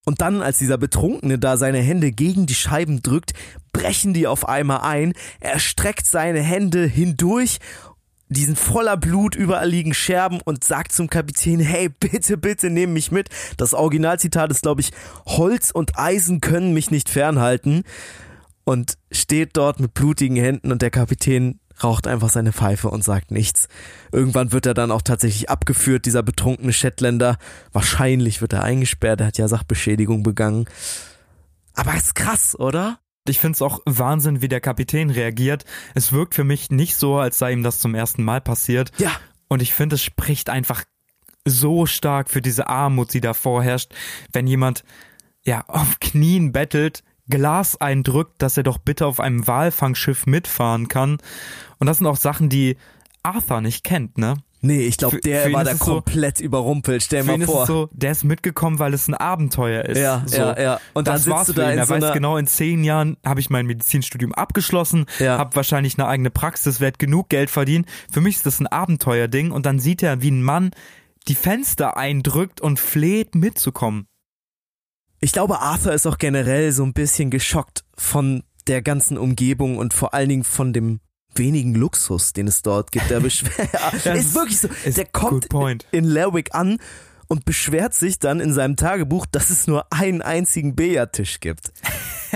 Und 0.08 0.20
dann, 0.20 0.40
als 0.40 0.58
dieser 0.58 0.78
Betrunkene 0.78 1.38
da 1.38 1.56
seine 1.56 1.80
Hände 1.80 2.12
gegen 2.12 2.46
die 2.46 2.54
Scheiben 2.54 3.02
drückt, 3.02 3.32
brechen 3.72 4.14
die 4.14 4.28
auf 4.28 4.48
einmal 4.48 4.80
ein. 4.80 5.14
Er 5.40 5.58
streckt 5.58 6.06
seine 6.06 6.40
Hände 6.40 6.86
hindurch, 6.86 7.58
die 8.28 8.44
sind 8.44 8.58
voller 8.58 8.96
Blut, 8.96 9.34
überall 9.34 9.68
liegen 9.68 9.94
Scherben 9.94 10.40
und 10.44 10.64
sagt 10.64 10.92
zum 10.92 11.10
Kapitän, 11.10 11.60
hey, 11.60 11.88
bitte, 11.88 12.36
bitte 12.36 12.70
nehm 12.70 12.92
mich 12.92 13.10
mit. 13.10 13.28
Das 13.56 13.74
Originalzitat 13.74 14.50
ist, 14.50 14.62
glaube 14.62 14.80
ich, 14.80 14.92
Holz 15.26 15.70
und 15.72 15.98
Eisen 15.98 16.40
können 16.40 16.72
mich 16.72 16.90
nicht 16.90 17.08
fernhalten. 17.08 17.82
Und 18.64 18.98
steht 19.12 19.56
dort 19.56 19.78
mit 19.78 19.94
blutigen 19.94 20.36
Händen 20.36 20.72
und 20.72 20.82
der 20.82 20.90
Kapitän 20.90 21.60
raucht 21.82 22.06
einfach 22.06 22.30
seine 22.30 22.52
Pfeife 22.52 22.88
und 22.88 23.04
sagt 23.04 23.30
nichts. 23.30 23.68
Irgendwann 24.12 24.52
wird 24.52 24.66
er 24.66 24.74
dann 24.74 24.90
auch 24.90 25.02
tatsächlich 25.02 25.50
abgeführt, 25.50 26.06
dieser 26.06 26.22
betrunkene 26.22 26.72
Shetländer. 26.72 27.38
Wahrscheinlich 27.72 28.40
wird 28.40 28.52
er 28.52 28.62
eingesperrt, 28.62 29.20
er 29.20 29.26
hat 29.28 29.38
ja 29.38 29.48
Sachbeschädigung 29.48 30.22
begangen. 30.22 30.66
Aber 31.74 31.94
ist 31.94 32.14
krass, 32.14 32.58
oder? 32.58 32.98
Ich 33.28 33.40
find's 33.40 33.62
auch 33.62 33.80
Wahnsinn, 33.84 34.40
wie 34.40 34.48
der 34.48 34.60
Kapitän 34.60 35.10
reagiert. 35.10 35.64
Es 35.94 36.12
wirkt 36.12 36.34
für 36.34 36.44
mich 36.44 36.70
nicht 36.70 36.96
so, 36.96 37.18
als 37.18 37.38
sei 37.38 37.52
ihm 37.52 37.62
das 37.62 37.80
zum 37.80 37.94
ersten 37.94 38.22
Mal 38.22 38.40
passiert. 38.40 38.92
Ja. 38.98 39.10
Und 39.48 39.62
ich 39.62 39.74
finde, 39.74 39.96
es 39.96 40.02
spricht 40.02 40.48
einfach 40.48 40.84
so 41.44 41.86
stark 41.86 42.30
für 42.30 42.40
diese 42.40 42.68
Armut, 42.68 43.12
die 43.14 43.20
da 43.20 43.34
vorherrscht, 43.34 43.92
wenn 44.32 44.46
jemand 44.46 44.84
ja 45.44 45.64
auf 45.68 46.00
Knien 46.00 46.52
bettelt, 46.52 47.02
Glas 47.28 47.80
eindrückt, 47.80 48.42
dass 48.42 48.56
er 48.56 48.62
doch 48.62 48.78
bitte 48.78 49.06
auf 49.06 49.20
einem 49.20 49.46
Walfangschiff 49.46 50.26
mitfahren 50.26 50.88
kann. 50.88 51.18
Und 51.78 51.86
das 51.86 51.98
sind 51.98 52.06
auch 52.06 52.16
Sachen, 52.16 52.48
die 52.48 52.76
Arthur 53.22 53.60
nicht 53.60 53.84
kennt, 53.84 54.18
ne? 54.18 54.36
Nee, 54.62 54.80
ich 54.80 54.96
glaube, 54.96 55.20
der 55.20 55.52
war 55.52 55.64
da 55.64 55.74
komplett 55.74 56.38
so, 56.38 56.44
überrumpelt. 56.44 57.02
Stell 57.02 57.22
mal 57.22 57.40
vor. 57.42 57.62
Ist 57.62 57.68
so, 57.68 57.88
der 57.92 58.12
ist 58.12 58.24
mitgekommen, 58.24 58.78
weil 58.78 58.94
es 58.94 59.06
ein 59.06 59.14
Abenteuer 59.14 59.84
ist. 59.84 59.98
Ja, 59.98 60.22
so. 60.26 60.38
ja, 60.38 60.60
ja. 60.60 60.80
Und 60.92 61.06
das 61.06 61.24
dann 61.24 61.34
war's 61.34 61.52
für 61.52 61.62
ihn. 61.62 61.78
Er 61.78 61.86
so 61.86 61.94
weiß 61.94 62.12
genau, 62.12 62.36
in 62.36 62.46
zehn 62.46 62.82
Jahren 62.82 63.16
habe 63.24 63.38
ich 63.40 63.50
mein 63.50 63.66
Medizinstudium 63.66 64.32
abgeschlossen, 64.32 65.06
ja. 65.18 65.38
habe 65.38 65.54
wahrscheinlich 65.54 65.98
eine 65.98 66.08
eigene 66.08 66.30
Praxis, 66.30 66.80
werde 66.80 66.98
genug 66.98 67.28
Geld 67.28 67.50
verdienen. 67.50 67.84
Für 68.10 68.20
mich 68.20 68.36
ist 68.36 68.46
das 68.46 68.58
ein 68.58 68.66
Abenteuerding. 68.66 69.50
Und 69.50 69.66
dann 69.66 69.78
sieht 69.78 70.02
er, 70.02 70.22
wie 70.22 70.30
ein 70.30 70.42
Mann 70.42 70.70
die 71.28 71.34
Fenster 71.34 71.96
eindrückt 71.96 72.60
und 72.60 72.80
fleht 72.80 73.34
mitzukommen. 73.34 74.06
Ich 75.20 75.32
glaube, 75.32 75.60
Arthur 75.60 75.92
ist 75.92 76.06
auch 76.06 76.18
generell 76.18 76.72
so 76.72 76.84
ein 76.84 76.92
bisschen 76.92 77.30
geschockt 77.30 77.84
von 77.96 78.42
der 78.66 78.82
ganzen 78.82 79.16
Umgebung 79.16 79.78
und 79.78 79.94
vor 79.94 80.12
allen 80.14 80.28
Dingen 80.28 80.44
von 80.44 80.72
dem 80.72 81.00
wenigen 81.34 81.74
Luxus, 81.74 82.32
den 82.32 82.48
es 82.48 82.62
dort 82.62 82.92
gibt. 82.92 83.10
Der 83.10 83.20
beschwert, 83.20 83.70
ist 84.04 84.34
wirklich 84.34 84.60
so. 84.60 84.68
Der 84.84 85.06
kommt 85.06 85.46
in 85.92 86.04
Lerwick 86.04 86.54
an 86.54 86.78
und 87.28 87.44
beschwert 87.44 87.94
sich 87.94 88.18
dann 88.18 88.40
in 88.40 88.52
seinem 88.52 88.76
Tagebuch, 88.76 89.26
dass 89.26 89.50
es 89.50 89.66
nur 89.66 89.86
einen 89.92 90.22
einzigen 90.22 90.76
Billardtisch 90.76 91.40
gibt 91.40 91.72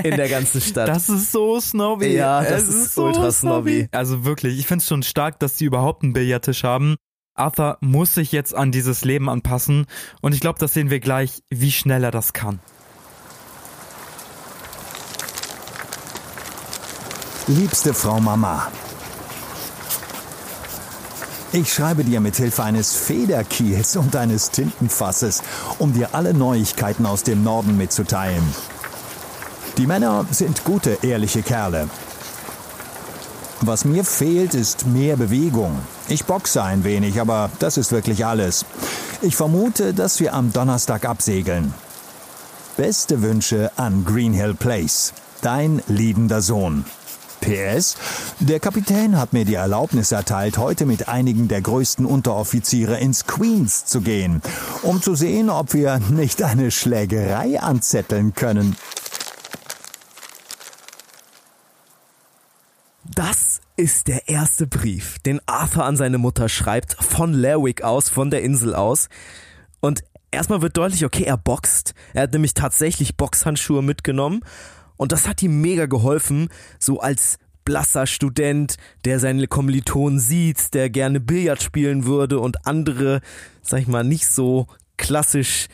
in 0.03 0.17
der 0.17 0.29
ganzen 0.29 0.61
Stadt. 0.61 0.89
Das 0.91 1.09
ist 1.09 1.33
so 1.33 1.61
snobby. 1.61 2.15
Ja, 2.15 2.43
das 2.43 2.65
ist, 2.69 2.87
ist, 2.87 2.99
ultra 2.99 3.31
snobby. 3.31 3.83
snobby. 3.83 3.89
Also 3.93 4.25
wirklich, 4.25 4.59
ich 4.59 4.67
finde 4.67 4.83
es 4.83 4.89
schon 4.89 5.03
stark, 5.03 5.39
dass 5.39 5.59
sie 5.59 5.67
überhaupt 5.67 6.03
einen 6.03 6.13
Billardtisch 6.13 6.65
haben. 6.65 6.97
Arthur 7.35 7.79
muss 7.81 8.15
sich 8.15 8.33
jetzt 8.33 8.55
an 8.55 8.73
dieses 8.73 9.05
Leben 9.05 9.29
anpassen 9.29 9.87
und 10.21 10.35
ich 10.35 10.41
glaube, 10.41 10.59
das 10.59 10.75
sehen 10.75 10.91
wir 10.91 11.01
gleich, 11.01 11.43
wie 11.51 11.73
schnell 11.73 12.05
er 12.05 12.11
das 12.11 12.33
kann. 12.33 12.61
Liebste 17.47 17.95
Frau 17.95 18.21
Mama, 18.21 18.71
ich 21.53 21.73
schreibe 21.73 22.05
dir 22.05 22.21
mit 22.21 22.37
Hilfe 22.37 22.63
eines 22.63 22.95
Federkiels 22.95 23.97
und 23.97 24.15
eines 24.15 24.53
Tintenfasses, 24.53 25.43
um 25.81 25.93
dir 25.93 26.15
alle 26.15 26.33
Neuigkeiten 26.33 27.07
aus 27.07 27.25
dem 27.25 27.43
Norden 27.43 27.77
mitzuteilen. 27.77 28.45
Die 29.77 29.87
Männer 29.89 30.27
sind 30.31 30.63
gute, 30.63 30.99
ehrliche 31.03 31.43
Kerle. 31.43 31.89
Was 33.63 33.85
mir 33.85 34.05
fehlt, 34.05 34.55
ist 34.55 34.87
mehr 34.87 35.17
Bewegung. 35.17 35.79
Ich 36.09 36.25
boxe 36.25 36.63
ein 36.63 36.83
wenig, 36.83 37.21
aber 37.21 37.51
das 37.59 37.77
ist 37.77 37.93
wirklich 37.93 38.25
alles. 38.25 38.65
Ich 39.21 39.37
vermute, 39.37 39.93
dass 39.93 40.19
wir 40.19 40.33
am 40.33 40.51
Donnerstag 40.51 41.05
absegeln. 41.05 41.75
Beste 42.79 43.21
Wünsche 43.21 43.71
an 43.77 44.07
Greenhill 44.07 44.55
Place. 44.55 45.13
Dein 45.43 45.83
liebender 45.89 46.41
Sohn. 46.41 46.87
PS, 47.43 47.97
der 48.39 48.61
Kapitän 48.61 49.19
hat 49.19 49.35
mir 49.35 49.45
die 49.45 49.55
Erlaubnis 49.55 50.13
erteilt, 50.13 50.57
heute 50.57 50.87
mit 50.87 51.09
einigen 51.09 51.49
der 51.49 51.61
größten 51.61 52.07
Unteroffiziere 52.07 52.99
ins 52.99 53.27
Queens 53.27 53.85
zu 53.85 54.01
gehen, 54.01 54.43
um 54.83 55.03
zu 55.03 55.15
sehen, 55.15 55.51
ob 55.51 55.75
wir 55.75 55.99
nicht 56.11 56.43
eine 56.43 56.71
Schlägerei 56.71 57.61
anzetteln 57.61 58.35
können. 58.35 58.77
Das 63.15 63.61
ist 63.81 64.09
der 64.09 64.29
erste 64.29 64.67
Brief, 64.67 65.19
den 65.21 65.41
Arthur 65.47 65.87
an 65.87 65.97
seine 65.97 66.19
Mutter 66.19 66.51
schreibt, 66.51 67.03
von 67.03 67.33
Lerwick 67.33 67.81
aus, 67.81 68.11
von 68.11 68.31
der 68.31 68.43
Insel 68.43 68.75
aus. 68.75 69.09
Und 69.81 70.05
erstmal 70.31 70.61
wird 70.61 70.77
deutlich, 70.77 71.03
okay, 71.07 71.23
er 71.23 71.39
boxt. 71.39 71.95
Er 72.13 72.25
hat 72.25 72.35
nämlich 72.35 72.53
tatsächlich 72.53 73.17
Boxhandschuhe 73.17 73.81
mitgenommen 73.81 74.43
und 74.99 75.13
das 75.13 75.27
hat 75.27 75.43
ihm 75.43 75.63
mega 75.63 75.87
geholfen, 75.87 76.51
so 76.79 77.01
als 77.01 77.39
blasser 77.65 78.07
Student, 78.07 78.77
der 79.07 79.19
seine 79.19 79.47
Kommilitonen 79.47 80.21
sieht, 80.21 80.75
der 80.75 80.91
gerne 80.91 81.19
Billard 81.19 81.63
spielen 81.63 82.05
würde 82.05 82.39
und 82.39 82.67
andere, 82.67 83.23
sag 83.63 83.81
ich 83.81 83.89
mal, 83.89 84.05
nicht 84.05 84.27
so 84.27 84.67
klassisch 84.99 85.69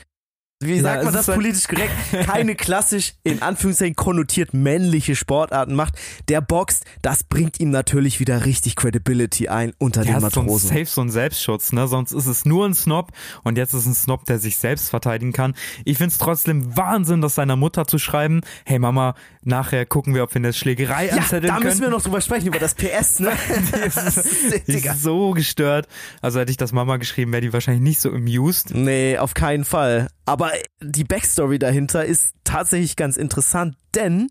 wie 0.60 0.76
Ja, 0.76 0.82
sagt 0.82 1.04
man 1.04 1.08
es 1.14 1.26
das 1.26 1.28
ist 1.28 1.34
politisch 1.34 1.68
korrekt, 1.68 1.92
keine 2.26 2.54
klassisch 2.54 3.12
in 3.24 3.42
Anführungszeichen 3.42 3.94
konnotiert 3.94 4.54
männliche 4.54 5.14
Sportarten 5.14 5.74
macht, 5.74 5.94
der 6.28 6.40
boxt, 6.40 6.84
das 7.02 7.24
bringt 7.24 7.60
ihm 7.60 7.70
natürlich 7.70 8.20
wieder 8.20 8.46
richtig 8.46 8.74
Credibility 8.74 9.48
ein 9.48 9.74
unter 9.78 10.02
Der 10.02 10.14
den 10.14 10.22
Matrosen. 10.22 10.68
safe 10.68 10.86
so 10.86 11.02
ein 11.02 11.10
Selbstschutz, 11.10 11.72
ne? 11.72 11.86
Sonst 11.88 12.12
ist 12.12 12.26
es 12.26 12.46
nur 12.46 12.64
ein 12.66 12.72
Snob 12.74 13.12
und 13.44 13.58
jetzt 13.58 13.74
ist 13.74 13.80
es 13.82 13.86
ein 13.86 13.94
Snob, 13.94 14.24
der 14.24 14.38
sich 14.38 14.56
selbst 14.56 14.88
verteidigen 14.88 15.32
kann. 15.34 15.54
Ich 15.84 15.98
find's 15.98 16.16
trotzdem 16.16 16.74
Wahnsinn, 16.74 17.20
das 17.20 17.34
seiner 17.34 17.56
Mutter 17.56 17.86
zu 17.86 17.98
schreiben. 17.98 18.40
Hey 18.64 18.78
Mama, 18.78 19.14
nachher 19.42 19.84
gucken 19.84 20.14
wir, 20.14 20.22
ob 20.22 20.32
wir 20.32 20.38
eine 20.40 20.54
Schlägerei 20.54 21.08
ja, 21.08 21.16
anzetteln 21.16 21.48
da 21.48 21.54
können. 21.56 21.66
müssen 21.68 21.82
wir 21.82 21.90
noch 21.90 22.02
drüber 22.02 22.22
sprechen, 22.22 22.46
über 22.46 22.58
das 22.58 22.74
PS, 22.74 23.20
ne? 23.20 23.30
Die 24.66 24.72
Digga. 24.72 24.92
ist 24.92 25.02
so 25.02 25.32
gestört. 25.32 25.86
Also 26.22 26.40
hätte 26.40 26.50
ich 26.50 26.56
das 26.56 26.72
Mama 26.72 26.96
geschrieben, 26.96 27.32
wäre 27.32 27.42
die 27.42 27.52
wahrscheinlich 27.52 27.82
nicht 27.82 28.00
so 28.00 28.10
amused. 28.10 28.74
Nee, 28.74 29.18
auf 29.18 29.34
keinen 29.34 29.64
Fall. 29.66 30.08
Aber 30.24 30.45
die 30.80 31.04
Backstory 31.04 31.58
dahinter 31.58 32.04
ist 32.04 32.34
tatsächlich 32.44 32.96
ganz 32.96 33.16
interessant, 33.16 33.76
denn 33.94 34.28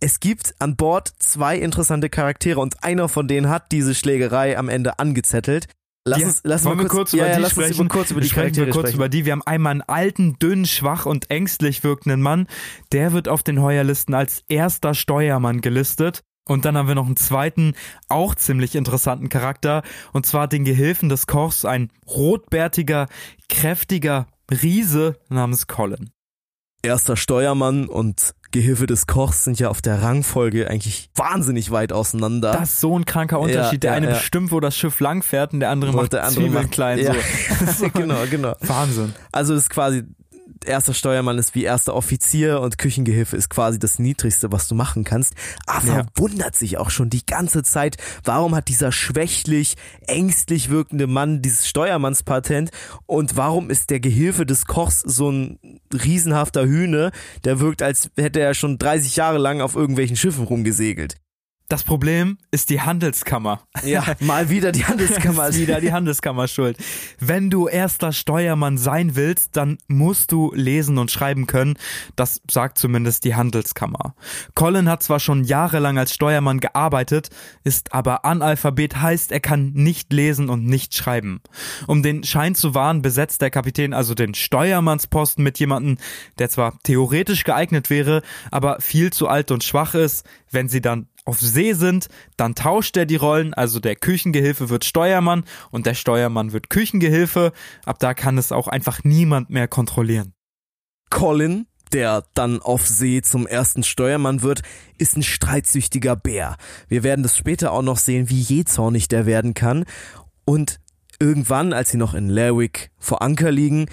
es 0.00 0.20
gibt 0.20 0.54
an 0.58 0.76
Bord 0.76 1.12
zwei 1.18 1.56
interessante 1.56 2.10
Charaktere 2.10 2.60
und 2.60 2.82
einer 2.82 3.08
von 3.08 3.28
denen 3.28 3.48
hat 3.48 3.70
diese 3.70 3.94
Schlägerei 3.94 4.58
am 4.58 4.68
Ende 4.68 4.98
angezettelt. 4.98 5.68
Lass 6.04 6.20
Ja, 6.20 6.26
uns, 6.26 6.40
lass 6.42 6.64
wollen 6.64 6.78
mal 6.78 6.82
wir 6.84 6.88
kurz 6.88 7.12
über 7.12 7.22
ja, 7.22 7.28
ja, 7.28 7.36
die 7.36 7.42
lass 7.42 7.52
sprechen? 7.52 7.74
Über, 7.74 7.88
kurz 7.88 8.10
über 8.10 8.20
die 8.20 8.28
Sprechen 8.28 8.42
Charaktere 8.46 8.66
wir 8.66 8.72
kurz 8.72 8.88
sprechen. 8.88 8.96
über 8.96 9.08
die. 9.08 9.24
Wir 9.24 9.32
haben 9.32 9.46
einmal 9.46 9.70
einen 9.70 9.82
alten, 9.82 10.36
dünnen, 10.40 10.66
schwach 10.66 11.06
und 11.06 11.30
ängstlich 11.30 11.84
wirkenden 11.84 12.20
Mann. 12.20 12.48
Der 12.90 13.12
wird 13.12 13.28
auf 13.28 13.44
den 13.44 13.62
Heuerlisten 13.62 14.14
als 14.14 14.42
erster 14.48 14.94
Steuermann 14.94 15.60
gelistet. 15.60 16.22
Und 16.48 16.64
dann 16.64 16.76
haben 16.76 16.88
wir 16.88 16.96
noch 16.96 17.06
einen 17.06 17.16
zweiten, 17.16 17.74
auch 18.08 18.34
ziemlich 18.34 18.74
interessanten 18.74 19.28
Charakter. 19.28 19.82
Und 20.12 20.26
zwar 20.26 20.48
den 20.48 20.64
Gehilfen 20.64 21.08
des 21.08 21.28
Kochs, 21.28 21.64
ein 21.64 21.90
rotbärtiger, 22.08 23.06
kräftiger 23.48 24.26
Riese 24.52 25.16
namens 25.28 25.66
Colin. 25.66 26.10
Erster 26.84 27.16
Steuermann 27.16 27.86
und 27.86 28.34
Gehilfe 28.50 28.86
des 28.86 29.06
Kochs 29.06 29.44
sind 29.44 29.58
ja 29.60 29.68
auf 29.70 29.80
der 29.80 30.02
Rangfolge 30.02 30.68
eigentlich 30.68 31.08
wahnsinnig 31.14 31.70
weit 31.70 31.92
auseinander. 31.92 32.52
Das 32.52 32.72
ist 32.74 32.80
so 32.80 32.98
ein 32.98 33.04
kranker 33.04 33.38
Unterschied. 33.40 33.82
der 33.84 33.92
ja, 33.92 33.96
eine 33.96 34.08
ja. 34.08 34.12
bestimmt, 34.14 34.50
wo 34.52 34.60
das 34.60 34.76
Schiff 34.76 34.98
langfährt 35.00 35.52
und 35.54 35.60
der 35.60 35.70
andere 35.70 35.92
Und 35.92 35.96
macht 35.96 36.12
der 36.12 36.24
andere 36.24 36.44
Zwiebeln 36.44 36.62
macht- 36.64 36.72
klein. 36.72 36.98
ja. 36.98 37.14
So. 37.78 37.88
genau, 37.94 38.18
genau. 38.30 38.54
Wahnsinn. 38.60 39.14
Also 39.30 39.54
ist 39.54 39.70
quasi 39.70 40.02
erster 40.66 40.94
Steuermann 40.94 41.38
ist 41.38 41.54
wie 41.54 41.64
erster 41.64 41.94
Offizier 41.94 42.60
und 42.60 42.78
Küchengehilfe 42.78 43.36
ist 43.36 43.48
quasi 43.50 43.78
das 43.78 43.98
niedrigste, 43.98 44.52
was 44.52 44.68
du 44.68 44.74
machen 44.74 45.04
kannst. 45.04 45.34
Arthur 45.66 45.96
Ja. 45.96 46.06
wundert 46.16 46.56
sich 46.56 46.78
auch 46.78 46.90
schon 46.90 47.10
die 47.10 47.24
ganze 47.26 47.62
Zeit, 47.62 47.96
warum 48.24 48.54
hat 48.54 48.68
dieser 48.68 48.92
schwächlich, 48.92 49.76
ängstlich 50.06 50.70
wirkende 50.70 51.06
Mann 51.06 51.42
dieses 51.42 51.68
Steuermannspatent 51.68 52.70
und 53.06 53.36
warum 53.36 53.70
ist 53.70 53.90
der 53.90 54.00
Gehilfe 54.00 54.46
des 54.46 54.66
Kochs 54.66 55.00
so 55.00 55.30
ein 55.30 55.58
riesenhafter 55.92 56.64
Hühne, 56.66 57.12
der 57.44 57.60
wirkt, 57.60 57.82
als 57.82 58.10
hätte 58.16 58.40
er 58.40 58.54
schon 58.54 58.78
30 58.78 59.16
Jahre 59.16 59.38
lang 59.38 59.60
auf 59.60 59.74
irgendwelchen 59.74 60.16
Schiffen 60.16 60.44
rumgesegelt. 60.44 61.16
Das 61.68 61.84
Problem 61.84 62.36
ist 62.50 62.68
die 62.68 62.82
Handelskammer. 62.82 63.62
Ja, 63.82 64.04
mal 64.20 64.50
wieder 64.50 64.72
die 64.72 64.84
Handelskammer. 64.84 65.48
ist 65.48 65.58
wieder 65.58 65.80
die 65.80 65.92
Handelskammer 65.92 66.46
schuld. 66.46 66.76
Wenn 67.18 67.48
du 67.48 67.66
erster 67.66 68.12
Steuermann 68.12 68.76
sein 68.76 69.16
willst, 69.16 69.56
dann 69.56 69.78
musst 69.88 70.32
du 70.32 70.52
lesen 70.54 70.98
und 70.98 71.10
schreiben 71.10 71.46
können. 71.46 71.78
Das 72.14 72.42
sagt 72.50 72.76
zumindest 72.76 73.24
die 73.24 73.34
Handelskammer. 73.34 74.14
Colin 74.54 74.88
hat 74.88 75.02
zwar 75.02 75.18
schon 75.18 75.44
jahrelang 75.44 75.98
als 75.98 76.12
Steuermann 76.12 76.60
gearbeitet, 76.60 77.30
ist 77.64 77.94
aber 77.94 78.24
Analphabet, 78.26 79.00
heißt 79.00 79.32
er 79.32 79.40
kann 79.40 79.72
nicht 79.72 80.12
lesen 80.12 80.50
und 80.50 80.66
nicht 80.66 80.94
schreiben. 80.94 81.40
Um 81.86 82.02
den 82.02 82.22
Schein 82.22 82.54
zu 82.54 82.74
wahren, 82.74 83.00
besetzt 83.00 83.40
der 83.40 83.50
Kapitän 83.50 83.94
also 83.94 84.14
den 84.14 84.34
Steuermannsposten 84.34 85.42
mit 85.42 85.58
jemandem, 85.58 85.96
der 86.38 86.50
zwar 86.50 86.78
theoretisch 86.82 87.44
geeignet 87.44 87.88
wäre, 87.88 88.22
aber 88.50 88.80
viel 88.80 89.10
zu 89.10 89.28
alt 89.28 89.50
und 89.50 89.64
schwach 89.64 89.94
ist. 89.94 90.26
Wenn 90.50 90.68
sie 90.68 90.82
dann 90.82 91.06
auf 91.24 91.40
See 91.40 91.72
sind, 91.72 92.08
dann 92.36 92.54
tauscht 92.54 92.96
er 92.96 93.06
die 93.06 93.16
Rollen, 93.16 93.54
also 93.54 93.80
der 93.80 93.96
Küchengehilfe 93.96 94.70
wird 94.70 94.84
Steuermann 94.84 95.44
und 95.70 95.86
der 95.86 95.94
Steuermann 95.94 96.52
wird 96.52 96.70
Küchengehilfe. 96.70 97.52
Ab 97.84 97.98
da 98.00 98.14
kann 98.14 98.38
es 98.38 98.52
auch 98.52 98.68
einfach 98.68 99.04
niemand 99.04 99.50
mehr 99.50 99.68
kontrollieren. 99.68 100.34
Colin, 101.10 101.66
der 101.92 102.24
dann 102.34 102.60
auf 102.60 102.86
See 102.86 103.22
zum 103.22 103.46
ersten 103.46 103.82
Steuermann 103.82 104.42
wird, 104.42 104.62
ist 104.98 105.16
ein 105.16 105.22
streitsüchtiger 105.22 106.16
Bär. 106.16 106.56
Wir 106.88 107.02
werden 107.02 107.22
das 107.22 107.36
später 107.36 107.72
auch 107.72 107.82
noch 107.82 107.98
sehen, 107.98 108.30
wie 108.30 108.40
jähzornig 108.40 109.08
der 109.08 109.26
werden 109.26 109.54
kann. 109.54 109.84
Und 110.44 110.80
irgendwann, 111.20 111.72
als 111.72 111.90
sie 111.90 111.98
noch 111.98 112.14
in 112.14 112.28
Lerwick 112.28 112.90
vor 112.98 113.22
Anker 113.22 113.50
liegen, 113.52 113.86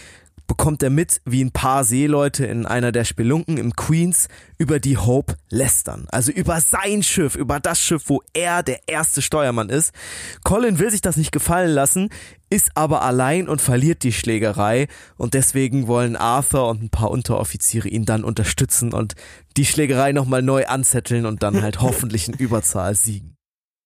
bekommt 0.50 0.82
er 0.82 0.90
mit, 0.90 1.22
wie 1.26 1.46
ein 1.46 1.52
paar 1.52 1.84
Seeleute 1.84 2.46
in 2.46 2.66
einer 2.66 2.92
der 2.92 3.06
Spelunken 3.06 3.58
im 3.58 3.76
Queens 3.76 4.28
über 4.58 4.80
die 4.80 4.98
Hope 4.98 5.36
lästern. 5.50 6.08
Also 6.12 6.32
über 6.32 6.60
sein 6.60 7.04
Schiff, 7.04 7.36
über 7.36 7.60
das 7.60 7.80
Schiff, 7.80 8.06
wo 8.08 8.22
er 8.34 8.64
der 8.64 8.80
erste 8.88 9.22
Steuermann 9.22 9.70
ist. 9.70 9.94
Colin 10.44 10.80
will 10.80 10.90
sich 10.90 11.02
das 11.02 11.18
nicht 11.18 11.32
gefallen 11.32 11.72
lassen, 11.72 12.10
ist 12.50 12.72
aber 12.74 13.04
allein 13.04 13.48
und 13.48 13.62
verliert 13.62 14.02
die 14.02 14.12
Schlägerei 14.12 14.88
und 15.18 15.36
deswegen 15.36 15.88
wollen 15.88 16.16
Arthur 16.16 16.68
und 16.68 16.82
ein 16.82 16.90
paar 16.90 17.12
Unteroffiziere 17.12 17.88
ihn 17.88 18.06
dann 18.06 18.24
unterstützen 18.24 18.92
und 18.92 19.14
die 19.56 19.66
Schlägerei 19.66 20.14
nochmal 20.14 20.42
neu 20.42 20.66
anzetteln 20.66 21.28
und 21.28 21.44
dann 21.44 21.62
halt 21.62 21.80
hoffentlich 21.82 22.28
in 22.28 22.34
Überzahl 22.34 22.96
siegen. 22.96 23.39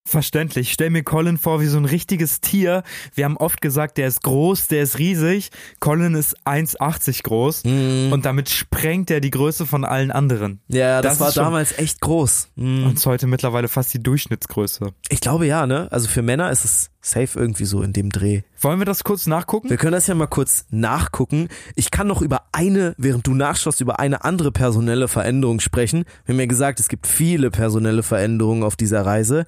Verständlich. 0.06 0.74
Stell 0.74 0.89
mir 0.89 1.04
Colin 1.04 1.38
vor 1.38 1.62
wie 1.62 1.68
so 1.68 1.78
ein 1.78 1.86
richtiges 1.86 2.41
Tier. 2.41 2.84
Wir 3.16 3.26
haben 3.26 3.38
oft 3.38 3.62
gesagt, 3.62 3.97
der 3.97 4.08
ist 4.08 4.22
groß, 4.22 4.68
der 4.68 4.84
ist 4.84 4.99
riesig. 4.99 5.49
Colin 5.80 6.14
ist 6.16 6.38
1,80 6.45 7.24
groß 7.24 7.64
und 7.64 8.22
damit 8.26 8.49
sprengt 8.49 9.10
er 9.10 9.22
die 9.22 9.32
Größe 9.32 9.66
von 9.66 9.86
allen 9.86 10.12
anderen. 10.12 10.60
Ja, 10.68 11.01
das, 11.01 11.20
Das 11.20 11.38
war 11.38 11.45
damals 11.45 11.78
echt 11.78 12.01
groß. 12.01 12.49
Mhm. 12.56 12.86
Und 12.86 12.93
ist 12.95 13.06
heute 13.06 13.28
mittlerweile 13.28 13.70
fast 13.70 13.93
die 13.93 14.04
Durchschnittsgröße. 14.04 14.93
Ich 15.10 15.22
glaube 15.22 15.47
ja, 15.47 15.66
ne? 15.66 15.88
Also 15.91 16.10
für 16.10 16.22
Männer 16.22 16.51
ist 16.51 16.66
es 16.66 16.89
safe 17.04 17.38
irgendwie 17.38 17.66
so 17.66 17.84
in 17.84 17.93
dem 17.93 18.10
Dreh. 18.10 18.41
Wollen 18.60 18.80
wir 18.80 18.86
das 18.86 19.04
kurz 19.04 19.28
nachgucken? 19.28 19.70
Wir 19.70 19.78
können 19.78 19.91
das 19.91 20.08
ja 20.08 20.16
mal 20.16 20.28
kurz 20.28 20.66
nachgucken. 20.72 21.49
Ich 21.76 21.91
kann 21.91 22.08
noch 22.08 22.22
über 22.22 22.43
eine, 22.54 22.95
während 22.97 23.28
du 23.28 23.36
nachschaust, 23.36 23.82
über 23.82 23.99
eine 23.99 24.24
andere 24.24 24.51
personelle 24.51 25.08
Veränderung 25.08 25.60
sprechen. 25.60 26.06
Wir 26.26 26.34
haben 26.34 26.39
ja 26.39 26.45
gesagt, 26.45 26.80
es 26.80 26.88
gibt 26.88 27.06
viele 27.06 27.51
personelle 27.51 28.04
Veränderungen 28.04 28.64
auf 28.64 28.76
dieser 28.76 29.06
Reise. 29.06 29.45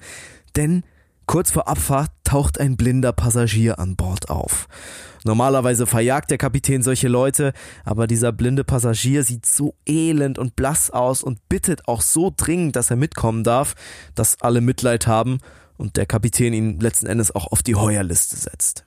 Denn 0.54 0.84
kurz 1.26 1.50
vor 1.50 1.66
Abfahrt 1.66 2.10
taucht 2.24 2.60
ein 2.60 2.76
blinder 2.76 3.12
Passagier 3.12 3.78
an 3.78 3.96
Bord 3.96 4.28
auf. 4.28 4.68
Normalerweise 5.24 5.86
verjagt 5.86 6.30
der 6.30 6.38
Kapitän 6.38 6.82
solche 6.82 7.08
Leute, 7.08 7.52
aber 7.84 8.06
dieser 8.06 8.30
blinde 8.30 8.62
Passagier 8.62 9.24
sieht 9.24 9.44
so 9.44 9.74
elend 9.84 10.38
und 10.38 10.54
blass 10.54 10.90
aus 10.90 11.24
und 11.24 11.48
bittet 11.48 11.88
auch 11.88 12.00
so 12.00 12.32
dringend, 12.36 12.76
dass 12.76 12.90
er 12.90 12.96
mitkommen 12.96 13.42
darf, 13.42 13.74
dass 14.14 14.40
alle 14.40 14.60
Mitleid 14.60 15.08
haben 15.08 15.38
und 15.76 15.96
der 15.96 16.06
Kapitän 16.06 16.52
ihn 16.52 16.80
letzten 16.80 17.06
Endes 17.06 17.34
auch 17.34 17.46
auf 17.52 17.62
die 17.62 17.74
Heuerliste 17.74 18.36
setzt. 18.36 18.84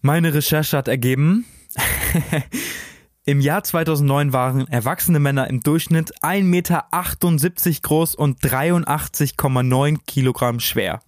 Meine 0.00 0.34
Recherche 0.34 0.76
hat 0.76 0.88
ergeben, 0.88 1.46
im 3.24 3.40
Jahr 3.40 3.64
2009 3.64 4.32
waren 4.32 4.68
erwachsene 4.68 5.18
Männer 5.18 5.48
im 5.48 5.60
Durchschnitt 5.60 6.12
1,78 6.22 6.42
Meter 6.42 6.86
groß 7.82 8.14
und 8.14 8.40
83,9 8.42 9.98
Kilogramm 10.06 10.60
schwer. 10.60 11.00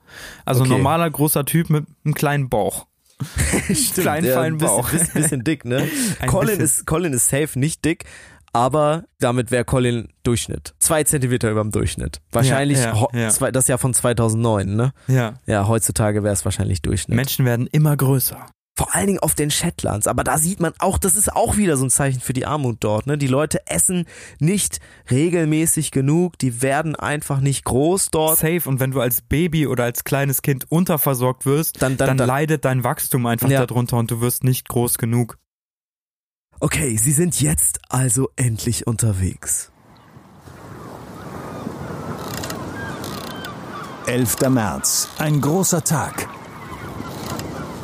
Also 0.45 0.63
Okay. 0.63 0.71
normaler 0.71 1.11
großer 1.11 1.45
Typ 1.45 1.69
mit 1.71 1.87
einem 2.05 2.15
kleinen 2.15 2.49
Bauch. 2.49 2.87
Kleinen, 3.95 4.27
Ja, 4.27 4.35
feinen 4.35 4.55
ein 4.55 4.59
bisschen, 4.59 4.77
Bauch. 4.77 4.91
Bisschen, 4.91 5.13
bisschen 5.23 5.45
dick, 5.45 5.65
ne? 5.65 5.89
Colin 6.27 6.59
bisschen. 6.59 6.65
ist, 6.65 6.87
Colin 6.87 7.13
ist 7.15 7.29
safe 7.31 7.59
nicht 7.59 7.85
dick, 7.85 8.05
aber 8.57 9.05
damit 9.21 9.51
wäre 9.51 9.65
Colin 9.65 10.09
Durchschnitt. 10.23 10.75
Zwei 10.79 11.05
Zentimeter 11.05 11.51
über 11.51 11.63
dem 11.63 11.71
Durchschnitt. 11.71 12.21
Wahrscheinlich, 12.33 12.79
Ja, 12.79 12.95
ja, 12.95 13.09
ja. 13.13 13.51
das 13.53 13.65
ist 13.65 13.69
ja 13.69 13.79
von 13.79 13.93
2009, 13.95 14.75
ne? 14.75 14.93
Ja. 15.09 15.35
Ja, 15.47 15.69
heutzutage 15.69 16.23
wäre 16.23 16.33
es 16.33 16.45
wahrscheinlich 16.45 16.81
Durchschnitt. 16.83 17.17
Menschen 17.17 17.45
werden 17.45 17.67
immer 17.71 17.97
größer. 17.97 18.47
Vor 18.79 18.95
allen 18.95 19.07
Dingen 19.07 19.21
auf 19.21 19.35
den 19.35 19.51
Shetlands. 19.51 20.07
Aber 20.07 20.23
da 20.23 20.37
sieht 20.37 20.61
man 20.61 20.75
auch, 20.81 20.99
das 20.99 21.17
ist 21.17 21.33
auch 21.35 21.57
wieder 21.57 21.79
so 21.79 21.85
ein 21.87 21.91
Zeichen 21.91 22.21
für 22.21 22.35
die 22.35 22.45
Armut 22.45 22.77
dort. 22.81 23.07
Ne? 23.07 23.17
Die 23.17 23.27
Leute 23.27 23.67
essen 23.67 24.05
nicht 24.39 24.81
regelmäßig 25.11 25.93
genug. 25.93 26.39
Die 26.39 26.61
werden 26.61 26.95
einfach 26.95 27.41
nicht 27.41 27.65
groß 27.65 28.11
dort. 28.11 28.39
Safe. 28.39 28.63
Und 28.69 28.79
wenn 28.81 28.91
du 28.91 29.01
als 29.01 29.23
Baby 29.23 29.67
oder 29.67 29.85
als 29.85 30.05
kleines 30.05 30.43
Kind 30.43 30.67
unterversorgt 30.71 31.47
wirst, 31.47 31.81
Dann- 31.81 31.97
dann- 31.97 32.19
dann- 32.19 32.29
leidet 32.29 32.67
dein 32.67 32.85
Wachstum 32.85 33.25
einfach 33.25 33.49
Ja. 33.49 33.65
darunter 33.65 33.97
und 33.97 34.11
du 34.11 34.21
wirst 34.21 34.45
nicht 34.45 34.69
groß 34.69 34.99
genug. 34.99 35.39
Okay, 36.59 36.97
sie 36.97 37.13
sind 37.13 37.39
jetzt 37.43 37.81
also 37.91 38.31
endlich 38.35 38.87
unterwegs. 38.87 39.71
11. 44.07 44.49
März, 44.49 45.09
ein 45.19 45.43
großer 45.43 45.85
Tag. 45.85 46.29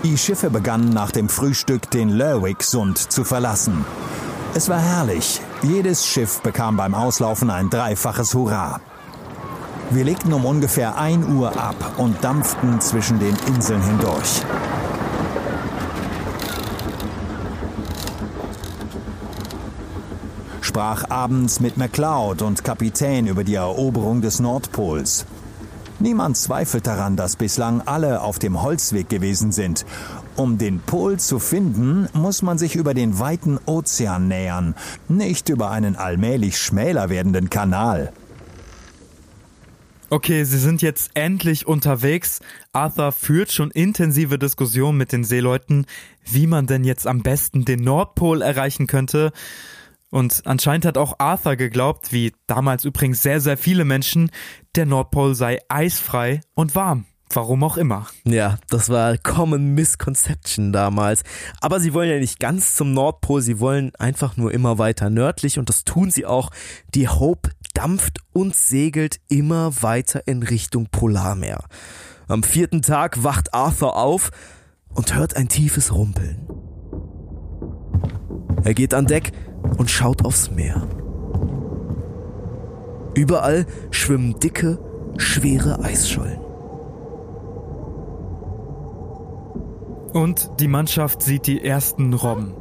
Die 0.05 0.17
Schiffe 0.17 0.49
begannen 0.49 0.89
nach 0.89 1.11
dem 1.11 1.29
Frühstück 1.29 1.91
den 1.91 2.09
Lerwick-Sund 2.09 2.97
zu 2.97 3.25
verlassen. 3.25 3.85
Es 4.55 4.71
war 4.71 4.81
herrlich. 4.81 5.43
Jedes 5.63 6.07
Schiff 6.07 6.41
bekam 6.41 6.79
beim 6.79 6.95
Auslaufen 6.95 7.51
ein 7.51 7.69
dreifaches 7.69 8.33
Hurra. 8.33 8.81
Wir 9.91 10.05
legten 10.05 10.33
um 10.33 10.47
ungefähr 10.47 10.97
1 10.97 11.27
Uhr 11.27 11.61
ab 11.61 11.77
und 11.99 12.25
dampften 12.25 12.81
zwischen 12.81 13.19
den 13.19 13.37
Inseln 13.49 13.83
hindurch. 13.83 14.43
Sprach 20.63 21.11
abends 21.11 21.61
mit 21.61 21.77
MacLeod 21.77 22.41
und 22.41 22.65
Kapitän 22.65 23.27
über 23.27 23.45
die 23.45 23.57
Eroberung 23.57 24.23
des 24.23 24.41
Nordpols. 24.41 25.27
Niemand 25.99 26.37
zweifelt 26.37 26.87
daran, 26.87 27.17
dass 27.17 27.37
bislang 27.37 27.83
alle 27.83 28.23
auf 28.23 28.39
dem 28.39 28.63
Holzweg 28.63 29.09
gewesen 29.09 29.53
sind. 29.53 29.85
Um 30.35 30.59
den 30.59 30.81
Pol 30.81 31.19
zu 31.21 31.39
finden, 31.39 32.09
muss 32.13 32.43
man 32.43 32.59
sich 32.59 32.75
über 32.75 32.95
den 32.95 33.19
weiten 33.19 33.59
Ozean 33.67 34.27
nähern, 34.29 34.75
nicht 35.09 35.49
über 35.49 35.71
einen 35.71 35.95
allmählich 35.95 36.59
schmäler 36.59 37.11
werdenden 37.11 37.51
Kanal. 37.51 38.13
Okay, 40.13 40.45
sie 40.45 40.59
sind 40.59 40.83
jetzt 40.83 41.13
endlich 41.15 41.67
unterwegs. 41.67 42.41
Arthur 42.73 43.13
führt 43.13 43.51
schon 43.51 43.71
intensive 43.71 44.39
Diskussionen 44.39 44.99
mit 44.99 45.11
den 45.11 45.25
Seeleuten, 45.25 45.87
wie 46.25 46.47
man 46.47 46.67
denn 46.67 46.85
jetzt 46.85 47.07
am 47.07 47.23
besten 47.23 47.65
den 47.65 47.81
Nordpol 47.81 48.43
erreichen 48.43 48.87
könnte. 48.87 49.33
Und 50.13 50.43
anscheinend 50.45 50.85
hat 50.85 50.99
auch 50.99 51.15
Arthur 51.19 51.57
geglaubt, 51.57 52.13
wie 52.13 52.35
damals 52.47 52.85
übrigens 52.85 53.23
sehr, 53.23 53.41
sehr 53.41 53.57
viele 53.57 53.87
Menschen, 53.87 54.31
der 54.77 54.85
Nordpol 54.85 55.35
sei 55.35 55.61
eisfrei 55.71 56.43
und 56.53 56.75
warm. 56.75 57.07
Warum 57.33 57.65
auch 57.65 57.79
immer. 57.79 58.07
Ja, 58.25 58.59
das 58.69 58.91
war 58.91 59.17
Common 59.17 59.73
Misconception 59.75 60.71
damals. 60.71 61.23
Aber 61.63 61.81
sie 61.81 61.95
wollen 61.95 62.11
ja 62.11 62.19
nicht 62.19 62.41
ganz 62.41 62.75
zum 62.75 62.93
Nordpol, 62.93 63.41
sie 63.41 63.59
wollen 63.59 63.95
einfach 63.95 64.37
nur 64.37 64.53
immer 64.53 64.77
weiter 64.77 65.09
nördlich 65.09 65.59
und 65.59 65.71
das 65.71 65.85
tun 65.85 66.11
sie 66.11 66.27
auch. 66.27 66.51
Die 66.95 67.09
Hope 67.09 67.49
dampft 67.73 68.19
und 68.35 68.55
segelt 68.55 69.19
immer 69.29 69.83
weiter 69.83 70.27
in 70.27 70.43
Richtung 70.43 70.89
Polarmeer. 70.91 71.65
Am 72.29 72.43
vierten 72.43 72.83
Tag 72.83 73.25
wacht 73.25 73.55
Arthur 73.55 73.97
auf 73.97 74.31
und 74.91 75.15
hört 75.15 75.37
ein 75.37 75.49
tiefes 75.49 75.95
Rumpeln. 75.95 76.47
Er 78.63 78.75
geht 78.75 78.93
an 78.93 79.07
Deck 79.07 79.33
und 79.77 79.91
schaut 79.91 80.25
aufs 80.25 80.51
Meer. 80.51 80.87
Überall 83.15 83.67
schwimmen 83.91 84.39
dicke, 84.41 84.79
schwere 85.19 85.83
Eisschollen. 85.83 86.41
Und 90.13 90.61
die 90.61 90.69
Mannschaft 90.69 91.23
sieht 91.23 91.47
die 91.47 91.65
ersten 91.65 92.13
Robben. 92.13 92.55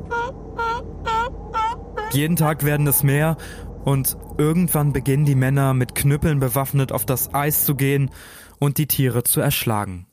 Jeden 2.12 2.36
Tag 2.36 2.66
werden 2.66 2.88
es 2.88 3.04
mehr 3.04 3.38
und 3.86 4.18
irgendwann 4.38 4.94
beginnen 4.94 5.26
die 5.26 5.36
Männer 5.36 5.74
mit 5.74 5.96
Knüppeln 5.96 6.40
bewaffnet 6.40 6.92
auf 6.92 7.06
das 7.06 7.34
Eis 7.34 7.66
zu 7.66 7.76
gehen 7.76 8.12
und 8.60 8.78
die 8.78 8.88
Tiere 8.88 9.24
zu 9.24 9.42
erschlagen. 9.42 10.08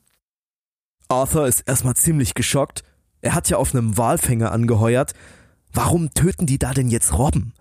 Arthur 1.07 1.47
ist 1.47 1.61
erstmal 1.67 1.95
ziemlich 1.95 2.33
geschockt. 2.33 2.83
Er 3.21 3.35
hat 3.35 3.49
ja 3.49 3.57
auf 3.57 3.73
einem 3.73 3.97
Walfänger 3.97 4.51
angeheuert. 4.51 5.13
Warum 5.73 6.13
töten 6.13 6.45
die 6.45 6.59
da 6.59 6.73
denn 6.73 6.89
jetzt 6.89 7.17
Robben? 7.17 7.53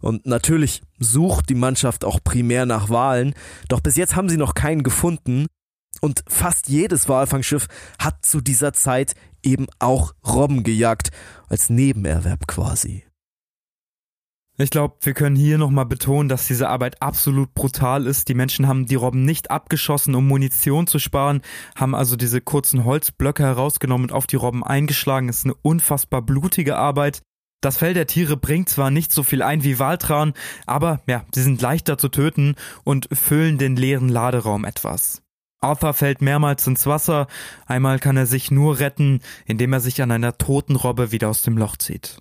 Und 0.00 0.26
natürlich 0.26 0.82
sucht 0.98 1.48
die 1.48 1.54
Mannschaft 1.54 2.04
auch 2.04 2.20
primär 2.22 2.66
nach 2.66 2.88
Walen, 2.88 3.34
doch 3.68 3.80
bis 3.80 3.96
jetzt 3.96 4.14
haben 4.14 4.28
sie 4.28 4.36
noch 4.36 4.54
keinen 4.54 4.82
gefunden. 4.82 5.46
Und 6.00 6.22
fast 6.28 6.68
jedes 6.68 7.08
Walfangschiff 7.08 7.66
hat 7.98 8.24
zu 8.24 8.40
dieser 8.40 8.72
Zeit 8.72 9.14
eben 9.42 9.66
auch 9.80 10.14
Robben 10.24 10.62
gejagt, 10.62 11.10
als 11.48 11.70
Nebenerwerb 11.70 12.46
quasi. 12.46 13.04
Ich 14.60 14.70
glaube, 14.70 14.96
wir 15.02 15.14
können 15.14 15.36
hier 15.36 15.56
nochmal 15.56 15.86
betonen, 15.86 16.28
dass 16.28 16.48
diese 16.48 16.68
Arbeit 16.68 17.00
absolut 17.00 17.54
brutal 17.54 18.06
ist. 18.06 18.28
Die 18.28 18.34
Menschen 18.34 18.66
haben 18.66 18.86
die 18.86 18.96
Robben 18.96 19.24
nicht 19.24 19.52
abgeschossen, 19.52 20.16
um 20.16 20.26
Munition 20.26 20.88
zu 20.88 20.98
sparen, 20.98 21.42
haben 21.76 21.94
also 21.94 22.16
diese 22.16 22.40
kurzen 22.40 22.84
Holzblöcke 22.84 23.44
herausgenommen 23.44 24.06
und 24.06 24.12
auf 24.12 24.26
die 24.26 24.34
Robben 24.34 24.64
eingeschlagen. 24.64 25.28
Das 25.28 25.38
ist 25.38 25.44
eine 25.44 25.54
unfassbar 25.62 26.22
blutige 26.22 26.76
Arbeit. 26.76 27.22
Das 27.60 27.78
Fell 27.78 27.92
der 27.92 28.06
Tiere 28.06 28.36
bringt 28.36 28.68
zwar 28.68 28.92
nicht 28.92 29.12
so 29.12 29.24
viel 29.24 29.42
ein 29.42 29.64
wie 29.64 29.80
Waltran, 29.80 30.32
aber 30.66 31.00
ja, 31.06 31.24
sie 31.34 31.42
sind 31.42 31.60
leichter 31.60 31.98
zu 31.98 32.08
töten 32.08 32.54
und 32.84 33.08
füllen 33.12 33.58
den 33.58 33.74
leeren 33.74 34.08
Laderaum 34.08 34.64
etwas. 34.64 35.22
Arthur 35.60 35.92
fällt 35.92 36.22
mehrmals 36.22 36.64
ins 36.68 36.86
Wasser, 36.86 37.26
einmal 37.66 37.98
kann 37.98 38.16
er 38.16 38.26
sich 38.26 38.52
nur 38.52 38.78
retten, 38.78 39.20
indem 39.44 39.72
er 39.72 39.80
sich 39.80 40.00
an 40.02 40.12
einer 40.12 40.38
toten 40.38 40.76
Robbe 40.76 41.10
wieder 41.10 41.28
aus 41.28 41.42
dem 41.42 41.58
Loch 41.58 41.76
zieht. 41.76 42.18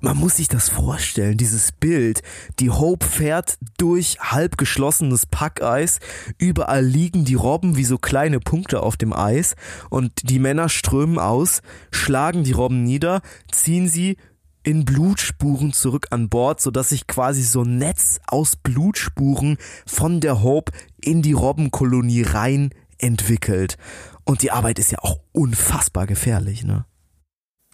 Man 0.00 0.16
muss 0.16 0.36
sich 0.36 0.48
das 0.48 0.68
vorstellen, 0.68 1.38
dieses 1.38 1.72
Bild. 1.72 2.22
Die 2.58 2.68
Hope 2.68 3.06
fährt 3.06 3.56
durch 3.78 4.18
halb 4.20 4.58
geschlossenes 4.58 5.24
Packeis. 5.24 5.98
Überall 6.36 6.84
liegen 6.84 7.24
die 7.24 7.36
Robben 7.36 7.76
wie 7.76 7.84
so 7.84 7.96
kleine 7.96 8.38
Punkte 8.38 8.82
auf 8.82 8.98
dem 8.98 9.14
Eis. 9.14 9.54
Und 9.88 10.28
die 10.28 10.40
Männer 10.40 10.68
strömen 10.68 11.18
aus, 11.18 11.62
schlagen 11.90 12.42
die 12.42 12.52
Robben 12.52 12.82
nieder, 12.82 13.22
ziehen 13.50 13.88
sie 13.88 14.18
in 14.64 14.84
Blutspuren 14.84 15.72
zurück 15.72 16.08
an 16.10 16.28
Bord, 16.28 16.60
sodass 16.60 16.88
sich 16.88 17.06
quasi 17.06 17.42
so 17.42 17.62
ein 17.62 17.78
Netz 17.78 18.20
aus 18.26 18.56
Blutspuren 18.56 19.58
von 19.86 20.20
der 20.20 20.42
Hope 20.42 20.72
in 21.00 21.22
die 21.22 21.32
Robbenkolonie 21.32 22.22
rein 22.22 22.70
entwickelt. 22.98 23.76
Und 24.24 24.42
die 24.42 24.50
Arbeit 24.50 24.78
ist 24.78 24.90
ja 24.90 24.98
auch 25.00 25.20
unfassbar 25.32 26.06
gefährlich, 26.06 26.64
ne? 26.64 26.86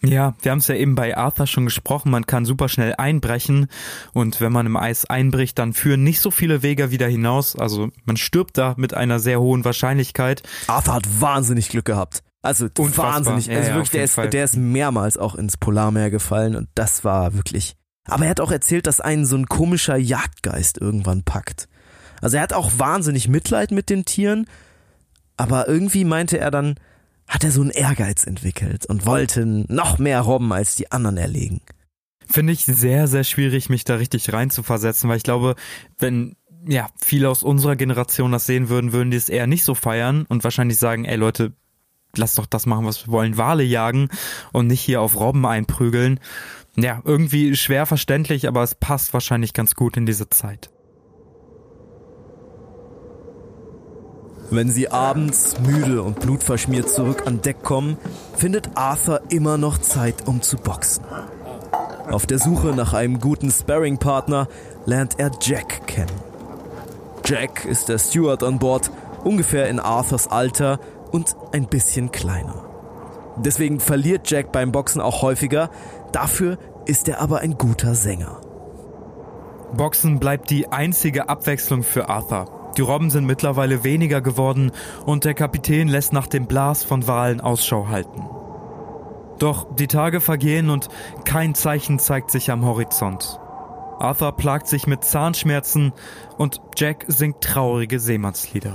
Ja, 0.03 0.33
wir 0.41 0.51
haben 0.51 0.57
es 0.57 0.67
ja 0.67 0.73
eben 0.73 0.95
bei 0.95 1.15
Arthur 1.15 1.45
schon 1.45 1.65
gesprochen, 1.65 2.09
man 2.09 2.25
kann 2.25 2.43
super 2.43 2.69
schnell 2.69 2.95
einbrechen 2.97 3.67
und 4.13 4.41
wenn 4.41 4.51
man 4.51 4.65
im 4.65 4.75
Eis 4.75 5.05
einbricht, 5.05 5.59
dann 5.59 5.73
führen 5.73 6.03
nicht 6.03 6.21
so 6.21 6.31
viele 6.31 6.63
Wege 6.63 6.89
wieder 6.89 7.07
hinaus, 7.07 7.55
also 7.55 7.91
man 8.05 8.17
stirbt 8.17 8.57
da 8.57 8.73
mit 8.77 8.95
einer 8.95 9.19
sehr 9.19 9.39
hohen 9.39 9.63
Wahrscheinlichkeit. 9.63 10.41
Arthur 10.65 10.95
hat 10.95 11.21
wahnsinnig 11.21 11.69
Glück 11.69 11.85
gehabt. 11.85 12.23
Also 12.41 12.69
Unfassbar. 12.77 13.15
wahnsinnig, 13.15 13.49
also 13.51 13.69
ja, 13.69 13.75
wirklich, 13.75 13.91
der 13.91 14.03
ist, 14.03 14.17
der 14.17 14.43
ist 14.43 14.57
mehrmals 14.57 15.17
auch 15.17 15.35
ins 15.35 15.57
Polarmeer 15.57 16.09
gefallen 16.09 16.55
und 16.55 16.69
das 16.73 17.03
war 17.03 17.35
wirklich. 17.35 17.75
Aber 18.05 18.25
er 18.25 18.31
hat 18.31 18.39
auch 18.39 18.51
erzählt, 18.51 18.87
dass 18.87 18.99
einen 18.99 19.25
so 19.25 19.35
ein 19.35 19.45
komischer 19.45 19.95
Jagdgeist 19.95 20.79
irgendwann 20.79 21.23
packt. 21.23 21.67
Also 22.19 22.37
er 22.37 22.43
hat 22.43 22.53
auch 22.53 22.71
wahnsinnig 22.77 23.27
Mitleid 23.27 23.71
mit 23.71 23.89
den 23.89 24.05
Tieren, 24.05 24.47
aber 25.37 25.67
irgendwie 25.67 26.03
meinte 26.03 26.39
er 26.39 26.49
dann, 26.49 26.75
hat 27.27 27.43
er 27.43 27.51
so 27.51 27.61
einen 27.61 27.69
Ehrgeiz 27.69 28.25
entwickelt 28.25 28.85
und 28.87 29.05
wollte 29.05 29.45
noch 29.45 29.99
mehr 29.99 30.21
Robben 30.21 30.51
als 30.51 30.75
die 30.75 30.91
anderen 30.91 31.17
erlegen. 31.17 31.61
Finde 32.27 32.53
ich 32.53 32.65
sehr, 32.65 33.07
sehr 33.07 33.23
schwierig, 33.23 33.69
mich 33.69 33.83
da 33.83 33.95
richtig 33.95 34.33
reinzuversetzen, 34.33 35.09
weil 35.09 35.17
ich 35.17 35.23
glaube, 35.23 35.55
wenn 35.99 36.35
ja, 36.67 36.89
viele 36.97 37.29
aus 37.29 37.43
unserer 37.43 37.75
Generation 37.75 38.31
das 38.31 38.45
sehen 38.45 38.69
würden, 38.69 38.93
würden 38.93 39.11
die 39.11 39.17
es 39.17 39.29
eher 39.29 39.47
nicht 39.47 39.63
so 39.63 39.75
feiern 39.75 40.25
und 40.27 40.43
wahrscheinlich 40.43 40.77
sagen, 40.77 41.05
ey 41.05 41.15
Leute, 41.15 41.53
lass 42.15 42.35
doch 42.35 42.45
das 42.45 42.65
machen, 42.65 42.85
was 42.85 43.05
wir 43.05 43.11
wollen, 43.11 43.37
Wale 43.37 43.63
jagen 43.63 44.09
und 44.51 44.67
nicht 44.67 44.81
hier 44.81 45.01
auf 45.01 45.19
Robben 45.19 45.45
einprügeln. 45.45 46.19
Ja, 46.77 47.01
irgendwie 47.03 47.55
schwer 47.55 47.85
verständlich, 47.85 48.47
aber 48.47 48.63
es 48.63 48.75
passt 48.75 49.13
wahrscheinlich 49.13 49.53
ganz 49.53 49.75
gut 49.75 49.97
in 49.97 50.05
diese 50.05 50.29
Zeit. 50.29 50.69
Wenn 54.49 54.69
sie 54.69 54.89
abends 54.89 55.55
müde 55.61 56.03
und 56.03 56.19
blutverschmiert 56.19 56.89
zurück 56.89 57.23
an 57.25 57.41
Deck 57.41 57.63
kommen, 57.63 57.97
findet 58.35 58.75
Arthur 58.75 59.21
immer 59.29 59.57
noch 59.57 59.77
Zeit, 59.77 60.27
um 60.27 60.41
zu 60.41 60.57
boxen. 60.57 61.05
Auf 62.09 62.25
der 62.25 62.37
Suche 62.37 62.67
nach 62.75 62.93
einem 62.93 63.21
guten 63.21 63.49
Sparring-Partner 63.49 64.49
lernt 64.85 65.19
er 65.19 65.31
Jack 65.39 65.87
kennen. 65.87 66.11
Jack 67.23 67.63
ist 67.63 67.87
der 67.87 67.97
Steward 67.97 68.43
an 68.43 68.59
Bord, 68.59 68.91
ungefähr 69.23 69.69
in 69.69 69.79
Arthurs 69.79 70.27
Alter 70.27 70.79
und 71.11 71.35
ein 71.51 71.67
bisschen 71.67 72.11
kleiner. 72.11 72.65
Deswegen 73.37 73.79
verliert 73.79 74.29
Jack 74.29 74.51
beim 74.51 74.71
Boxen 74.71 75.01
auch 75.01 75.21
häufiger, 75.21 75.69
dafür 76.11 76.57
ist 76.85 77.07
er 77.07 77.21
aber 77.21 77.39
ein 77.39 77.57
guter 77.57 77.95
Sänger. 77.95 78.41
Boxen 79.73 80.19
bleibt 80.19 80.49
die 80.49 80.67
einzige 80.67 81.29
Abwechslung 81.29 81.83
für 81.83 82.09
Arthur. 82.09 82.73
Die 82.77 82.81
Robben 82.81 83.09
sind 83.09 83.25
mittlerweile 83.25 83.83
weniger 83.83 84.21
geworden 84.21 84.71
und 85.05 85.25
der 85.25 85.33
Kapitän 85.33 85.87
lässt 85.87 86.13
nach 86.13 86.27
dem 86.27 86.45
Blas 86.45 86.83
von 86.83 87.07
Walen 87.07 87.41
Ausschau 87.41 87.87
halten. 87.87 88.25
Doch 89.39 89.73
die 89.73 89.87
Tage 89.87 90.21
vergehen 90.21 90.69
und 90.69 90.89
kein 91.25 91.55
Zeichen 91.55 91.99
zeigt 91.99 92.31
sich 92.31 92.51
am 92.51 92.65
Horizont. 92.65 93.39
Arthur 93.97 94.31
plagt 94.33 94.67
sich 94.67 94.87
mit 94.87 95.03
Zahnschmerzen 95.03 95.93
und 96.37 96.61
Jack 96.75 97.05
singt 97.07 97.41
traurige 97.41 97.99
Seemannslieder. 97.99 98.73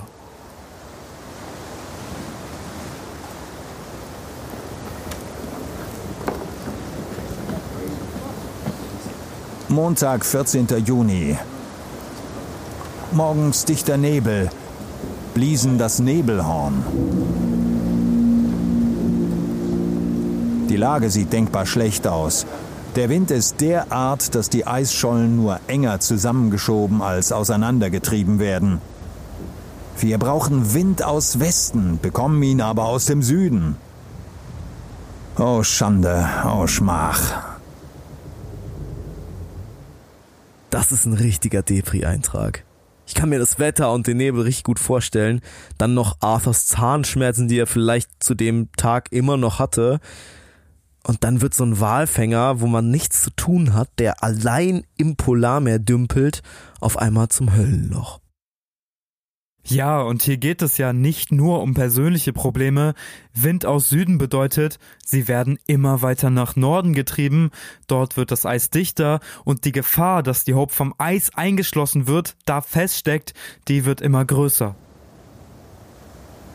Montag, 9.77 10.25
14. 10.25 10.69
Juni. 10.87 11.37
Morgens 13.13 13.67
dichter 13.67 13.99
Nebel, 13.99 14.49
bliesen 15.35 15.77
das 15.77 15.99
Nebelhorn. 15.99 16.83
Die 20.71 20.77
Lage 20.79 21.11
sieht 21.11 21.31
denkbar 21.31 21.67
schlecht 21.67 22.07
aus. 22.07 22.47
Der 22.97 23.11
Wind 23.11 23.31
ist 23.31 23.61
derart, 23.61 24.35
dass 24.35 24.49
die 24.49 24.67
Eisschollen 24.67 25.37
nur 25.37 25.61
enger 25.67 26.01
zusammengeschoben 26.01 27.03
als 27.03 27.31
auseinandergetrieben 27.31 28.39
werden. 28.39 28.81
Wir 29.99 30.17
brauchen 30.17 30.73
Wind 30.73 31.05
aus 31.05 31.39
Westen, 31.39 31.99
bekommen 32.01 32.43
ihn 32.43 32.63
aber 32.63 32.87
aus 32.87 33.05
dem 33.05 33.23
Süden. 33.23 33.77
Oh 35.39 35.63
Schande, 35.63 36.27
oh 36.47 36.67
Schmach. 36.67 37.56
Das 40.77 40.93
ist 40.93 41.07
ein 41.07 41.15
richtiger 41.15 41.63
Depri-Eintrag. 41.63 42.63
Ich 43.07 43.15
kann 43.15 43.31
mir 43.31 43.39
das 43.39 43.59
Wetter 43.59 43.91
und 43.93 44.07
den 44.07 44.19
Nebel 44.19 44.43
richtig 44.43 44.65
gut 44.65 44.79
vorstellen. 44.79 45.41
Dann 45.79 45.95
noch 45.95 46.19
Arthurs 46.21 46.67
Zahnschmerzen, 46.67 47.49
die 47.49 47.59
er 47.59 47.67
vielleicht 47.67 48.11
zu 48.23 48.35
dem 48.35 48.69
Tag 48.77 49.11
immer 49.11 49.39
noch 49.39 49.59
hatte. 49.59 50.01
Und 51.03 51.25
dann 51.25 51.41
wird 51.41 51.55
so 51.55 51.65
ein 51.65 51.81
Walfänger, 51.81 52.61
wo 52.61 52.67
man 52.67 52.91
nichts 52.91 53.23
zu 53.23 53.31
tun 53.31 53.73
hat, 53.73 53.89
der 53.99 54.23
allein 54.23 54.85
im 54.99 55.17
Polarmeer 55.17 55.79
dümpelt, 55.79 56.43
auf 56.79 56.99
einmal 56.99 57.29
zum 57.29 57.57
Höllenloch. 57.57 58.21
Ja, 59.69 60.01
und 60.01 60.23
hier 60.23 60.37
geht 60.37 60.63
es 60.63 60.79
ja 60.79 60.93
nicht 60.93 61.33
nur 61.33 61.61
um 61.61 61.75
persönliche 61.75 62.33
Probleme. 62.33 62.95
Wind 63.35 63.67
aus 63.67 63.89
Süden 63.89 64.17
bedeutet, 64.17 64.79
sie 65.05 65.27
werden 65.27 65.59
immer 65.67 66.03
weiter 66.03 66.31
nach 66.31 66.55
Norden 66.55 66.93
getrieben. 66.93 67.51
Dort 67.89 68.17
wird 68.17 68.31
das 68.31 68.47
Eis 68.47 68.71
dichter 68.71 69.19
und 69.45 69.65
die 69.65 69.73
Gefahr, 69.73 70.23
dass 70.23 70.45
die 70.45 70.55
Hope 70.55 70.73
vom 70.73 70.95
Eis 70.99 71.35
eingeschlossen 71.35 72.07
wird, 72.07 72.37
da 72.45 72.61
feststeckt, 72.61 73.35
die 73.67 73.85
wird 73.85 74.01
immer 74.01 74.25
größer. 74.25 74.77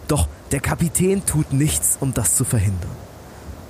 Doch 0.07 0.29
der 0.51 0.61
Kapitän 0.61 1.25
tut 1.25 1.51
nichts, 1.51 1.97
um 1.99 2.13
das 2.13 2.37
zu 2.37 2.45
verhindern. 2.45 2.91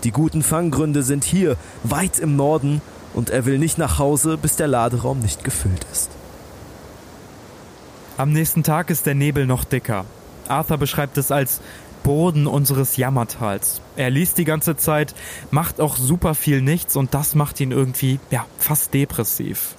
Die 0.04 0.12
guten 0.12 0.44
Fanggründe 0.44 1.02
sind 1.02 1.24
hier, 1.24 1.58
weit 1.84 2.20
im 2.20 2.36
Norden, 2.36 2.80
und 3.16 3.32
er 3.32 3.46
will 3.46 3.58
nicht 3.58 3.80
nach 3.80 3.98
Hause, 3.98 4.38
bis 4.38 4.56
der 4.56 4.68
Laderaum 4.68 5.20
nicht 5.20 5.44
gefüllt 5.44 5.86
ist. 5.92 6.12
Am 8.22 8.34
nächsten 8.34 8.62
Tag 8.62 8.92
ist 8.92 9.08
der 9.08 9.16
Nebel 9.16 9.48
noch 9.48 9.64
dicker. 9.64 10.06
Arthur 10.48 10.78
beschreibt 10.78 11.18
es 11.18 11.32
als 11.32 11.60
Boden 12.04 12.46
unseres 12.46 12.96
Jammertals. 12.96 13.82
Er 13.96 14.12
liest 14.12 14.38
die 14.38 14.46
ganze 14.46 14.78
Zeit, 14.78 15.16
macht 15.50 15.82
auch 15.82 15.98
super 15.98 16.36
viel 16.36 16.62
nichts 16.62 16.96
und 16.96 17.16
das 17.16 17.34
macht 17.34 17.60
ihn 17.60 17.72
irgendwie, 17.72 18.20
ja, 18.30 18.46
fast 18.60 18.94
depressiv. 18.94 19.74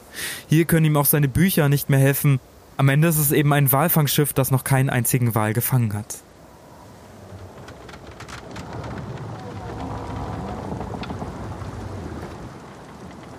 Hier 0.49 0.64
können 0.64 0.86
ihm 0.86 0.97
auch 0.97 1.05
seine 1.05 1.28
Bücher 1.28 1.68
nicht 1.68 1.88
mehr 1.88 2.01
helfen. 2.01 2.40
Am 2.78 2.88
Ende 2.88 3.07
ist 3.07 3.18
es 3.18 3.30
eben 3.30 3.53
ein 3.53 3.70
Walfangschiff, 3.70 4.32
das 4.32 4.51
noch 4.51 4.64
keinen 4.64 4.90
einzigen 4.90 5.36
Wal 5.36 5.53
gefangen 5.53 5.93
hat. 5.95 6.16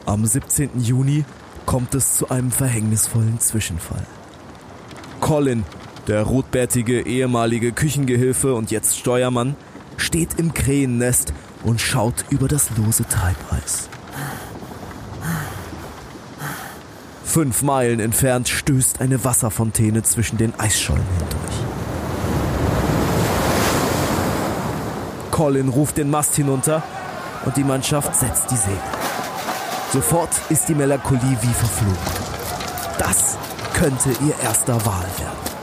Am 0.05 0.25
17. 0.25 0.79
Juni 0.79 1.25
kommt 1.65 1.93
es 1.93 2.15
zu 2.15 2.29
einem 2.29 2.51
verhängnisvollen 2.51 3.41
Zwischenfall. 3.41 4.07
Colin, 5.23 5.63
der 6.07 6.23
rotbärtige 6.23 7.07
ehemalige 7.07 7.71
Küchengehilfe 7.71 8.55
und 8.55 8.71
jetzt 8.71 8.99
Steuermann, 8.99 9.55
steht 9.95 10.37
im 10.37 10.53
Krähennest 10.53 11.33
und 11.63 11.79
schaut 11.79 12.25
über 12.29 12.49
das 12.49 12.69
lose 12.75 13.05
Treibeis. 13.07 13.87
Fünf 17.23 17.61
Meilen 17.61 18.01
entfernt 18.01 18.49
stößt 18.49 18.99
eine 18.99 19.23
Wasserfontäne 19.23 20.03
zwischen 20.03 20.37
den 20.37 20.53
Eisschollen 20.59 21.05
hindurch. 21.17 21.55
Colin 25.31 25.69
ruft 25.69 25.95
den 25.95 26.09
Mast 26.09 26.35
hinunter 26.35 26.83
und 27.45 27.55
die 27.55 27.63
Mannschaft 27.63 28.13
setzt 28.13 28.51
die 28.51 28.57
Segel. 28.57 28.77
Sofort 29.93 30.31
ist 30.49 30.67
die 30.67 30.75
Melancholie 30.75 31.37
wie 31.41 31.53
verflogen. 31.53 31.97
Das 32.99 33.37
könnte 33.73 34.09
ihr 34.25 34.37
erster 34.41 34.75
Wal 34.85 35.05
werden. 35.17 35.53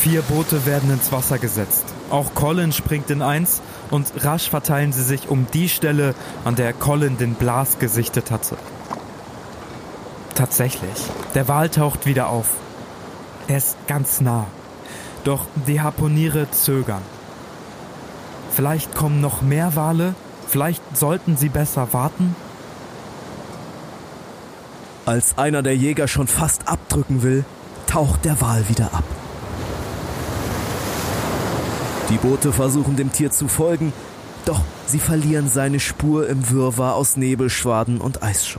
Vier 0.00 0.22
Boote 0.22 0.66
werden 0.66 0.90
ins 0.90 1.10
Wasser 1.10 1.38
gesetzt. 1.38 1.84
Auch 2.10 2.34
Colin 2.34 2.72
springt 2.72 3.10
in 3.10 3.22
eins 3.22 3.60
und 3.90 4.12
rasch 4.24 4.48
verteilen 4.48 4.92
sie 4.92 5.02
sich 5.02 5.28
um 5.28 5.46
die 5.52 5.68
Stelle, 5.68 6.14
an 6.44 6.54
der 6.54 6.72
Colin 6.72 7.18
den 7.18 7.34
Blas 7.34 7.78
gesichtet 7.78 8.30
hatte. 8.30 8.56
Tatsächlich, 10.36 11.10
der 11.34 11.48
Wal 11.48 11.70
taucht 11.70 12.06
wieder 12.06 12.28
auf. 12.28 12.50
Er 13.48 13.56
ist 13.56 13.76
ganz 13.88 14.20
nah. 14.20 14.46
Doch 15.24 15.46
die 15.66 15.80
Harpuniere 15.80 16.50
zögern. 16.52 17.02
Vielleicht 18.52 18.94
kommen 18.94 19.20
noch 19.20 19.42
mehr 19.42 19.74
Wale? 19.74 20.14
Vielleicht 20.46 20.82
sollten 20.96 21.36
sie 21.36 21.48
besser 21.48 21.92
warten? 21.92 22.36
Als 25.06 25.38
einer 25.38 25.62
der 25.62 25.76
Jäger 25.76 26.08
schon 26.08 26.26
fast 26.26 26.66
abdrücken 26.66 27.22
will, 27.22 27.44
taucht 27.86 28.24
der 28.24 28.40
Wal 28.40 28.68
wieder 28.68 28.92
ab. 28.92 29.04
Die 32.10 32.16
Boote 32.16 32.52
versuchen 32.52 32.96
dem 32.96 33.12
Tier 33.12 33.30
zu 33.30 33.46
folgen, 33.46 33.92
doch 34.46 34.60
sie 34.86 34.98
verlieren 34.98 35.48
seine 35.48 35.78
Spur 35.78 36.28
im 36.28 36.50
Wirrwarr 36.50 36.96
aus 36.96 37.16
Nebelschwaden 37.16 38.00
und 38.00 38.24
Eisscheu. 38.24 38.58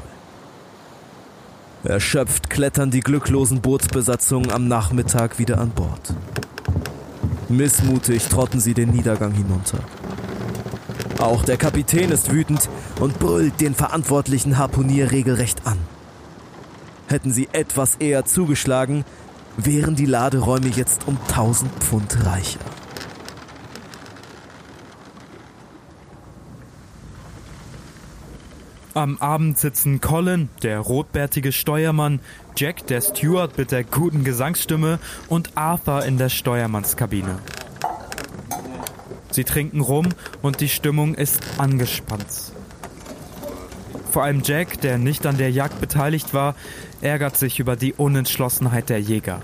Erschöpft 1.83 2.49
klettern 2.49 2.91
die 2.91 3.01
glücklosen 3.01 3.59
Bootsbesatzungen 3.59 4.49
am 4.49 4.69
Nachmittag 4.69 5.39
wieder 5.39 5.59
an 5.59 5.71
Bord. 5.71 6.13
Missmutig 7.49 8.25
trotten 8.29 8.61
sie 8.61 8.73
den 8.73 8.91
Niedergang 8.91 9.33
hinunter. 9.33 9.79
Auch 11.19 11.43
der 11.43 11.57
Kapitän 11.57 12.09
ist 12.09 12.31
wütend 12.31 12.69
und 13.01 13.19
brüllt 13.19 13.59
den 13.59 13.75
verantwortlichen 13.75 14.57
Harpunier 14.57 15.11
regelrecht 15.11 15.67
an. 15.67 15.77
Hätten 17.07 17.31
sie 17.31 17.47
etwas 17.53 17.95
eher 17.95 18.25
zugeschlagen, 18.25 19.05
wären 19.57 19.95
die 19.95 20.05
Laderäume 20.05 20.67
jetzt 20.67 21.07
um 21.07 21.17
1000 21.29 21.71
Pfund 21.83 22.25
reicher. 22.25 22.59
Am 28.93 29.19
Abend 29.19 29.59
sitzen 29.59 30.01
Colin, 30.01 30.49
der 30.63 30.79
rotbärtige 30.79 31.51
Steuermann, 31.51 32.19
Jack, 32.55 32.87
der 32.87 33.01
Steward 33.01 33.55
mit 33.57 33.71
der 33.71 33.83
guten 33.83 34.23
Gesangsstimme 34.23 34.97
und 35.29 35.51
Arthur 35.55 36.03
in 36.03 36.17
der 36.17 36.29
Steuermannskabine. 36.29 37.37
Sie 39.29 39.43
trinken 39.43 39.81
rum 39.81 40.09
und 40.41 40.61
die 40.61 40.69
Stimmung 40.69 41.13
ist 41.13 41.43
angespannt. 41.59 42.25
Vor 44.17 44.23
allem 44.23 44.41
Jack, 44.43 44.81
der 44.81 44.97
nicht 44.97 45.27
an 45.27 45.37
der 45.37 45.51
Jagd 45.51 45.79
beteiligt 45.79 46.33
war, 46.33 46.55
ärgert 47.01 47.37
sich 47.37 47.59
über 47.59 47.75
die 47.75 47.93
Unentschlossenheit 47.93 48.89
der 48.89 48.99
Jäger. 48.99 49.43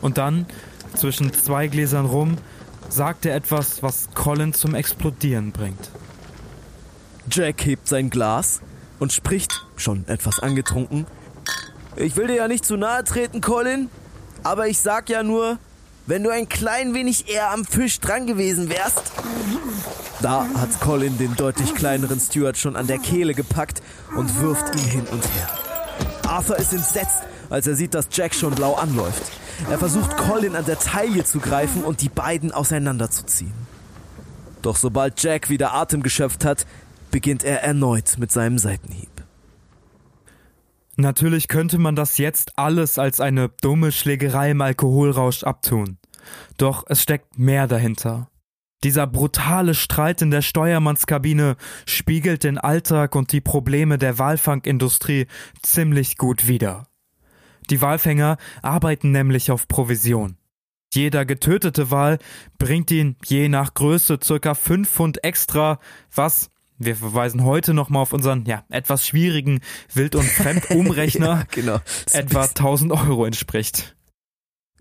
Und 0.00 0.16
dann, 0.16 0.46
zwischen 0.94 1.30
zwei 1.34 1.66
Gläsern 1.66 2.06
rum, 2.06 2.38
sagt 2.88 3.26
er 3.26 3.34
etwas, 3.34 3.82
was 3.82 4.08
Colin 4.14 4.54
zum 4.54 4.74
Explodieren 4.74 5.52
bringt. 5.52 5.90
Jack 7.30 7.66
hebt 7.66 7.86
sein 7.86 8.08
Glas 8.08 8.62
und 8.98 9.12
spricht, 9.12 9.66
schon 9.76 10.08
etwas 10.08 10.40
angetrunken. 10.40 11.04
Ich 11.96 12.16
will 12.16 12.28
dir 12.28 12.36
ja 12.36 12.48
nicht 12.48 12.64
zu 12.64 12.78
nahe 12.78 13.04
treten, 13.04 13.42
Colin, 13.42 13.90
aber 14.42 14.68
ich 14.68 14.78
sag 14.78 15.10
ja 15.10 15.22
nur, 15.22 15.58
wenn 16.10 16.24
du 16.24 16.30
ein 16.30 16.48
klein 16.48 16.92
wenig 16.92 17.28
eher 17.28 17.52
am 17.52 17.64
Fisch 17.64 18.00
dran 18.00 18.26
gewesen 18.26 18.68
wärst. 18.68 19.12
Da 20.20 20.44
hat 20.56 20.80
Colin 20.80 21.16
den 21.18 21.36
deutlich 21.36 21.72
kleineren 21.72 22.18
Stuart 22.18 22.58
schon 22.58 22.74
an 22.74 22.88
der 22.88 22.98
Kehle 22.98 23.32
gepackt 23.32 23.80
und 24.16 24.40
wirft 24.40 24.74
ihn 24.74 24.88
hin 24.90 25.06
und 25.12 25.24
her. 25.24 25.48
Arthur 26.28 26.56
ist 26.58 26.72
entsetzt, 26.72 27.22
als 27.48 27.68
er 27.68 27.76
sieht, 27.76 27.94
dass 27.94 28.08
Jack 28.10 28.34
schon 28.34 28.54
blau 28.56 28.74
anläuft. 28.74 29.22
Er 29.70 29.78
versucht 29.78 30.16
Colin 30.16 30.56
an 30.56 30.64
der 30.64 30.80
Taille 30.80 31.22
zu 31.22 31.38
greifen 31.38 31.84
und 31.84 32.00
die 32.00 32.08
beiden 32.08 32.50
auseinanderzuziehen. 32.50 33.54
Doch 34.62 34.76
sobald 34.76 35.22
Jack 35.22 35.48
wieder 35.48 35.74
Atem 35.74 36.02
geschöpft 36.02 36.44
hat, 36.44 36.66
beginnt 37.12 37.44
er 37.44 37.62
erneut 37.62 38.16
mit 38.18 38.32
seinem 38.32 38.58
Seitenhieb. 38.58 39.10
Natürlich 40.96 41.46
könnte 41.46 41.78
man 41.78 41.94
das 41.94 42.18
jetzt 42.18 42.58
alles 42.58 42.98
als 42.98 43.20
eine 43.20 43.48
dumme 43.62 43.92
Schlägerei 43.92 44.50
im 44.50 44.60
Alkoholrausch 44.60 45.44
abtun. 45.44 45.99
Doch 46.56 46.84
es 46.88 47.02
steckt 47.02 47.38
mehr 47.38 47.66
dahinter. 47.66 48.30
Dieser 48.82 49.06
brutale 49.06 49.74
Streit 49.74 50.22
in 50.22 50.30
der 50.30 50.40
Steuermannskabine 50.40 51.56
spiegelt 51.86 52.44
den 52.44 52.56
Alltag 52.56 53.14
und 53.14 53.32
die 53.32 53.42
Probleme 53.42 53.98
der 53.98 54.18
Walfangindustrie 54.18 55.26
ziemlich 55.62 56.16
gut 56.16 56.48
wider. 56.48 56.86
Die 57.68 57.82
Walfänger 57.82 58.38
arbeiten 58.62 59.10
nämlich 59.12 59.50
auf 59.50 59.68
Provision. 59.68 60.36
Jeder 60.92 61.24
getötete 61.24 61.90
Wal 61.90 62.18
bringt 62.58 62.90
ihn 62.90 63.16
je 63.24 63.48
nach 63.48 63.74
Größe 63.74 64.18
circa 64.22 64.54
5 64.54 64.90
Pfund 64.90 65.24
extra, 65.24 65.78
was 66.12 66.50
wir 66.78 66.96
verweisen 66.96 67.44
heute 67.44 67.74
nochmal 67.74 68.02
auf 68.02 68.14
unseren, 68.14 68.46
ja, 68.46 68.64
etwas 68.70 69.06
schwierigen 69.06 69.60
Wild- 69.92 70.16
und 70.16 70.24
Fremdumrechner. 70.26 71.26
ja, 71.26 71.42
genau. 71.50 71.80
Etwa 72.10 72.44
1000 72.44 72.92
Euro 72.92 73.26
entspricht. 73.26 73.94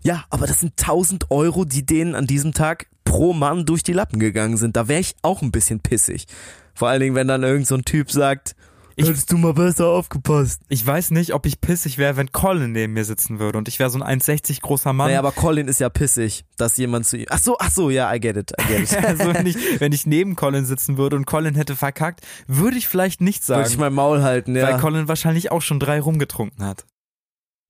Ja, 0.04 0.24
aber 0.30 0.48
das 0.48 0.60
sind 0.60 0.74
1000 0.80 1.32
Euro, 1.32 1.66
die 1.66 1.86
denen 1.86 2.16
an 2.16 2.28
diesem 2.28 2.54
Tag 2.54 2.88
pro 3.04 3.34
Mann 3.34 3.66
durch 3.66 3.84
die 3.84 3.94
Lappen 3.94 4.20
gegangen 4.20 4.58
sind. 4.58 4.76
Da 4.76 4.88
wäre 4.88 5.00
ich 5.02 5.16
auch 5.22 5.42
ein 5.42 5.52
bisschen 5.52 5.80
pissig. 5.80 6.26
Vor 6.74 6.88
allen 6.88 7.02
Dingen, 7.02 7.16
wenn 7.16 7.28
dann 7.28 7.44
irgend 7.44 7.68
so 7.68 7.76
ein 7.76 7.84
Typ 7.84 8.12
sagt, 8.12 8.56
Ich- 8.96 9.08
Hättest 9.08 9.32
du 9.32 9.38
mal 9.38 9.54
besser 9.54 9.88
aufgepasst. 9.88 10.62
Ich 10.68 10.86
weiß 10.86 11.12
nicht, 11.12 11.34
ob 11.34 11.46
ich 11.46 11.62
pissig 11.62 11.98
wäre, 11.98 12.18
wenn 12.18 12.34
Colin 12.34 12.74
neben 12.74 12.92
mir 12.92 13.06
sitzen 13.06 13.40
würde 13.40 13.58
und 13.58 13.70
ich 13.70 13.80
wäre 13.80 13.90
so 13.90 13.98
ein 14.02 14.20
1,60 14.20 14.60
großer 14.62 14.92
Mann. 14.92 15.08
Naja, 15.08 15.20
aber 15.20 15.32
Colin 15.32 15.70
ist 15.70 15.80
ja 15.80 15.88
pissig, 15.88 16.44
dass 16.58 16.76
jemand 16.76 17.06
zu 17.06 17.16
ihm. 17.18 17.26
Ach 17.30 17.40
so, 17.40 17.56
ach 17.60 17.72
so, 17.72 17.90
ja, 17.90 18.14
I 18.14 18.20
get 18.20 18.36
it, 18.36 18.52
I 18.60 18.64
get 18.68 18.92
it. 18.92 18.98
also 19.06 19.34
wenn 19.34 19.46
ich, 19.46 19.56
wenn 19.80 19.94
ich 19.94 20.06
neben 20.06 20.36
Colin 20.36 20.66
sitzen 20.66 20.98
würde 20.98 21.16
und 21.16 21.26
Colin 21.26 21.56
hätte 21.56 21.78
verkackt, 21.78 22.26
würde 22.48 22.78
ich 22.78 22.90
vielleicht 22.90 23.22
nicht 23.22 23.48
Würde 23.48 23.62
ich 23.62 23.68
sagen, 23.70 23.80
mein 23.80 23.94
Maul 23.94 24.22
halten, 24.22 24.54
ja. 24.54 24.64
weil 24.68 24.80
Colin 24.82 25.08
wahrscheinlich 25.08 25.50
auch 25.50 25.62
schon 25.62 25.80
drei 25.80 26.02
rumgetrunken 26.02 26.66
hat. 26.66 26.86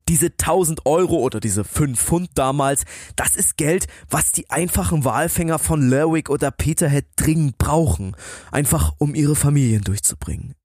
Diese 0.09 0.25
1000 0.25 0.87
Euro 0.87 1.17
oder 1.17 1.39
diese 1.39 1.63
5 1.63 1.99
Pfund 1.99 2.31
damals, 2.33 2.83
das 3.15 3.35
ist 3.35 3.57
Geld, 3.57 3.85
was 4.09 4.31
die 4.31 4.49
einfachen 4.49 5.05
Walfänger 5.05 5.59
von 5.59 5.87
Lerwick 5.87 6.31
oder 6.31 6.49
Peterhead 6.49 7.05
dringend 7.15 7.59
brauchen, 7.59 8.15
einfach 8.51 8.93
um 8.97 9.13
ihre 9.13 9.35
Familien 9.35 9.83
durchzubringen. 9.83 10.55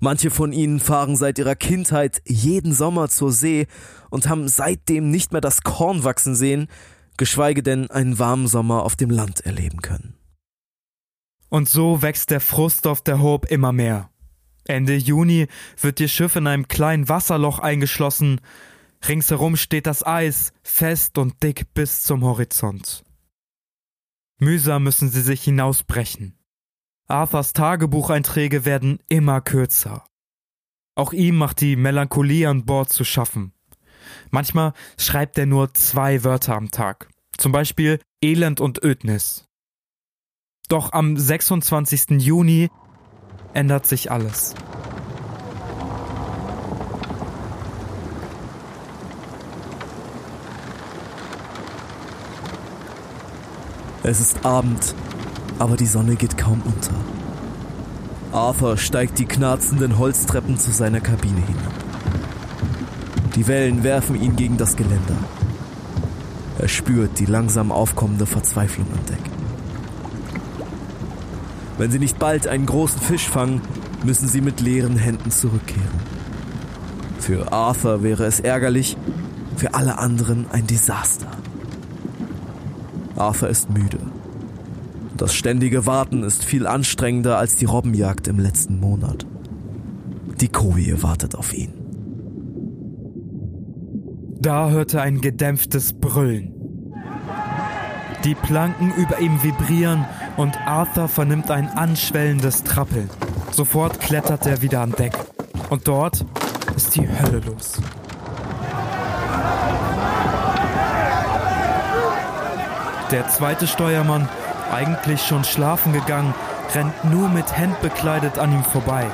Manche 0.00 0.30
von 0.30 0.52
ihnen 0.52 0.80
fahren 0.80 1.14
seit 1.14 1.38
ihrer 1.38 1.54
Kindheit 1.54 2.20
jeden 2.26 2.74
Sommer 2.74 3.08
zur 3.08 3.30
See 3.30 3.68
und 4.10 4.28
haben 4.28 4.48
seitdem 4.48 5.08
nicht 5.08 5.30
mehr 5.30 5.40
das 5.40 5.62
Korn 5.62 6.02
wachsen 6.02 6.34
sehen, 6.34 6.66
geschweige 7.16 7.62
denn 7.62 7.90
einen 7.92 8.18
warmen 8.18 8.48
Sommer 8.48 8.82
auf 8.82 8.96
dem 8.96 9.10
Land 9.10 9.46
erleben 9.46 9.82
können. 9.82 10.14
Und 11.48 11.68
so 11.68 12.02
wächst 12.02 12.30
der 12.30 12.40
Frust 12.40 12.88
auf 12.88 13.02
der 13.02 13.22
Hope 13.22 13.46
immer 13.46 13.70
mehr. 13.70 14.10
Ende 14.64 14.96
Juni 14.96 15.46
wird 15.80 16.00
ihr 16.00 16.08
Schiff 16.08 16.36
in 16.36 16.46
einem 16.46 16.68
kleinen 16.68 17.08
Wasserloch 17.08 17.58
eingeschlossen. 17.58 18.40
Ringsherum 19.06 19.56
steht 19.56 19.86
das 19.86 20.04
Eis, 20.06 20.52
fest 20.62 21.18
und 21.18 21.42
dick 21.42 21.74
bis 21.74 22.02
zum 22.02 22.24
Horizont. 22.24 23.04
Mühsam 24.38 24.82
müssen 24.82 25.10
sie 25.10 25.22
sich 25.22 25.44
hinausbrechen. 25.44 26.38
Arthurs 27.06 27.52
Tagebucheinträge 27.52 28.64
werden 28.64 28.98
immer 29.08 29.40
kürzer. 29.40 30.04
Auch 30.94 31.12
ihm 31.12 31.36
macht 31.36 31.60
die 31.60 31.76
Melancholie 31.76 32.48
an 32.48 32.64
Bord 32.64 32.90
zu 32.90 33.04
schaffen. 33.04 33.52
Manchmal 34.30 34.72
schreibt 34.98 35.36
er 35.38 35.46
nur 35.46 35.74
zwei 35.74 36.24
Wörter 36.24 36.54
am 36.56 36.70
Tag. 36.70 37.08
Zum 37.36 37.52
Beispiel 37.52 38.00
Elend 38.22 38.60
und 38.60 38.82
Ödnis. 38.82 39.46
Doch 40.68 40.92
am 40.92 41.16
26. 41.16 42.22
Juni 42.22 42.70
ändert 43.54 43.86
sich 43.86 44.10
alles. 44.10 44.54
Es 54.02 54.20
ist 54.20 54.44
Abend, 54.44 54.94
aber 55.58 55.78
die 55.78 55.86
Sonne 55.86 56.16
geht 56.16 56.36
kaum 56.36 56.60
unter. 56.62 56.92
Arthur 58.32 58.76
steigt 58.76 59.18
die 59.18 59.24
knarzenden 59.24 59.96
Holztreppen 59.96 60.58
zu 60.58 60.72
seiner 60.72 61.00
Kabine 61.00 61.40
hinab. 61.40 61.72
Die 63.34 63.46
Wellen 63.46 63.82
werfen 63.82 64.20
ihn 64.20 64.36
gegen 64.36 64.58
das 64.58 64.76
Geländer. 64.76 65.16
Er 66.58 66.68
spürt 66.68 67.18
die 67.18 67.26
langsam 67.26 67.72
aufkommende 67.72 68.26
Verzweiflung 68.26 68.86
am 68.92 69.06
Deck. 69.06 69.33
Wenn 71.78 71.90
sie 71.90 71.98
nicht 71.98 72.18
bald 72.18 72.46
einen 72.46 72.66
großen 72.66 73.00
Fisch 73.00 73.28
fangen, 73.28 73.60
müssen 74.04 74.28
sie 74.28 74.40
mit 74.40 74.60
leeren 74.60 74.96
Händen 74.96 75.30
zurückkehren. 75.30 76.14
Für 77.18 77.52
Arthur 77.52 78.02
wäre 78.02 78.24
es 78.24 78.40
ärgerlich, 78.40 78.96
für 79.56 79.74
alle 79.74 79.98
anderen 79.98 80.46
ein 80.52 80.66
Desaster. 80.66 81.26
Arthur 83.16 83.48
ist 83.48 83.70
müde. 83.70 83.98
Das 85.16 85.34
ständige 85.34 85.86
Warten 85.86 86.22
ist 86.22 86.44
viel 86.44 86.66
anstrengender 86.66 87.38
als 87.38 87.56
die 87.56 87.64
Robbenjagd 87.64 88.28
im 88.28 88.38
letzten 88.38 88.80
Monat. 88.80 89.26
Die 90.40 90.48
Koje 90.48 91.02
wartet 91.02 91.36
auf 91.36 91.54
ihn. 91.54 91.72
Da 94.40 94.68
hörte 94.70 95.00
ein 95.00 95.20
gedämpftes 95.20 95.94
Brüllen. 95.94 96.52
Die 98.24 98.34
Planken 98.34 98.92
über 98.96 99.20
ihm 99.20 99.42
vibrieren 99.42 100.04
und 100.36 100.56
Arthur 100.66 101.08
vernimmt 101.08 101.50
ein 101.50 101.68
anschwellendes 101.68 102.64
Trappeln. 102.64 103.10
Sofort 103.50 104.00
klettert 104.00 104.46
er 104.46 104.62
wieder 104.62 104.80
an 104.80 104.92
Deck. 104.92 105.12
Und 105.70 105.86
dort 105.86 106.24
ist 106.76 106.94
die 106.96 107.08
Hölle 107.08 107.40
los. 107.40 107.80
Der 113.10 113.28
zweite 113.28 113.66
Steuermann, 113.66 114.28
eigentlich 114.72 115.22
schon 115.22 115.44
schlafen 115.44 115.92
gegangen, 115.92 116.34
rennt 116.74 117.04
nur 117.04 117.28
mit 117.28 117.56
Hemd 117.56 117.80
bekleidet 117.80 118.38
an 118.38 118.52
ihm 118.52 118.64
vorbei. 118.64 119.06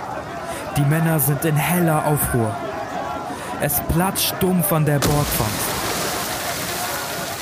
Die 0.76 0.82
Männer 0.82 1.18
sind 1.18 1.44
in 1.44 1.56
heller 1.56 2.06
Aufruhr. 2.06 2.54
Es 3.60 3.80
platscht 3.92 4.34
dumpf 4.40 4.72
an 4.72 4.86
der 4.86 5.00
Bordwand. 5.00 5.50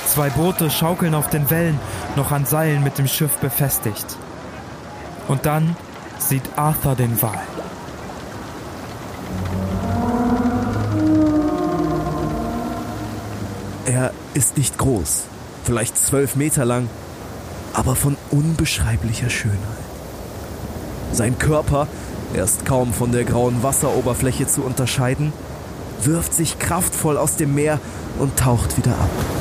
Zwei 0.05 0.29
Boote 0.31 0.71
schaukeln 0.71 1.13
auf 1.13 1.29
den 1.29 1.49
Wellen, 1.49 1.79
noch 2.19 2.33
an 2.33 2.45
Seilen 2.45 2.83
mit 2.83 2.97
dem 2.97 3.07
Schiff 3.07 3.37
befestigt. 3.37 4.17
Und 5.29 5.45
dann 5.45 5.77
sieht 6.17 6.43
Arthur 6.57 6.95
den 6.95 7.21
Wal. 7.21 7.39
Er 13.85 14.11
ist 14.33 14.57
nicht 14.57 14.77
groß, 14.77 15.23
vielleicht 15.63 15.97
zwölf 15.97 16.35
Meter 16.35 16.65
lang, 16.65 16.89
aber 17.73 17.95
von 17.95 18.17
unbeschreiblicher 18.31 19.29
Schönheit. 19.29 19.57
Sein 21.13 21.39
Körper, 21.39 21.87
erst 22.33 22.65
kaum 22.65 22.93
von 22.93 23.13
der 23.13 23.23
grauen 23.23 23.63
Wasseroberfläche 23.63 24.45
zu 24.45 24.63
unterscheiden, 24.63 25.31
wirft 26.03 26.33
sich 26.33 26.59
kraftvoll 26.59 27.17
aus 27.17 27.37
dem 27.37 27.55
Meer 27.55 27.79
und 28.19 28.37
taucht 28.37 28.77
wieder 28.77 28.91
ab. 28.91 29.38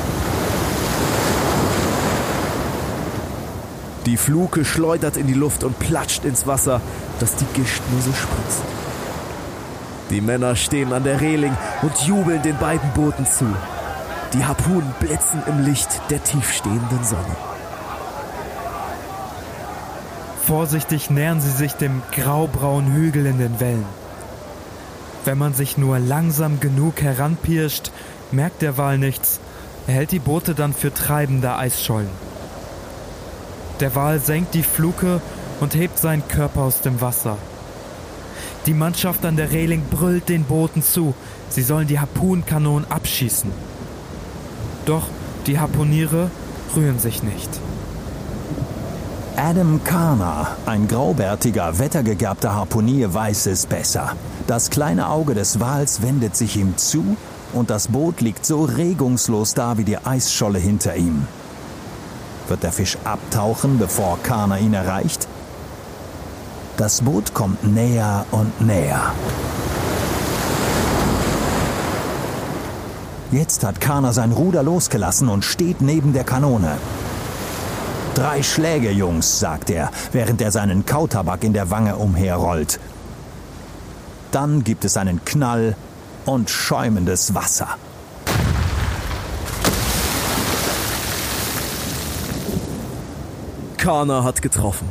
Die 4.09 4.17
Fluke 4.17 4.65
schleudert 4.65 5.19
in 5.19 5.27
die 5.27 5.35
Luft 5.35 5.65
und 5.65 5.79
platscht 5.79 6.25
ins 6.25 6.47
Wasser, 6.47 6.81
dass 7.21 7.37
die 7.37 7.45
Gischt 7.53 7.83
nur 7.93 8.01
so 8.01 8.11
spritzt. 8.15 8.63
Die 10.09 10.23
Männer 10.23 10.57
stehen 10.57 10.95
an 10.95 11.05
der 11.05 11.21
Reling 11.21 11.55
und 11.83 11.95
jubeln 12.07 12.41
den 12.41 12.57
beiden 12.57 12.91
Booten 12.95 13.27
zu. 13.27 13.45
Die 14.33 14.43
Harpunen 14.43 14.95
blitzen 14.99 15.43
im 15.47 15.63
Licht 15.63 16.01
der 16.09 16.25
tiefstehenden 16.25 17.05
Sonne. 17.05 17.37
Vorsichtig 20.47 21.11
nähern 21.11 21.43
sie 21.43 21.51
sich 21.51 21.75
dem 21.75 22.01
graubraunen 22.13 22.95
Hügel 22.95 23.27
in 23.27 23.37
den 23.37 23.61
Wellen. 23.61 23.85
Wenn 25.27 25.37
man 25.37 25.53
sich 25.53 25.77
nur 25.77 25.99
langsam 25.99 26.61
genug 26.61 27.03
heranpirscht, 27.03 27.91
merkt 28.33 28.63
der 28.63 28.79
Wal 28.79 28.97
nichts. 28.97 29.39
Er 29.87 29.93
hält 29.93 30.13
die 30.13 30.19
Boote 30.19 30.55
dann 30.55 30.73
für 30.73 30.95
treibende 30.95 31.55
Eisschollen. 31.57 32.28
Der 33.81 33.95
Wal 33.95 34.19
senkt 34.19 34.55
die 34.55 34.63
Fluke 34.63 35.21
und 35.61 35.75
hebt 35.75 35.99
seinen 35.99 36.27
Körper 36.27 36.63
aus 36.63 36.81
dem 36.81 37.01
Wasser. 37.01 37.37
Die 38.67 38.75
Mannschaft 38.75 39.25
an 39.25 39.37
der 39.37 39.53
Reling 39.53 39.83
brüllt 39.91 40.29
den 40.29 40.45
Booten 40.45 40.83
zu, 40.83 41.15
sie 41.49 41.63
sollen 41.63 41.87
die 41.87 42.01
Harpunenkanonen 42.01 42.91
abschießen. 42.91 43.51
Doch 44.85 45.05
die 45.47 45.59
Harpuniere 45.59 46.31
rühren 46.75 46.99
sich 46.99 47.23
nicht. 47.23 47.49
Adam 49.37 49.81
Karner, 49.85 50.57
ein 50.67 50.89
graubärtiger, 50.89 51.79
wettergegerbter 51.79 52.55
Harpunier, 52.55 53.15
weiß 53.15 53.47
es 53.47 53.67
besser. 53.67 54.15
Das 54.49 54.69
kleine 54.71 55.09
Auge 55.09 55.35
des 55.35 55.61
Wals 55.61 56.03
wendet 56.03 56.35
sich 56.35 56.57
ihm 56.57 56.77
zu 56.77 57.17
und 57.53 57.71
das 57.71 57.89
Boot 57.89 58.21
liegt 58.21 58.45
so 58.45 58.65
regungslos 58.65 59.55
da 59.55 59.79
wie 59.79 59.85
die 59.85 59.99
Eisscholle 59.99 60.59
hinter 60.59 60.97
ihm. 60.97 61.29
Wird 62.49 62.63
der 62.63 62.73
Fisch 62.73 62.97
abtauchen, 63.05 63.79
bevor 63.79 64.19
Karner 64.23 64.59
ihn 64.59 64.73
erreicht? 64.73 65.29
Das 66.79 67.03
Boot 67.03 67.35
kommt 67.35 67.65
näher 67.65 68.25
und 68.31 68.61
näher. 68.61 69.13
Jetzt 73.31 73.65
hat 73.65 73.81
Karner 73.81 74.15
sein 74.15 74.33
Ruder 74.33 74.63
losgelassen 74.63 75.29
und 75.29 75.45
steht 75.45 75.83
neben 75.83 76.15
der 76.15 76.25
Kanone. 76.25 76.79
Drei 78.15 78.43
Schläge, 78.43 78.91
Jungs, 78.91 79.39
sagt 79.39 79.69
er, 79.69 79.91
während 80.13 80.41
er 80.41 80.51
seinen 80.51 80.87
Kautabak 80.87 81.45
in 81.45 81.53
der 81.53 81.71
Wange 81.71 81.97
umherrollt. 81.97 82.81
Dann 84.31 84.65
gibt 84.65 84.87
es 84.87 84.97
einen 84.97 85.25
Knall 85.25 85.77
und 86.25 86.49
schäumendes 86.49 87.35
Wasser. 87.35 87.69
Kana 93.89 94.23
hat 94.23 94.43
getroffen. 94.43 94.87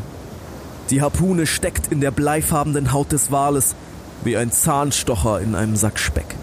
Die 0.90 1.04
Harpune 1.04 1.46
steckt 1.46 1.92
in 1.92 2.02
der 2.02 2.10
bleifarbenen 2.10 2.94
Haut 2.94 3.12
des 3.12 3.32
Wales 3.32 3.76
wie 4.24 4.36
ein 4.36 4.52
Zahnstocher 4.52 5.40
in 5.40 5.54
einem 5.54 5.76
Sack 5.76 6.00
Speck. 6.00 6.36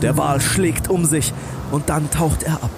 Der 0.00 0.16
Wal 0.16 0.40
schlägt 0.40 0.88
um 0.88 1.04
sich 1.04 1.34
und 1.72 1.90
dann 1.90 2.10
taucht 2.10 2.42
er 2.42 2.54
ab. 2.54 2.70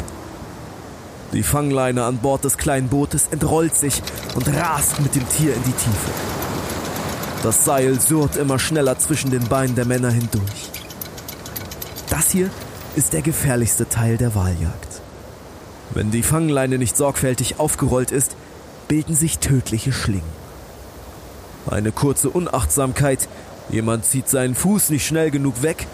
Die 1.32 1.44
Fangleine 1.44 2.02
an 2.02 2.18
Bord 2.18 2.42
des 2.42 2.58
kleinen 2.58 2.88
Bootes 2.88 3.28
entrollt 3.30 3.76
sich 3.76 4.02
und 4.34 4.48
rast 4.48 5.00
mit 5.00 5.14
dem 5.14 5.28
Tier 5.28 5.54
in 5.54 5.62
die 5.62 5.70
Tiefe. 5.70 6.10
Das 7.44 7.64
Seil 7.64 8.00
surrt 8.00 8.34
immer 8.34 8.58
schneller 8.58 8.98
zwischen 8.98 9.30
den 9.30 9.44
Beinen 9.44 9.76
der 9.76 9.84
Männer 9.84 10.10
hindurch. 10.10 10.72
Das 12.10 12.32
hier 12.32 12.50
ist 12.96 13.12
der 13.12 13.22
gefährlichste 13.22 13.88
Teil 13.88 14.16
der 14.16 14.34
Waljagd. 14.34 14.87
Wenn 15.90 16.10
die 16.10 16.22
Fangleine 16.22 16.78
nicht 16.78 16.96
sorgfältig 16.96 17.58
aufgerollt 17.58 18.10
ist, 18.10 18.36
bilden 18.88 19.14
sich 19.14 19.38
tödliche 19.38 19.92
Schlingen. 19.92 20.38
Eine 21.70 21.92
kurze 21.92 22.30
Unachtsamkeit, 22.30 23.28
jemand 23.68 24.04
zieht 24.04 24.28
seinen 24.28 24.54
Fuß 24.54 24.90
nicht 24.90 25.06
schnell 25.06 25.30
genug 25.30 25.62
weg 25.62 25.86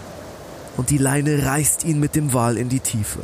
und 0.77 0.89
die 0.89 0.97
Leine 0.97 1.45
reißt 1.45 1.83
ihn 1.83 1.99
mit 1.99 2.15
dem 2.15 2.33
Wal 2.33 2.57
in 2.57 2.69
die 2.69 2.79
Tiefe. 2.79 3.19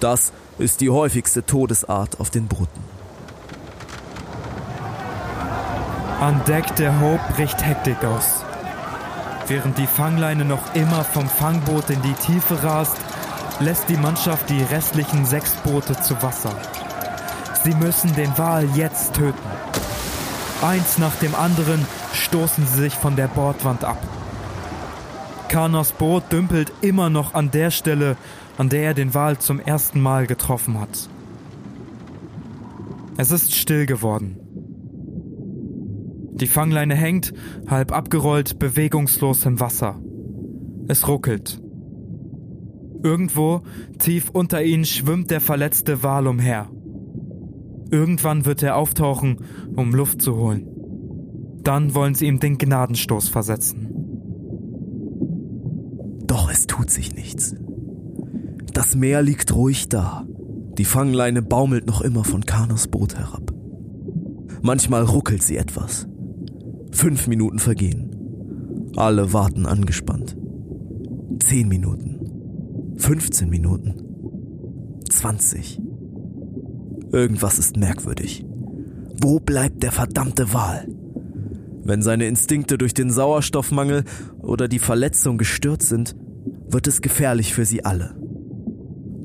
Das 0.00 0.32
ist 0.58 0.80
die 0.80 0.90
häufigste 0.90 1.44
Todesart 1.44 2.20
auf 2.20 2.30
den 2.30 2.46
Booten. 2.46 2.84
An 6.20 6.40
Deck 6.46 6.76
der 6.76 7.00
Hope 7.00 7.20
bricht 7.34 7.64
Hektik 7.64 8.02
aus. 8.04 8.44
Während 9.46 9.76
die 9.76 9.86
Fangleine 9.86 10.44
noch 10.44 10.74
immer 10.74 11.04
vom 11.04 11.28
Fangboot 11.28 11.90
in 11.90 12.00
die 12.00 12.14
Tiefe 12.14 12.62
rast, 12.62 12.96
lässt 13.60 13.88
die 13.88 13.96
Mannschaft 13.96 14.50
die 14.50 14.62
restlichen 14.62 15.24
sechs 15.24 15.54
Boote 15.56 15.98
zu 16.00 16.20
Wasser. 16.22 16.54
Sie 17.62 17.74
müssen 17.74 18.14
den 18.14 18.36
Wal 18.36 18.68
jetzt 18.74 19.14
töten. 19.14 19.38
Eins 20.62 20.98
nach 20.98 21.14
dem 21.16 21.34
anderen 21.34 21.86
stoßen 22.12 22.66
sie 22.66 22.82
sich 22.82 22.94
von 22.94 23.16
der 23.16 23.28
Bordwand 23.28 23.84
ab. 23.84 23.98
Kanos 25.48 25.92
Boot 25.92 26.32
dümpelt 26.32 26.72
immer 26.80 27.10
noch 27.10 27.34
an 27.34 27.50
der 27.50 27.70
Stelle, 27.70 28.16
an 28.58 28.68
der 28.68 28.82
er 28.82 28.94
den 28.94 29.14
Wal 29.14 29.38
zum 29.38 29.60
ersten 29.60 30.00
Mal 30.00 30.26
getroffen 30.26 30.80
hat. 30.80 31.08
Es 33.16 33.30
ist 33.30 33.54
still 33.54 33.86
geworden. 33.86 34.40
Die 36.32 36.48
Fangleine 36.48 36.96
hängt, 36.96 37.32
halb 37.68 37.92
abgerollt, 37.92 38.58
bewegungslos 38.58 39.46
im 39.46 39.60
Wasser. 39.60 40.00
Es 40.88 41.06
ruckelt. 41.06 41.63
Irgendwo, 43.04 43.60
tief 43.98 44.30
unter 44.30 44.64
ihnen, 44.64 44.86
schwimmt 44.86 45.30
der 45.30 45.42
verletzte 45.42 46.02
Wal 46.02 46.26
umher. 46.26 46.70
Irgendwann 47.90 48.46
wird 48.46 48.62
er 48.62 48.76
auftauchen, 48.76 49.40
um 49.76 49.94
Luft 49.94 50.22
zu 50.22 50.36
holen. 50.36 50.66
Dann 51.62 51.94
wollen 51.94 52.14
sie 52.14 52.26
ihm 52.26 52.40
den 52.40 52.56
Gnadenstoß 52.56 53.28
versetzen. 53.28 53.90
Doch 56.26 56.50
es 56.50 56.66
tut 56.66 56.90
sich 56.90 57.14
nichts. 57.14 57.54
Das 58.72 58.96
Meer 58.96 59.20
liegt 59.20 59.54
ruhig 59.54 59.90
da. 59.90 60.24
Die 60.78 60.86
Fangleine 60.86 61.42
baumelt 61.42 61.86
noch 61.86 62.00
immer 62.00 62.24
von 62.24 62.46
Kanos 62.46 62.88
Boot 62.88 63.16
herab. 63.16 63.52
Manchmal 64.62 65.04
ruckelt 65.04 65.42
sie 65.42 65.58
etwas. 65.58 66.08
Fünf 66.90 67.26
Minuten 67.26 67.58
vergehen. 67.58 68.92
Alle 68.96 69.34
warten 69.34 69.66
angespannt. 69.66 70.38
Zehn 71.40 71.68
Minuten. 71.68 72.13
15 72.96 73.48
Minuten. 73.48 73.94
20. 75.10 75.80
Irgendwas 77.12 77.58
ist 77.58 77.76
merkwürdig. 77.76 78.44
Wo 79.20 79.40
bleibt 79.40 79.82
der 79.82 79.92
verdammte 79.92 80.52
Wal? 80.52 80.88
Wenn 81.82 82.02
seine 82.02 82.26
Instinkte 82.26 82.78
durch 82.78 82.94
den 82.94 83.10
Sauerstoffmangel 83.10 84.04
oder 84.40 84.68
die 84.68 84.78
Verletzung 84.78 85.38
gestört 85.38 85.82
sind, 85.82 86.16
wird 86.68 86.86
es 86.86 87.02
gefährlich 87.02 87.52
für 87.52 87.64
sie 87.64 87.84
alle. 87.84 88.16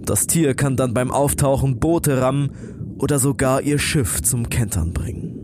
Das 0.04 0.28
Tier 0.28 0.56
kann 0.56 0.76
dann 0.76 0.94
beim 0.94 1.12
Auftauchen 1.12 1.80
Boote 1.80 2.22
rammen 2.22 2.52
oder 2.98 3.18
sogar 3.18 3.62
ihr 3.62 3.80
Schiff 3.80 4.22
zum 4.22 4.50
Kentern 4.50 4.92
bringen. 4.92 5.36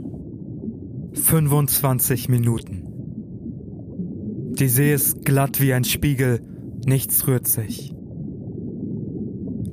25 1.14 2.28
Minuten. 2.28 2.84
Die 4.60 4.68
See 4.68 4.94
ist 4.94 5.24
glatt 5.24 5.62
wie 5.62 5.74
ein 5.74 5.84
Spiegel, 5.84 6.42
nichts 6.86 7.28
rührt 7.28 7.48
sich. 7.48 7.95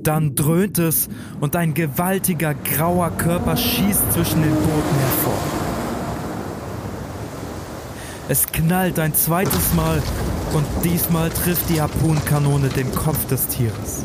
Dann 0.03 0.35
dröhnt 0.35 0.79
es 0.79 1.07
und 1.39 1.55
ein 1.55 1.73
gewaltiger 1.73 2.53
grauer 2.53 3.09
Körper 3.11 3.55
schießt 3.55 4.11
zwischen 4.11 4.41
den 4.41 4.51
Booten 4.51 4.99
hervor. 4.99 5.33
Es 8.27 8.47
knallt 8.47 8.99
ein 8.99 9.13
zweites 9.13 9.73
Mal 9.75 10.01
und 10.53 10.65
diesmal 10.83 11.29
trifft 11.29 11.69
die 11.69 11.81
Harpunkanone 11.81 12.69
den 12.69 12.93
Kopf 12.93 13.25
des 13.27 13.47
Tieres. 13.47 14.03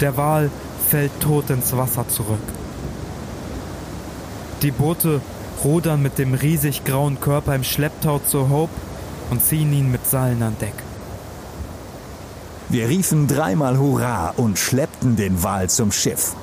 Der 0.00 0.16
Wal 0.16 0.50
fällt 0.88 1.20
tot 1.20 1.50
ins 1.50 1.76
Wasser 1.76 2.08
zurück. 2.08 2.42
Die 4.62 4.70
Boote 4.70 5.20
rudern 5.64 6.02
mit 6.02 6.18
dem 6.18 6.34
riesig 6.34 6.84
grauen 6.84 7.20
Körper 7.20 7.54
im 7.54 7.64
Schlepptau 7.64 8.20
zur 8.20 8.48
Hope 8.48 8.72
und 9.30 9.42
ziehen 9.42 9.72
ihn 9.72 9.90
mit 9.90 10.06
Seilen 10.06 10.42
an 10.42 10.56
Deck. 10.60 10.74
Wir 12.72 12.88
riefen 12.88 13.28
dreimal 13.28 13.78
Hurra 13.78 14.30
und 14.36 14.58
schleppten 14.58 15.14
den 15.14 15.42
Wal 15.44 15.70
zum 15.70 15.92
Schiff. 15.92 16.34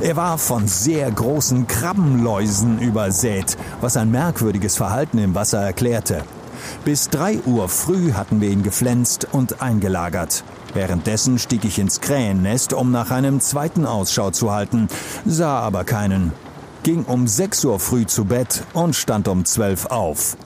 Er 0.00 0.16
war 0.16 0.38
von 0.38 0.66
sehr 0.66 1.10
großen 1.10 1.68
Krabbenläusen 1.68 2.80
übersät, 2.80 3.56
was 3.80 3.96
ein 3.96 4.10
merkwürdiges 4.10 4.76
Verhalten 4.76 5.18
im 5.18 5.34
Wasser 5.34 5.60
erklärte. 5.60 6.24
Bis 6.84 7.10
drei 7.10 7.38
Uhr 7.46 7.68
früh 7.68 8.14
hatten 8.14 8.40
wir 8.40 8.48
ihn 8.48 8.62
geflenzt 8.62 9.28
und 9.30 9.62
eingelagert. 9.62 10.44
Währenddessen 10.74 11.38
stieg 11.38 11.64
ich 11.64 11.78
ins 11.78 12.00
Krähennest, 12.00 12.72
um 12.72 12.90
nach 12.90 13.10
einem 13.10 13.40
zweiten 13.40 13.86
Ausschau 13.86 14.30
zu 14.30 14.50
halten, 14.50 14.88
sah 15.24 15.60
aber 15.60 15.84
keinen 15.84 16.32
ging 16.88 17.04
um 17.04 17.28
6 17.28 17.66
Uhr 17.66 17.80
früh 17.80 18.06
zu 18.06 18.24
Bett 18.24 18.64
und 18.72 18.96
stand 18.96 19.28
um 19.28 19.44
12 19.44 19.86
auf. 19.86 20.38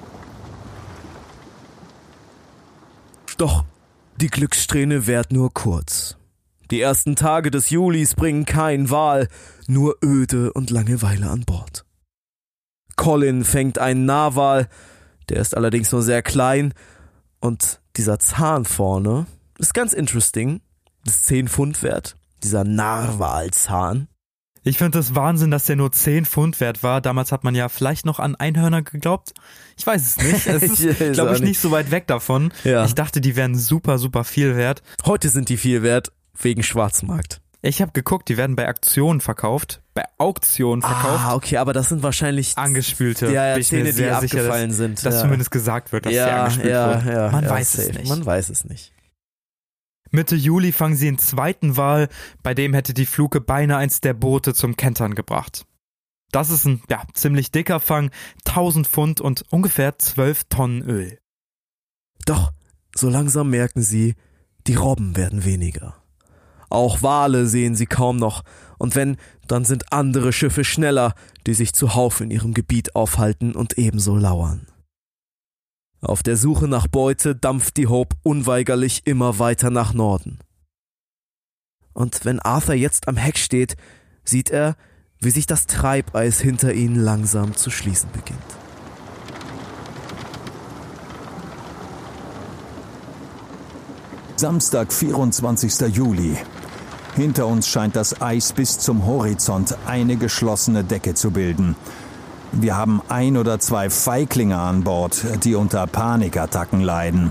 Doch 3.38 3.62
die 4.20 4.28
Glückssträhne 4.28 5.06
währt 5.06 5.32
nur 5.32 5.52
kurz. 5.52 6.16
Die 6.70 6.80
ersten 6.80 7.16
Tage 7.16 7.50
des 7.50 7.70
Julis 7.70 8.14
bringen 8.14 8.44
kein 8.44 8.90
Wal, 8.90 9.28
nur 9.66 9.96
Öde 10.02 10.52
und 10.52 10.70
Langeweile 10.70 11.28
an 11.28 11.42
Bord. 11.42 11.84
Colin 12.96 13.44
fängt 13.44 13.78
einen 13.78 14.06
Narwal, 14.06 14.68
der 15.28 15.40
ist 15.40 15.56
allerdings 15.56 15.92
nur 15.92 16.02
sehr 16.02 16.22
klein, 16.22 16.72
und 17.40 17.80
dieser 17.96 18.18
Zahn 18.18 18.64
vorne 18.64 19.26
ist 19.58 19.74
ganz 19.74 19.92
interesting, 19.92 20.60
ist 21.06 21.26
10 21.26 21.48
Pfund 21.48 21.82
wert, 21.82 22.16
dieser 22.42 22.64
Narwalzahn. 22.64 24.08
Ich 24.64 24.78
finde 24.78 24.98
das 24.98 25.14
Wahnsinn, 25.16 25.50
dass 25.50 25.64
der 25.64 25.74
nur 25.74 25.90
10 25.90 26.24
Pfund 26.24 26.60
wert 26.60 26.84
war. 26.84 27.00
Damals 27.00 27.32
hat 27.32 27.42
man 27.42 27.54
ja 27.54 27.68
vielleicht 27.68 28.06
noch 28.06 28.20
an 28.20 28.36
Einhörner 28.36 28.82
geglaubt. 28.82 29.32
Ich 29.76 29.84
weiß 29.84 30.00
es 30.02 30.16
nicht. 30.18 30.46
Es 30.46 30.62
ist, 30.80 31.12
glaube 31.14 31.34
ich, 31.34 31.40
nicht 31.40 31.58
so 31.58 31.72
weit 31.72 31.90
weg 31.90 32.06
davon. 32.06 32.52
Ja. 32.62 32.84
Ich 32.84 32.94
dachte, 32.94 33.20
die 33.20 33.34
wären 33.34 33.56
super, 33.56 33.98
super 33.98 34.22
viel 34.22 34.56
wert. 34.56 34.82
Heute 35.04 35.30
sind 35.30 35.48
die 35.48 35.56
viel 35.56 35.82
wert 35.82 36.12
wegen 36.40 36.62
Schwarzmarkt. 36.62 37.40
Ich 37.64 37.80
habe 37.80 37.92
geguckt, 37.92 38.28
die 38.28 38.36
werden 38.36 38.56
bei 38.56 38.66
Aktionen 38.66 39.20
verkauft. 39.20 39.82
Bei 39.94 40.04
Auktionen 40.18 40.82
verkauft. 40.82 41.24
Ah, 41.24 41.34
okay, 41.34 41.58
aber 41.58 41.72
das 41.72 41.88
sind 41.88 42.02
wahrscheinlich 42.02 42.58
angespülte. 42.58 43.32
Ja, 43.32 43.56
ja 43.56 43.62
Szene, 43.62 43.92
die 43.92 44.04
abgefallen 44.04 44.70
dass, 44.70 44.76
sind. 44.78 45.06
Dass 45.06 45.14
ja. 45.14 45.20
zumindest 45.20 45.50
gesagt 45.50 45.92
wird, 45.92 46.06
dass 46.06 46.12
ja, 46.12 46.24
sie 46.24 46.32
angespült 46.32 46.72
ja, 46.72 47.04
wird. 47.04 47.14
Ja, 47.14 47.30
Man 47.30 47.48
weiß 47.48 47.72
safe. 47.72 47.90
es 47.90 47.98
nicht. 47.98 48.08
Man 48.08 48.26
weiß 48.26 48.48
es 48.48 48.64
nicht. 48.64 48.92
Mitte 50.12 50.36
Juli 50.36 50.72
fangen 50.72 50.94
sie 50.94 51.06
den 51.06 51.18
zweiten 51.18 51.78
Wal, 51.78 52.08
bei 52.42 52.52
dem 52.52 52.74
hätte 52.74 52.92
die 52.92 53.06
Fluke 53.06 53.40
beinahe 53.40 53.78
eins 53.78 54.02
der 54.02 54.12
Boote 54.12 54.52
zum 54.52 54.76
Kentern 54.76 55.14
gebracht. 55.14 55.64
Das 56.32 56.50
ist 56.50 56.66
ein, 56.66 56.82
ja, 56.90 57.02
ziemlich 57.14 57.50
dicker 57.50 57.80
Fang, 57.80 58.10
1000 58.46 58.86
Pfund 58.86 59.20
und 59.22 59.44
ungefähr 59.50 59.98
12 59.98 60.44
Tonnen 60.50 60.82
Öl. 60.82 61.18
Doch, 62.26 62.52
so 62.94 63.08
langsam 63.08 63.48
merken 63.48 63.80
sie, 63.80 64.14
die 64.66 64.74
Robben 64.74 65.16
werden 65.16 65.46
weniger. 65.46 65.96
Auch 66.68 67.02
Wale 67.02 67.46
sehen 67.46 67.74
sie 67.74 67.86
kaum 67.86 68.16
noch, 68.16 68.44
und 68.78 68.94
wenn, 68.94 69.16
dann 69.46 69.64
sind 69.64 69.92
andere 69.92 70.32
Schiffe 70.32 70.64
schneller, 70.64 71.14
die 71.46 71.54
sich 71.54 71.72
zuhauf 71.72 72.20
in 72.20 72.30
ihrem 72.30 72.52
Gebiet 72.52 72.94
aufhalten 72.96 73.54
und 73.54 73.78
ebenso 73.78 74.16
lauern. 74.16 74.66
Auf 76.02 76.24
der 76.24 76.36
Suche 76.36 76.66
nach 76.66 76.88
Beute 76.88 77.36
dampft 77.36 77.76
die 77.76 77.86
Hope 77.86 78.16
unweigerlich 78.24 79.02
immer 79.04 79.38
weiter 79.38 79.70
nach 79.70 79.94
Norden. 79.94 80.40
Und 81.92 82.24
wenn 82.24 82.40
Arthur 82.40 82.74
jetzt 82.74 83.06
am 83.06 83.16
Heck 83.16 83.38
steht, 83.38 83.76
sieht 84.24 84.50
er, 84.50 84.74
wie 85.20 85.30
sich 85.30 85.46
das 85.46 85.66
Treibeis 85.68 86.40
hinter 86.40 86.74
ihnen 86.74 86.96
langsam 86.96 87.54
zu 87.54 87.70
schließen 87.70 88.10
beginnt. 88.10 88.40
Samstag, 94.34 94.92
24. 94.92 95.94
Juli. 95.94 96.36
Hinter 97.14 97.46
uns 97.46 97.68
scheint 97.68 97.94
das 97.94 98.20
Eis 98.20 98.52
bis 98.52 98.80
zum 98.80 99.06
Horizont 99.06 99.76
eine 99.86 100.16
geschlossene 100.16 100.82
Decke 100.82 101.14
zu 101.14 101.30
bilden. 101.30 101.76
Wir 102.52 102.76
haben 102.76 103.00
ein 103.08 103.38
oder 103.38 103.58
zwei 103.60 103.88
Feiglinge 103.88 104.58
an 104.58 104.84
Bord, 104.84 105.24
die 105.42 105.54
unter 105.54 105.86
Panikattacken 105.86 106.82
leiden. 106.82 107.30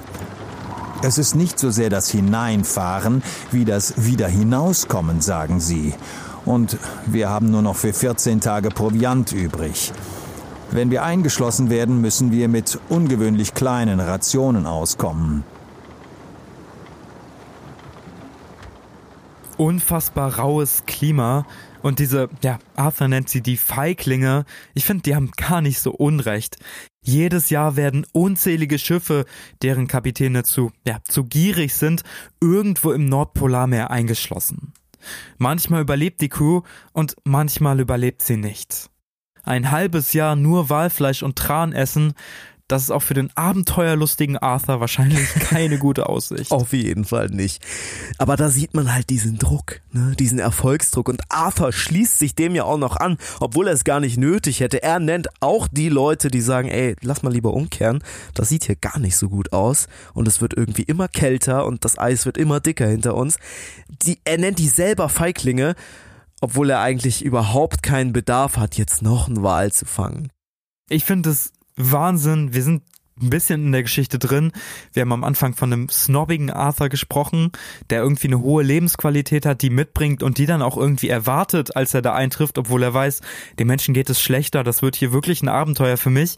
Es 1.03 1.19
ist 1.19 1.36
nicht 1.36 1.59
so 1.59 1.69
sehr 1.69 1.91
das 1.91 2.09
Hineinfahren 2.09 3.22
wie 3.51 3.63
das 3.63 4.05
Wieder 4.05 4.28
hinauskommen, 4.28 5.22
sagen 5.22 5.59
sie. 5.59 5.93
Und 6.43 6.78
wir 7.05 7.30
haben 7.30 7.51
nur 7.51 7.61
noch 7.61 7.76
für 7.76 7.93
14 7.93 8.41
Tage 8.41 8.69
Proviant 8.69 9.32
übrig. 9.32 9.93
Wenn 10.72 10.89
wir 10.89 11.03
eingeschlossen 11.03 11.69
werden, 11.69 12.01
müssen 12.01 12.32
wir 12.32 12.47
mit 12.47 12.80
ungewöhnlich 12.89 13.53
kleinen 13.53 13.99
Rationen 13.99 14.65
auskommen. 14.65 15.43
Unfassbar 19.57 20.39
raues 20.39 20.84
Klima 20.88 21.45
und 21.82 22.00
diese, 22.00 22.30
ja, 22.44 22.60
Arthur 22.76 23.08
nennt 23.08 23.30
sie 23.30 23.42
die 23.42 23.58
Feiglinge. 23.58 24.46
Ich 24.74 24.86
finde, 24.86 25.04
die 25.04 25.16
haben 25.16 25.32
gar 25.32 25.62
nicht 25.62 25.80
so 25.80 25.92
Unrecht. 25.92 26.58
Jedes 27.04 27.50
Jahr 27.50 27.76
werden 27.76 28.06
unzählige 28.14 28.78
Schiffe, 28.78 29.26
deren 29.62 29.88
Kapitäne 29.88 30.44
zu, 30.44 30.72
ja, 30.86 31.00
zu 31.04 31.24
gierig 31.24 31.74
sind, 31.74 32.04
irgendwo 32.40 32.92
im 32.92 33.06
Nordpolarmeer 33.06 33.90
eingeschlossen. 33.90 34.74
Manchmal 35.38 35.82
überlebt 35.82 36.22
die 36.22 36.30
Crew 36.30 36.62
und 36.94 37.16
manchmal 37.24 37.80
überlebt 37.80 38.22
sie 38.22 38.38
nicht. 38.38 38.90
Ein 39.44 39.72
halbes 39.72 40.14
Jahr 40.14 40.36
nur 40.36 40.70
Walfleisch 40.70 41.24
und 41.24 41.36
Tran 41.36 41.74
essen, 41.74 42.14
das 42.72 42.84
ist 42.84 42.91
auch 42.91 43.01
für 43.01 43.13
den 43.13 43.30
abenteuerlustigen 43.36 44.38
Arthur 44.38 44.80
wahrscheinlich 44.80 45.34
keine 45.39 45.78
gute 45.78 46.07
Aussicht. 46.07 46.51
Auf 46.51 46.72
jeden 46.72 47.03
Fall 47.03 47.28
nicht. 47.28 47.61
Aber 48.17 48.38
da 48.38 48.49
sieht 48.49 48.74
man 48.74 48.93
halt 48.93 49.09
diesen 49.09 49.38
Druck, 49.38 49.82
ne? 49.91 50.15
diesen 50.17 50.39
Erfolgsdruck. 50.39 51.09
Und 51.09 51.22
Arthur 51.28 51.74
schließt 51.74 52.17
sich 52.17 52.34
dem 52.34 52.55
ja 52.55 52.63
auch 52.63 52.78
noch 52.78 52.95
an, 52.95 53.17
obwohl 53.41 53.67
er 53.67 53.74
es 53.74 53.84
gar 53.84 53.99
nicht 53.99 54.17
nötig 54.17 54.61
hätte. 54.61 54.82
Er 54.84 54.99
nennt 54.99 55.28
auch 55.41 55.67
die 55.67 55.89
Leute, 55.89 56.32
die 56.32 56.39
sagen, 56.39 56.69
ey, 56.69 56.95
lass 57.01 57.24
mal 57.24 57.34
lieber 57.34 57.53
umkehren. 57.53 58.01
Das 58.34 58.47
sieht 58.47 58.63
hier 58.63 58.78
gar 58.78 58.99
nicht 58.99 59.17
so 59.17 59.28
gut 59.28 59.51
aus. 59.51 59.88
Und 60.13 60.28
es 60.30 60.39
wird 60.39 60.53
irgendwie 60.53 60.84
immer 60.84 61.09
kälter 61.09 61.65
und 61.65 61.84
das 61.84 61.97
Eis 61.97 62.26
wird 62.26 62.38
immer 62.38 62.61
dicker 62.61 62.88
hinter 62.88 63.15
uns. 63.15 63.38
Die, 63.89 64.19
er 64.24 64.38
nennt 64.38 64.59
die 64.59 64.69
selber 64.69 65.09
Feiglinge, 65.09 65.76
obwohl 66.39 66.69
er 66.69 66.80
eigentlich 66.80 67.26
überhaupt 67.26 67.84
keinen 67.84 68.13
Bedarf 68.13 68.55
hat, 68.55 68.78
jetzt 68.78 69.01
noch 69.01 69.28
einen 69.28 69.43
Wal 69.43 69.74
zu 69.74 69.86
fangen. 69.86 70.30
Ich 70.89 71.03
finde 71.03 71.32
es 71.32 71.51
Wahnsinn. 71.90 72.54
Wir 72.54 72.64
sind 72.64 72.84
ein 73.22 73.30
bisschen 73.30 73.66
in 73.66 73.72
der 73.72 73.84
Geschichte 73.84 74.20
drin. 74.20 74.52
Wir 74.94 75.02
haben 75.02 75.12
am 75.12 75.24
Anfang 75.24 75.54
von 75.54 75.72
einem 75.72 75.90
snobbigen 75.90 76.50
Arthur 76.50 76.90
gesprochen, 76.90 77.52
der 77.90 78.02
irgendwie 78.02 78.28
eine 78.28 78.42
hohe 78.42 78.64
Lebensqualität 78.64 79.46
hat, 79.46 79.62
die 79.62 79.70
mitbringt 79.70 80.24
und 80.24 80.38
die 80.38 80.46
dann 80.46 80.62
auch 80.62 80.78
irgendwie 80.78 81.10
erwartet, 81.10 81.76
als 81.76 81.94
er 81.94 82.02
da 82.02 82.14
eintrifft, 82.14 82.58
obwohl 82.58 82.84
er 82.84 82.94
weiß, 82.94 83.22
den 83.60 83.68
Menschen 83.68 83.94
geht 83.94 84.10
es 84.10 84.22
schlechter, 84.22 84.64
das 84.64 84.82
wird 84.82 84.96
hier 84.96 85.14
wirklich 85.14 85.42
ein 85.42 85.50
Abenteuer 85.50 85.98
für 85.98 86.10
mich. 86.10 86.38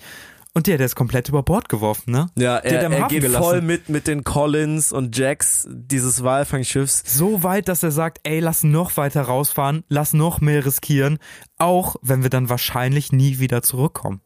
Und 0.56 0.68
der, 0.68 0.78
der 0.78 0.86
ist 0.86 0.96
komplett 0.96 1.30
über 1.30 1.42
Bord 1.42 1.68
geworfen, 1.68 2.12
ne? 2.12 2.28
Ja, 2.36 2.58
er, 2.58 2.88
der 2.88 2.92
er 2.92 3.08
geht 3.08 3.22
gelassen. 3.22 3.44
voll 3.44 3.62
mit 3.64 3.90
mit 3.90 4.06
den 4.06 4.24
Collins 4.24 4.92
und 4.92 5.18
Jacks 5.18 5.68
dieses 5.68 6.24
Walfangschiffs. 6.24 7.02
So 7.08 7.42
weit, 7.42 7.68
dass 7.68 7.82
er 7.82 7.90
sagt, 7.90 8.20
ey, 8.22 8.40
lass 8.40 8.64
noch 8.64 8.96
weiter 8.96 9.24
rausfahren, 9.24 9.84
lass 9.90 10.14
noch 10.14 10.42
mehr 10.42 10.64
riskieren, 10.64 11.18
auch 11.58 11.96
wenn 12.04 12.22
wir 12.22 12.30
dann 12.30 12.50
wahrscheinlich 12.50 13.12
nie 13.12 13.40
wieder 13.40 13.64
zurückkommen. 13.64 14.22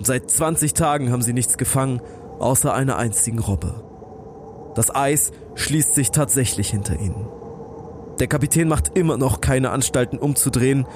Seit 0.00 0.30
20 0.30 0.74
Tagen 0.74 1.10
haben 1.10 1.22
sie 1.22 1.32
nichts 1.32 1.58
gefangen, 1.58 2.00
außer 2.38 2.72
einer 2.72 2.96
einzigen 2.96 3.38
Robbe. 3.38 3.82
Das 4.74 4.94
Eis 4.94 5.32
schließt 5.54 5.94
sich 5.94 6.10
tatsächlich 6.10 6.68
hinter 6.68 7.00
ihnen. 7.00 7.26
Der 8.20 8.26
Kapitän 8.26 8.68
macht 8.68 8.96
immer 8.96 9.16
noch 9.16 9.40
keine 9.40 9.70
Anstalten 9.70 10.18
umzudrehen 10.18 10.86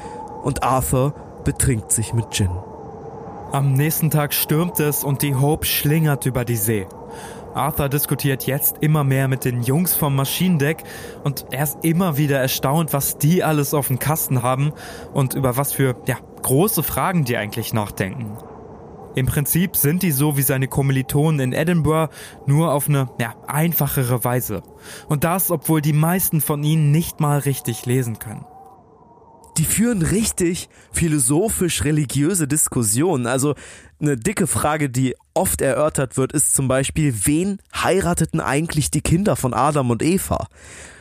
und 0.43 0.63
Arthur 0.63 1.15
betrinkt 1.45 1.93
sich 1.93 2.13
mit 2.13 2.31
Gin. 2.31 2.51
Am 3.53 3.73
nächsten 3.73 4.11
Tag 4.11 4.33
stürmt 4.33 4.79
es 4.81 5.03
und 5.03 5.23
die 5.23 5.35
Hope 5.35 5.67
schlingert 5.67 6.25
über 6.25 6.45
die 6.45 6.57
See. 6.57 6.87
Arthur 7.55 7.89
diskutiert 7.89 8.47
jetzt 8.47 8.77
immer 8.81 9.03
mehr 9.03 9.27
mit 9.27 9.45
den 9.45 9.63
Jungs 9.63 9.97
vom 9.97 10.15
Maschinendeck 10.15 10.85
und 11.25 11.47
er 11.51 11.65
ist 11.65 11.79
immer 11.83 12.17
wieder 12.17 12.39
erstaunt, 12.39 12.93
was 12.93 13.19
die 13.19 13.43
alles 13.43 13.75
auf 13.75 13.89
dem 13.89 13.99
Kasten 13.99 14.43
haben 14.43 14.73
und 15.13 15.35
über 15.35 15.57
was 15.57 15.73
für 15.73 15.97
ja, 16.07 16.17
große 16.43 16.83
Fragen 16.83 17.25
die 17.25 17.37
eigentlich 17.37 17.73
nachdenken. 17.73 18.37
Im 19.15 19.27
Prinzip 19.27 19.77
sind 19.77 20.03
die 20.03 20.13
so 20.13 20.37
wie 20.37 20.43
seine 20.43 20.69
Kommilitonen 20.69 21.41
in 21.41 21.53
Edinburgh, 21.53 22.13
nur 22.47 22.73
auf 22.73 22.89
eine 22.89 23.09
ja, 23.21 23.35
einfachere 23.47 24.25
Weise. 24.25 24.63
Und 25.09 25.25
das, 25.25 25.51
obwohl 25.51 25.81
die 25.81 25.93
meisten 25.93 26.41
von 26.41 26.63
ihnen 26.63 26.91
nicht 26.91 27.21
mal 27.21 27.39
richtig 27.39 27.87
lesen 27.87 28.19
können 28.19 28.45
die 29.61 29.67
führen 29.67 30.01
richtig 30.01 30.71
philosophisch-religiöse 30.93 32.49
Diskussionen. 32.49 33.27
Also 33.27 33.55
eine 34.01 34.17
dicke 34.17 34.47
Frage, 34.47 34.89
die 34.89 35.15
oft 35.41 35.63
erörtert 35.63 36.19
wird, 36.19 36.33
ist 36.33 36.55
zum 36.55 36.69
Beispiel, 36.69 37.15
wen 37.25 37.61
heirateten 37.75 38.41
eigentlich 38.41 38.91
die 38.91 39.01
Kinder 39.01 39.37
von 39.37 39.55
Adam 39.55 39.91
und 39.91 40.03
Eva? 40.03 40.49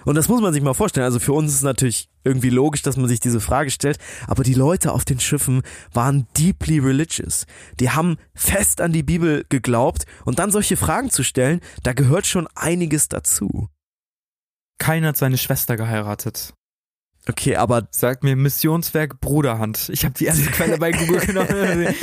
Und 0.05 0.15
das 0.15 0.29
muss 0.29 0.41
man 0.41 0.53
sich 0.53 0.63
mal 0.63 0.73
vorstellen. 0.73 1.03
Also 1.03 1.19
für 1.19 1.33
uns 1.33 1.53
ist 1.53 1.61
natürlich 1.61 2.07
irgendwie 2.23 2.49
logisch, 2.49 2.81
dass 2.81 2.95
man 2.95 3.09
sich 3.09 3.19
diese 3.19 3.41
Frage 3.41 3.69
stellt, 3.69 3.99
aber 4.27 4.43
die 4.43 4.53
Leute 4.53 4.93
auf 4.93 5.03
den 5.03 5.19
Schiffen 5.19 5.61
waren 5.93 6.25
deeply 6.37 6.79
religious. 6.79 7.45
Die 7.81 7.89
haben 7.89 8.15
fest 8.33 8.79
an 8.79 8.93
die 8.93 9.03
Bibel 9.03 9.45
geglaubt 9.49 10.05
und 10.23 10.39
dann 10.39 10.51
solche 10.51 10.77
Fragen 10.77 11.09
zu 11.09 11.23
stellen, 11.23 11.59
da 11.83 11.91
gehört 11.91 12.25
schon 12.25 12.47
einiges 12.55 13.09
dazu. 13.09 13.67
Keiner 14.77 15.09
hat 15.09 15.17
seine 15.17 15.37
Schwester 15.37 15.75
geheiratet. 15.75 16.53
Okay, 17.29 17.55
aber 17.55 17.87
sagt 17.91 18.23
mir 18.23 18.35
Missionswerk 18.35 19.21
Bruderhand. 19.21 19.89
Ich 19.93 20.03
habe 20.03 20.15
die 20.15 20.25
erste 20.25 20.45
Quelle 20.51 20.79
bei 20.79 20.91
Google 20.91 21.19
genommen. 21.19 21.93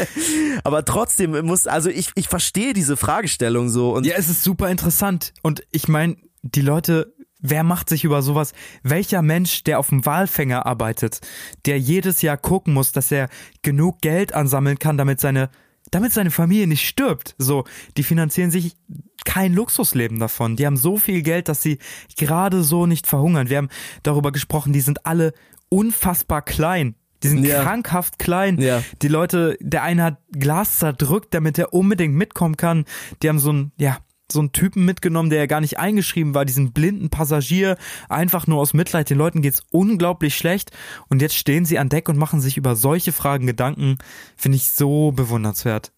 aber 0.62 0.84
trotzdem 0.84 1.44
muss 1.44 1.66
also 1.66 1.90
ich 1.90 2.10
ich 2.14 2.28
verstehe 2.28 2.72
diese 2.72 2.96
Fragestellung 2.96 3.68
so 3.68 3.92
und 3.92 4.06
Ja, 4.06 4.14
es 4.16 4.28
ist 4.28 4.44
super 4.44 4.70
interessant 4.70 5.32
und 5.42 5.64
ich 5.72 5.88
meine, 5.88 6.16
die 6.42 6.62
Leute 6.62 7.12
Wer 7.38 7.64
macht 7.64 7.90
sich 7.90 8.02
über 8.02 8.22
sowas? 8.22 8.54
Welcher 8.82 9.20
Mensch, 9.20 9.62
der 9.62 9.78
auf 9.78 9.90
dem 9.90 10.06
Walfänger 10.06 10.64
arbeitet, 10.64 11.20
der 11.66 11.78
jedes 11.78 12.22
Jahr 12.22 12.38
gucken 12.38 12.72
muss, 12.72 12.92
dass 12.92 13.12
er 13.12 13.28
genug 13.62 14.00
Geld 14.00 14.34
ansammeln 14.34 14.78
kann, 14.78 14.96
damit 14.96 15.20
seine 15.20 15.50
damit 15.90 16.12
seine 16.12 16.30
Familie 16.30 16.66
nicht 16.66 16.86
stirbt. 16.86 17.34
So, 17.38 17.64
die 17.96 18.02
finanzieren 18.02 18.50
sich 18.50 18.76
kein 19.24 19.52
Luxusleben 19.52 20.18
davon. 20.18 20.56
Die 20.56 20.66
haben 20.66 20.76
so 20.76 20.96
viel 20.96 21.22
Geld, 21.22 21.48
dass 21.48 21.62
sie 21.62 21.78
gerade 22.16 22.62
so 22.62 22.86
nicht 22.86 23.06
verhungern. 23.06 23.48
Wir 23.48 23.58
haben 23.58 23.70
darüber 24.02 24.32
gesprochen, 24.32 24.72
die 24.72 24.80
sind 24.80 25.06
alle 25.06 25.32
unfassbar 25.68 26.42
klein. 26.42 26.94
Die 27.22 27.28
sind 27.28 27.44
ja. 27.44 27.62
krankhaft 27.62 28.18
klein. 28.18 28.60
Ja. 28.60 28.82
Die 29.02 29.08
Leute, 29.08 29.56
der 29.60 29.82
eine 29.82 30.02
hat 30.02 30.18
Glas 30.32 30.78
zerdrückt, 30.78 31.34
damit 31.34 31.58
er 31.58 31.72
unbedingt 31.72 32.14
mitkommen 32.14 32.56
kann. 32.56 32.84
Die 33.22 33.28
haben 33.28 33.38
so 33.38 33.52
ein, 33.52 33.72
ja, 33.78 33.98
so 34.30 34.40
einen 34.40 34.52
Typen 34.52 34.84
mitgenommen, 34.84 35.30
der 35.30 35.38
ja 35.38 35.46
gar 35.46 35.60
nicht 35.60 35.78
eingeschrieben 35.78 36.34
war, 36.34 36.44
diesen 36.44 36.72
blinden 36.72 37.10
Passagier, 37.10 37.76
einfach 38.08 38.46
nur 38.46 38.60
aus 38.60 38.74
Mitleid. 38.74 39.10
Den 39.10 39.18
Leuten 39.18 39.42
geht's 39.42 39.62
unglaublich 39.70 40.36
schlecht 40.36 40.70
und 41.08 41.22
jetzt 41.22 41.36
stehen 41.36 41.64
sie 41.64 41.78
an 41.78 41.88
Deck 41.88 42.08
und 42.08 42.18
machen 42.18 42.40
sich 42.40 42.56
über 42.56 42.76
solche 42.76 43.12
Fragen 43.12 43.46
Gedanken. 43.46 43.98
Finde 44.36 44.56
ich 44.56 44.70
so 44.70 45.12
bewundernswert. 45.12 45.92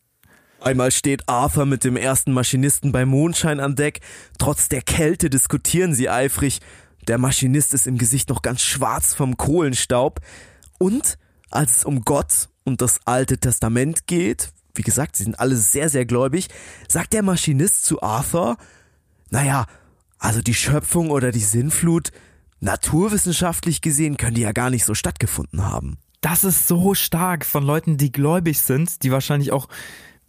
Einmal 0.61 0.91
steht 0.91 1.29
Arthur 1.29 1.67
mit 1.67 1.85
dem 1.85 1.97
ersten 1.97 2.33
Maschinisten 2.33 2.91
bei 2.91 3.07
Mondschein 3.07 3.61
an 3.61 3.77
Deck. 3.77 4.01
Trotz 4.39 4.69
der 4.69 4.83
Kälte 4.83 5.31
diskutieren 5.31 5.95
sie 5.95 6.11
eifrig. 6.11 6.61
Der 7.07 7.17
Maschinist 7.19 7.75
ist 7.75 7.87
im 7.87 7.97
Gesicht 7.97 8.29
noch 8.29 8.43
ganz 8.43 8.61
schwarz 8.61 9.15
vom 9.15 9.37
Kohlenstaub. 9.37 10.21
Und 10.79 11.17
als 11.51 11.79
es 11.79 11.85
um 11.85 12.03
Gott 12.03 12.49
und 12.65 12.83
das 12.83 13.01
Alte 13.07 13.39
Testament 13.39 14.07
geht, 14.07 14.51
wie 14.79 14.83
gesagt, 14.83 15.17
sie 15.17 15.25
sind 15.25 15.39
alle 15.39 15.57
sehr, 15.57 15.89
sehr 15.89 16.07
gläubig, 16.07 16.49
sagt 16.89 17.13
der 17.13 17.23
Maschinist 17.23 17.85
zu 17.85 18.01
Arthur, 18.01 18.57
naja, 19.31 19.67
also 20.19 20.41
die 20.41 20.55
Schöpfung 20.55 21.11
oder 21.11 21.33
die 21.33 21.41
Sinnflut, 21.41 22.13
naturwissenschaftlich 22.61 23.81
gesehen, 23.83 24.17
können 24.17 24.35
die 24.35 24.43
ja 24.43 24.53
gar 24.53 24.71
nicht 24.71 24.85
so 24.85 24.95
stattgefunden 24.95 25.65
haben. 25.65 25.99
Das 26.21 26.45
ist 26.45 26.67
so 26.67 26.95
stark 26.95 27.45
von 27.45 27.63
Leuten, 27.63 27.97
die 27.97 28.11
gläubig 28.11 28.61
sind, 28.61 29.03
die 29.03 29.13
wahrscheinlich 29.13 29.53
auch 29.53 29.69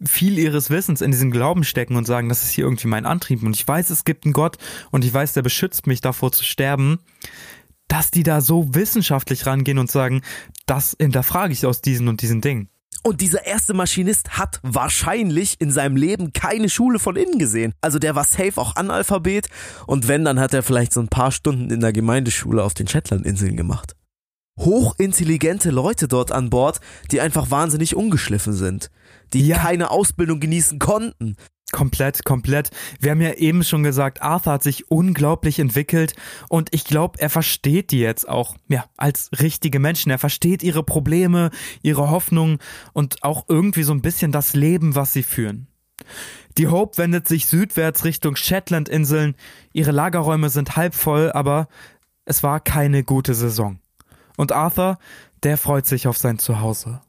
viel 0.04 0.38
ihres 0.38 0.70
Wissens 0.70 1.00
in 1.00 1.10
diesen 1.10 1.30
Glauben 1.30 1.64
stecken 1.64 1.96
und 1.96 2.06
sagen, 2.06 2.28
das 2.28 2.42
ist 2.42 2.50
hier 2.50 2.64
irgendwie 2.64 2.88
mein 2.88 3.06
Antrieb 3.06 3.42
und 3.42 3.54
ich 3.54 3.66
weiß, 3.66 3.90
es 3.90 4.04
gibt 4.04 4.24
einen 4.24 4.32
Gott 4.32 4.56
und 4.90 5.04
ich 5.04 5.12
weiß, 5.12 5.32
der 5.34 5.42
beschützt 5.42 5.86
mich 5.86 6.00
davor 6.00 6.32
zu 6.32 6.44
sterben, 6.44 7.00
dass 7.88 8.10
die 8.10 8.22
da 8.22 8.40
so 8.40 8.74
wissenschaftlich 8.74 9.46
rangehen 9.46 9.78
und 9.78 9.90
sagen, 9.90 10.22
das 10.66 10.96
hinterfrage 10.98 11.52
ich 11.52 11.66
aus 11.66 11.82
diesen 11.82 12.08
und 12.08 12.22
diesen 12.22 12.40
Dingen. 12.40 12.68
Und 13.02 13.22
dieser 13.22 13.46
erste 13.46 13.72
Maschinist 13.72 14.36
hat 14.38 14.60
wahrscheinlich 14.62 15.56
in 15.58 15.70
seinem 15.70 15.96
Leben 15.96 16.32
keine 16.32 16.68
Schule 16.68 16.98
von 16.98 17.16
innen 17.16 17.38
gesehen. 17.38 17.72
Also 17.80 17.98
der 17.98 18.14
war 18.14 18.24
safe 18.24 18.52
auch 18.56 18.76
Analphabet 18.76 19.48
und 19.86 20.06
wenn, 20.06 20.24
dann 20.24 20.38
hat 20.38 20.52
er 20.52 20.62
vielleicht 20.62 20.92
so 20.92 21.00
ein 21.00 21.08
paar 21.08 21.32
Stunden 21.32 21.70
in 21.70 21.80
der 21.80 21.92
Gemeindeschule 21.92 22.62
auf 22.62 22.74
den 22.74 22.88
Shetlandinseln 22.88 23.56
gemacht. 23.56 23.96
Hochintelligente 24.58 25.70
Leute 25.70 26.08
dort 26.08 26.32
an 26.32 26.50
Bord, 26.50 26.80
die 27.10 27.22
einfach 27.22 27.50
wahnsinnig 27.50 27.96
ungeschliffen 27.96 28.52
sind, 28.52 28.90
die 29.32 29.46
ja. 29.46 29.56
keine 29.56 29.90
Ausbildung 29.90 30.38
genießen 30.38 30.78
konnten, 30.78 31.36
Komplett, 31.72 32.24
komplett. 32.24 32.70
Wir 32.98 33.12
haben 33.12 33.20
ja 33.20 33.34
eben 33.34 33.62
schon 33.62 33.84
gesagt, 33.84 34.22
Arthur 34.22 34.54
hat 34.54 34.62
sich 34.62 34.90
unglaublich 34.90 35.60
entwickelt 35.60 36.14
und 36.48 36.68
ich 36.72 36.84
glaube, 36.84 37.20
er 37.20 37.30
versteht 37.30 37.92
die 37.92 38.00
jetzt 38.00 38.28
auch, 38.28 38.56
ja, 38.68 38.86
als 38.96 39.30
richtige 39.40 39.78
Menschen. 39.78 40.10
Er 40.10 40.18
versteht 40.18 40.64
ihre 40.64 40.82
Probleme, 40.82 41.50
ihre 41.82 42.10
Hoffnungen 42.10 42.58
und 42.92 43.22
auch 43.22 43.44
irgendwie 43.48 43.84
so 43.84 43.92
ein 43.92 44.02
bisschen 44.02 44.32
das 44.32 44.54
Leben, 44.54 44.96
was 44.96 45.12
sie 45.12 45.22
führen. 45.22 45.68
Die 46.58 46.66
Hope 46.66 46.98
wendet 46.98 47.28
sich 47.28 47.46
südwärts 47.46 48.04
Richtung 48.04 48.34
Shetland-Inseln. 48.34 49.36
Ihre 49.72 49.92
Lagerräume 49.92 50.50
sind 50.50 50.76
halb 50.76 50.94
voll, 50.94 51.30
aber 51.30 51.68
es 52.24 52.42
war 52.42 52.58
keine 52.58 53.04
gute 53.04 53.34
Saison. 53.34 53.78
Und 54.36 54.52
Arthur, 54.52 54.98
der 55.42 55.56
freut 55.56 55.86
sich 55.86 56.08
auf 56.08 56.18
sein 56.18 56.38
Zuhause. 56.38 57.00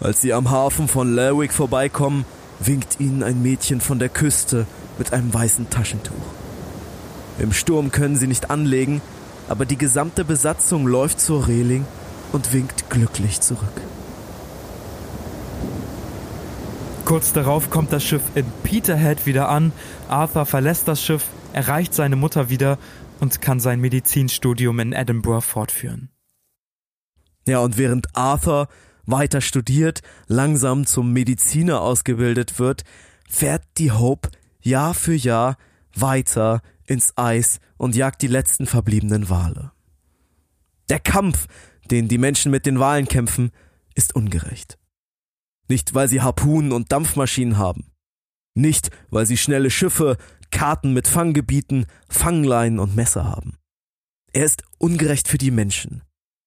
Als 0.00 0.20
sie 0.20 0.32
am 0.32 0.50
Hafen 0.50 0.88
von 0.88 1.14
Lerwick 1.14 1.52
vorbeikommen, 1.52 2.24
winkt 2.58 3.00
ihnen 3.00 3.22
ein 3.22 3.42
Mädchen 3.42 3.80
von 3.80 3.98
der 3.98 4.08
Küste 4.08 4.66
mit 4.98 5.12
einem 5.12 5.32
weißen 5.32 5.70
Taschentuch. 5.70 6.14
Im 7.38 7.52
Sturm 7.52 7.90
können 7.90 8.16
sie 8.16 8.26
nicht 8.26 8.50
anlegen, 8.50 9.00
aber 9.48 9.66
die 9.66 9.76
gesamte 9.76 10.24
Besatzung 10.24 10.86
läuft 10.86 11.20
zur 11.20 11.46
Reling 11.48 11.84
und 12.32 12.52
winkt 12.52 12.90
glücklich 12.90 13.40
zurück. 13.40 13.80
Kurz 17.04 17.32
darauf 17.32 17.70
kommt 17.70 17.92
das 17.92 18.02
Schiff 18.02 18.22
in 18.34 18.44
Peterhead 18.64 19.26
wieder 19.26 19.48
an. 19.48 19.72
Arthur 20.08 20.44
verlässt 20.44 20.88
das 20.88 21.02
Schiff, 21.02 21.24
erreicht 21.52 21.94
seine 21.94 22.16
Mutter 22.16 22.50
wieder 22.50 22.78
und 23.20 23.40
kann 23.40 23.60
sein 23.60 23.80
Medizinstudium 23.80 24.80
in 24.80 24.92
Edinburgh 24.92 25.40
fortführen. 25.40 26.10
Ja, 27.46 27.60
und 27.60 27.78
während 27.78 28.08
Arthur 28.16 28.68
weiter 29.06 29.40
studiert, 29.40 30.02
langsam 30.26 30.86
zum 30.86 31.12
Mediziner 31.12 31.80
ausgebildet 31.80 32.58
wird, 32.58 32.84
fährt 33.28 33.62
die 33.78 33.92
Hope 33.92 34.30
Jahr 34.60 34.94
für 34.94 35.14
Jahr 35.14 35.56
weiter 35.94 36.60
ins 36.86 37.16
Eis 37.16 37.60
und 37.76 37.96
jagt 37.96 38.22
die 38.22 38.26
letzten 38.26 38.66
verbliebenen 38.66 39.28
Wale. 39.28 39.72
Der 40.88 41.00
Kampf, 41.00 41.46
den 41.90 42.08
die 42.08 42.18
Menschen 42.18 42.50
mit 42.50 42.66
den 42.66 42.78
Walen 42.78 43.08
kämpfen, 43.08 43.50
ist 43.94 44.14
ungerecht. 44.14 44.78
Nicht, 45.68 45.94
weil 45.94 46.08
sie 46.08 46.20
Harpunen 46.20 46.72
und 46.72 46.92
Dampfmaschinen 46.92 47.58
haben. 47.58 47.90
Nicht, 48.54 48.90
weil 49.10 49.26
sie 49.26 49.36
schnelle 49.36 49.70
Schiffe, 49.70 50.16
Karten 50.50 50.92
mit 50.92 51.08
Fanggebieten, 51.08 51.86
Fangleinen 52.08 52.78
und 52.78 52.94
Messer 52.94 53.24
haben. 53.24 53.58
Er 54.32 54.44
ist 54.44 54.62
ungerecht 54.78 55.28
für 55.28 55.38
die 55.38 55.50
Menschen, 55.50 56.02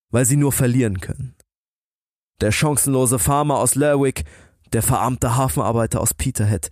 weil 0.10 0.26
sie 0.26 0.38
nur 0.38 0.52
verlieren 0.52 1.02
können. 1.02 1.36
Der 2.42 2.52
chancenlose 2.52 3.20
Farmer 3.20 3.58
aus 3.58 3.76
Lerwick, 3.76 4.24
der 4.74 4.82
verarmte 4.82 5.36
Hafenarbeiter 5.36 6.00
aus 6.00 6.14
Peterhead. 6.14 6.72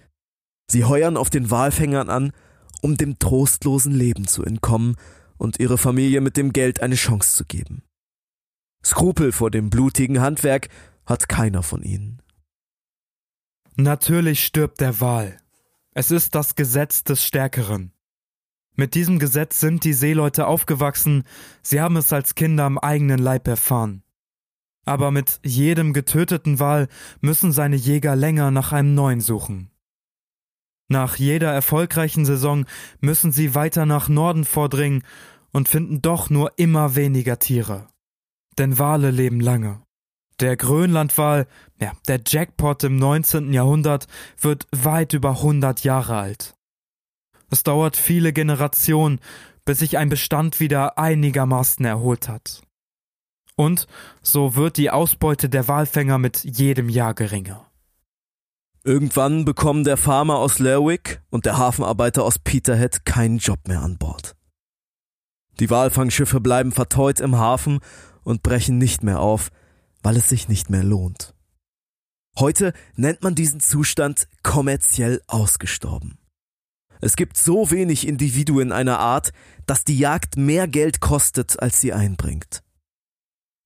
Sie 0.69 0.85
heuern 0.85 1.17
auf 1.17 1.29
den 1.29 1.49
Walfängern 1.51 2.09
an, 2.09 2.31
um 2.81 2.97
dem 2.97 3.19
trostlosen 3.19 3.93
Leben 3.93 4.27
zu 4.27 4.43
entkommen 4.43 4.95
und 5.37 5.59
ihre 5.59 5.77
Familie 5.77 6.21
mit 6.21 6.37
dem 6.37 6.53
Geld 6.53 6.81
eine 6.81 6.95
Chance 6.95 7.35
zu 7.35 7.45
geben. 7.45 7.83
Skrupel 8.83 9.31
vor 9.31 9.51
dem 9.51 9.69
blutigen 9.69 10.21
Handwerk 10.21 10.69
hat 11.05 11.27
keiner 11.27 11.63
von 11.63 11.83
ihnen. 11.83 12.21
Natürlich 13.75 14.43
stirbt 14.43 14.81
der 14.81 14.99
Wal. 15.01 15.37
Es 15.91 16.11
ist 16.11 16.35
das 16.35 16.55
Gesetz 16.55 17.03
des 17.03 17.23
Stärkeren. 17.23 17.91
Mit 18.75 18.93
diesem 18.93 19.17
Gesetz 19.17 19.59
sind 19.59 19.83
die 19.83 19.93
Seeleute 19.93 20.45
aufgewachsen, 20.45 21.23
sie 21.63 21.81
haben 21.81 21.97
es 21.97 22.13
als 22.13 22.35
Kinder 22.35 22.65
am 22.65 22.77
eigenen 22.77 23.17
Leib 23.17 23.47
erfahren. 23.47 24.03
Aber 24.87 25.11
mit 25.11 25.41
jedem 25.43 25.91
getöteten 25.91 26.59
Wal 26.61 26.87
müssen 27.19 27.51
seine 27.51 27.75
Jäger 27.75 28.15
länger 28.15 28.51
nach 28.51 28.71
einem 28.71 28.93
neuen 28.93 29.19
suchen. 29.19 29.69
Nach 30.87 31.17
jeder 31.17 31.51
erfolgreichen 31.51 32.23
Saison 32.23 32.65
müssen 33.01 33.33
sie 33.33 33.53
weiter 33.53 33.85
nach 33.85 34.07
Norden 34.07 34.45
vordringen 34.45 35.03
und 35.51 35.67
finden 35.67 36.01
doch 36.01 36.29
nur 36.29 36.53
immer 36.57 36.95
weniger 36.95 37.37
Tiere. 37.37 37.87
Denn 38.57 38.79
Wale 38.79 39.11
leben 39.11 39.41
lange. 39.41 39.81
Der 40.39 40.55
Grönlandwal, 40.55 41.47
ja, 41.81 41.91
der 42.07 42.21
Jackpot 42.25 42.85
im 42.85 42.95
19. 42.95 43.51
Jahrhundert, 43.51 44.07
wird 44.39 44.67
weit 44.71 45.13
über 45.13 45.31
100 45.31 45.83
Jahre 45.83 46.15
alt. 46.15 46.55
Es 47.49 47.63
dauert 47.63 47.97
viele 47.97 48.31
Generationen, 48.31 49.19
bis 49.65 49.79
sich 49.79 49.97
ein 49.97 50.07
Bestand 50.07 50.61
wieder 50.61 50.97
einigermaßen 50.97 51.83
erholt 51.83 52.29
hat. 52.29 52.61
Und 53.57 53.87
so 54.21 54.55
wird 54.55 54.77
die 54.77 54.91
Ausbeute 54.91 55.49
der 55.49 55.67
Walfänger 55.67 56.19
mit 56.19 56.43
jedem 56.43 56.89
Jahr 56.89 57.15
geringer. 57.15 57.65
Irgendwann 58.83 59.45
bekommen 59.45 59.83
der 59.83 59.97
Farmer 59.97 60.37
aus 60.37 60.59
Lerwick 60.59 61.21
und 61.31 61.45
der 61.45 61.57
Hafenarbeiter 61.57 62.23
aus 62.23 62.39
Peterhead 62.39 63.03
keinen 63.03 63.39
Job 63.39 63.67
mehr 63.67 63.81
an 63.81 63.97
Bord. 63.97 64.35
Die 65.59 65.71
Walfangschiffe 65.71 66.39
bleiben 66.39 66.71
verteut 66.71 67.19
im 67.19 67.35
Hafen 67.35 67.79
und 68.23 68.43
brechen 68.43 68.77
nicht 68.77 69.01
mehr 69.01 69.19
auf, 69.19 69.49
weil 70.03 70.17
es 70.17 70.29
sich 70.29 70.47
nicht 70.47 70.69
mehr 70.69 70.83
lohnt. 70.83 71.33
Heute 72.37 72.73
nennt 72.95 73.23
man 73.23 73.33
diesen 73.33 73.59
Zustand 73.59 74.27
kommerziell 74.43 75.19
ausgestorben. 75.25 76.19
Es 77.01 77.15
gibt 77.15 77.37
so 77.37 77.71
wenig 77.71 78.07
Individuen 78.07 78.71
einer 78.71 78.99
Art, 78.99 79.31
dass 79.65 79.83
die 79.83 79.97
Jagd 79.97 80.37
mehr 80.37 80.67
Geld 80.67 80.99
kostet, 80.99 81.59
als 81.59 81.81
sie 81.81 81.91
einbringt. 81.91 82.61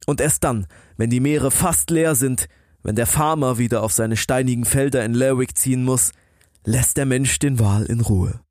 Und 0.05 0.21
erst 0.21 0.43
dann, 0.43 0.67
wenn 0.97 1.09
die 1.09 1.19
Meere 1.19 1.51
fast 1.51 1.89
leer 1.89 2.15
sind, 2.15 2.47
wenn 2.83 2.95
der 2.95 3.07
Farmer 3.07 3.57
wieder 3.57 3.83
auf 3.83 3.93
seine 3.93 4.17
steinigen 4.17 4.65
Felder 4.65 5.05
in 5.05 5.13
Lerwick 5.13 5.57
ziehen 5.57 5.83
muss, 5.83 6.11
lässt 6.65 6.97
der 6.97 7.05
Mensch 7.05 7.39
den 7.39 7.59
Wal 7.59 7.85
in 7.85 8.01
Ruhe. 8.01 8.41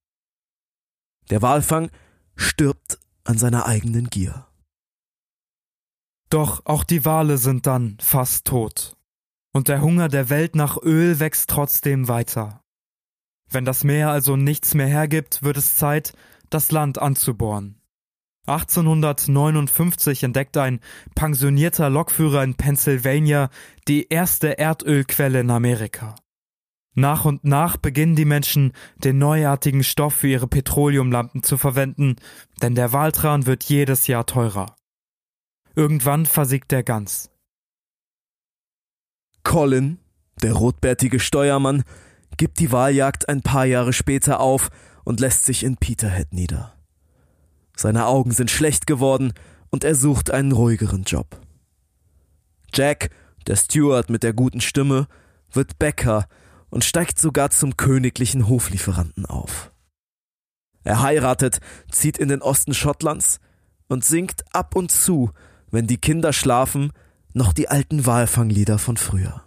Der 1.30 1.42
Walfang 1.42 1.90
stirbt 2.36 2.98
an 3.24 3.38
seiner 3.38 3.66
eigenen 3.66 4.08
Gier. 4.08 4.46
Doch 6.28 6.64
auch 6.64 6.84
die 6.84 7.04
Wale 7.04 7.38
sind 7.38 7.66
dann 7.66 7.98
fast 8.00 8.46
tot. 8.46 8.96
Und 9.52 9.66
der 9.66 9.80
Hunger 9.80 10.08
der 10.08 10.30
Welt 10.30 10.54
nach 10.54 10.80
Öl 10.80 11.18
wächst 11.18 11.50
trotzdem 11.50 12.06
weiter. 12.06 12.62
Wenn 13.48 13.64
das 13.64 13.82
Meer 13.82 14.10
also 14.10 14.36
nichts 14.36 14.74
mehr 14.74 14.86
hergibt, 14.86 15.42
wird 15.42 15.56
es 15.56 15.76
Zeit, 15.76 16.14
das 16.50 16.70
Land 16.70 16.98
anzubohren. 16.98 17.79
1859 18.46 20.22
entdeckt 20.22 20.56
ein 20.56 20.80
pensionierter 21.14 21.90
Lokführer 21.90 22.42
in 22.42 22.54
Pennsylvania 22.54 23.50
die 23.86 24.08
erste 24.08 24.58
Erdölquelle 24.58 25.40
in 25.40 25.50
Amerika. 25.50 26.14
Nach 26.94 27.24
und 27.24 27.44
nach 27.44 27.76
beginnen 27.76 28.16
die 28.16 28.24
Menschen, 28.24 28.72
den 28.96 29.18
neuartigen 29.18 29.84
Stoff 29.84 30.14
für 30.14 30.28
ihre 30.28 30.48
Petroleumlampen 30.48 31.42
zu 31.42 31.56
verwenden, 31.56 32.16
denn 32.62 32.74
der 32.74 32.92
Waltran 32.92 33.46
wird 33.46 33.64
jedes 33.64 34.06
Jahr 34.06 34.26
teurer. 34.26 34.74
Irgendwann 35.76 36.26
versiegt 36.26 36.72
er 36.72 36.82
ganz. 36.82 37.30
Colin, 39.44 39.98
der 40.42 40.52
rotbärtige 40.52 41.20
Steuermann, 41.20 41.84
gibt 42.36 42.58
die 42.58 42.72
Wahljagd 42.72 43.28
ein 43.28 43.42
paar 43.42 43.66
Jahre 43.66 43.92
später 43.92 44.40
auf 44.40 44.70
und 45.04 45.20
lässt 45.20 45.44
sich 45.44 45.62
in 45.62 45.76
Peterhead 45.76 46.32
nieder. 46.32 46.79
Seine 47.80 48.04
Augen 48.04 48.32
sind 48.32 48.50
schlecht 48.50 48.86
geworden 48.86 49.32
und 49.70 49.84
er 49.84 49.94
sucht 49.94 50.30
einen 50.30 50.52
ruhigeren 50.52 51.04
Job. 51.04 51.40
Jack, 52.74 53.08
der 53.46 53.56
Steward 53.56 54.10
mit 54.10 54.22
der 54.22 54.34
guten 54.34 54.60
Stimme, 54.60 55.08
wird 55.50 55.78
Bäcker 55.78 56.26
und 56.68 56.84
steigt 56.84 57.18
sogar 57.18 57.48
zum 57.48 57.78
königlichen 57.78 58.48
Hoflieferanten 58.48 59.24
auf. 59.24 59.72
Er 60.84 61.00
heiratet, 61.00 61.60
zieht 61.90 62.18
in 62.18 62.28
den 62.28 62.42
Osten 62.42 62.74
Schottlands 62.74 63.40
und 63.88 64.04
singt 64.04 64.44
ab 64.54 64.76
und 64.76 64.90
zu 64.90 65.30
wenn 65.70 65.86
die 65.86 65.98
Kinder 65.98 66.34
schlafen, 66.34 66.92
noch 67.32 67.54
die 67.54 67.68
alten 67.68 68.04
Walfanglieder 68.04 68.76
von 68.78 68.98
früher. 68.98 69.42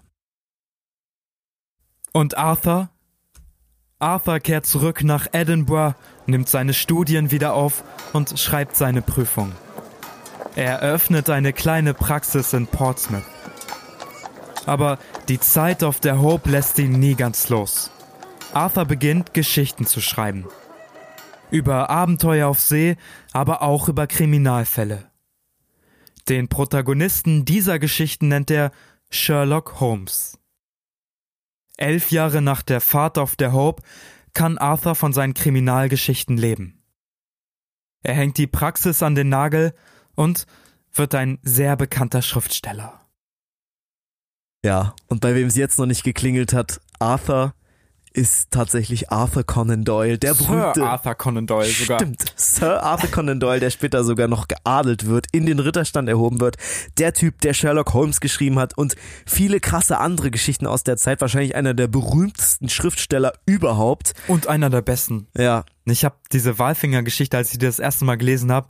Und 2.14 2.36
Arthur? 2.36 2.90
Arthur 4.04 4.42
kehrt 4.42 4.66
zurück 4.66 5.02
nach 5.06 5.28
Edinburgh, 5.32 5.96
nimmt 6.26 6.50
seine 6.50 6.74
Studien 6.74 7.32
wieder 7.32 7.54
auf 7.54 7.86
und 8.12 8.38
schreibt 8.38 8.76
seine 8.76 9.02
Prüfung. 9.02 9.54
Er 10.58 10.80
eröffnet 10.80 11.30
eine 11.30 11.54
kleine 11.54 11.94
Praxis 11.94 12.52
in 12.52 12.68
Portsmouth. 12.68 13.24
Aber 14.66 15.00
die 15.30 15.40
Zeit 15.40 15.86
auf 15.86 16.02
der 16.02 16.22
Hope 16.22 16.50
lässt 16.50 16.80
ihn 16.80 17.00
nie 17.00 17.16
ganz 17.16 17.48
los. 17.48 17.92
Arthur 18.52 18.84
beginnt, 18.84 19.34
Geschichten 19.34 19.86
zu 19.86 20.02
schreiben. 20.02 20.48
Über 21.50 21.90
Abenteuer 21.90 22.50
auf 22.50 22.60
See, 22.60 22.98
aber 23.32 23.62
auch 23.62 23.88
über 23.88 24.06
Kriminalfälle. 24.06 25.10
Den 26.28 26.50
Protagonisten 26.50 27.46
dieser 27.46 27.80
Geschichten 27.80 28.28
nennt 28.28 28.52
er 28.52 28.74
Sherlock 29.10 29.80
Holmes. 29.80 30.38
Elf 31.78 32.12
Jahre 32.12 32.42
nach 32.42 32.62
der 32.62 32.82
Fahrt 32.82 33.18
auf 33.18 33.36
der 33.36 33.54
Hope 33.54 33.84
kann 34.34 34.58
Arthur 34.58 34.96
von 34.96 35.14
seinen 35.14 35.34
Kriminalgeschichten 35.34 36.38
leben. 36.38 36.82
Er 38.04 38.16
hängt 38.16 38.38
die 38.38 38.48
Praxis 38.48 39.02
an 39.02 39.16
den 39.16 39.30
Nagel 39.30 39.74
und 40.16 40.46
wird 40.94 41.16
ein 41.16 41.40
sehr 41.42 41.76
bekannter 41.76 42.22
Schriftsteller. 42.22 43.08
Ja, 44.64 44.96
und 45.08 45.22
bei 45.22 45.36
wem 45.36 45.48
es 45.48 45.56
jetzt 45.56 45.80
noch 45.80 45.86
nicht 45.86 46.04
geklingelt 46.04 46.54
hat, 46.54 46.80
Arthur 47.00 47.54
ist 48.14 48.52
tatsächlich 48.52 49.12
Arthur 49.12 49.44
Conan 49.44 49.84
Doyle, 49.84 50.18
der 50.18 50.36
Sir 50.36 50.46
berühmte 50.46 50.84
Arthur 50.84 51.16
Conan 51.16 51.48
Doyle 51.48 51.68
sogar. 51.68 52.00
Stimmt. 52.00 52.26
Sir 52.36 52.84
Arthur 52.84 53.10
Conan 53.10 53.40
Doyle, 53.40 53.60
der 53.60 53.72
später 53.72 54.04
sogar 54.04 54.28
noch 54.28 54.48
geadelt 54.48 55.08
wird, 55.08 55.28
in 55.32 55.46
den 55.46 55.60
Ritterstand 55.60 56.08
erhoben 56.08 56.40
wird. 56.40 56.58
Der 56.98 57.14
Typ, 57.14 57.42
der 57.42 57.54
Sherlock 57.54 57.94
Holmes 57.94 58.22
geschrieben 58.22 58.60
hat 58.60 58.78
und 58.78 58.96
viele 59.26 59.60
krasse 59.60 59.98
andere 59.98 60.32
Geschichten 60.32 60.68
aus 60.68 60.84
der 60.84 60.98
Zeit. 60.98 61.22
Wahrscheinlich 61.22 61.56
einer 61.56 61.74
der 61.74 61.88
berühmtesten 61.88 62.70
Schriftsteller 62.70 63.34
überhaupt. 63.46 64.14
Und 64.28 64.48
einer 64.48 64.70
der 64.70 64.82
besten. 64.82 65.28
Ja. 65.36 65.66
Ich 65.86 66.06
habe 66.06 66.16
diese 66.32 66.60
Walfinger-Geschichte, 66.60 67.36
als 67.36 67.52
ich 67.52 67.58
die 67.58 67.66
das 67.66 67.80
erste 67.80 68.06
Mal 68.06 68.16
gelesen 68.16 68.52
habe, 68.52 68.70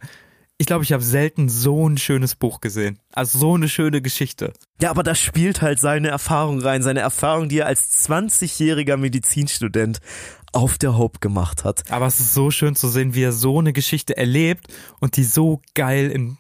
ich 0.64 0.68
glaube, 0.68 0.86
ich 0.86 0.94
habe 0.94 1.04
selten 1.04 1.50
so 1.50 1.90
ein 1.90 1.98
schönes 1.98 2.36
Buch 2.36 2.62
gesehen. 2.62 2.98
Also 3.12 3.38
so 3.38 3.56
eine 3.56 3.68
schöne 3.68 4.02
Geschichte. 4.02 4.54
Ja, 4.82 4.92
aber 4.92 5.04
da 5.04 5.14
spielt 5.14 5.62
halt 5.62 5.78
seine 5.78 6.08
Erfahrung 6.08 6.62
rein, 6.62 6.82
seine 6.82 7.02
Erfahrung, 7.02 7.50
die 7.50 7.58
er 7.58 7.66
als 7.66 8.08
20-jähriger 8.08 8.96
Medizinstudent 8.96 10.00
auf 10.54 10.78
der 10.78 10.98
Hope 10.98 11.20
gemacht 11.20 11.66
hat. 11.66 11.92
Aber 11.92 12.08
es 12.08 12.22
ist 12.22 12.34
so 12.34 12.50
schön 12.50 12.78
zu 12.78 12.88
sehen, 12.88 13.14
wie 13.14 13.24
er 13.24 13.34
so 13.34 13.60
eine 13.60 13.74
Geschichte 13.74 14.16
erlebt 14.16 14.68
und 15.02 15.18
die 15.18 15.26
so 15.26 15.62
geil 15.76 16.10
in 16.10 16.38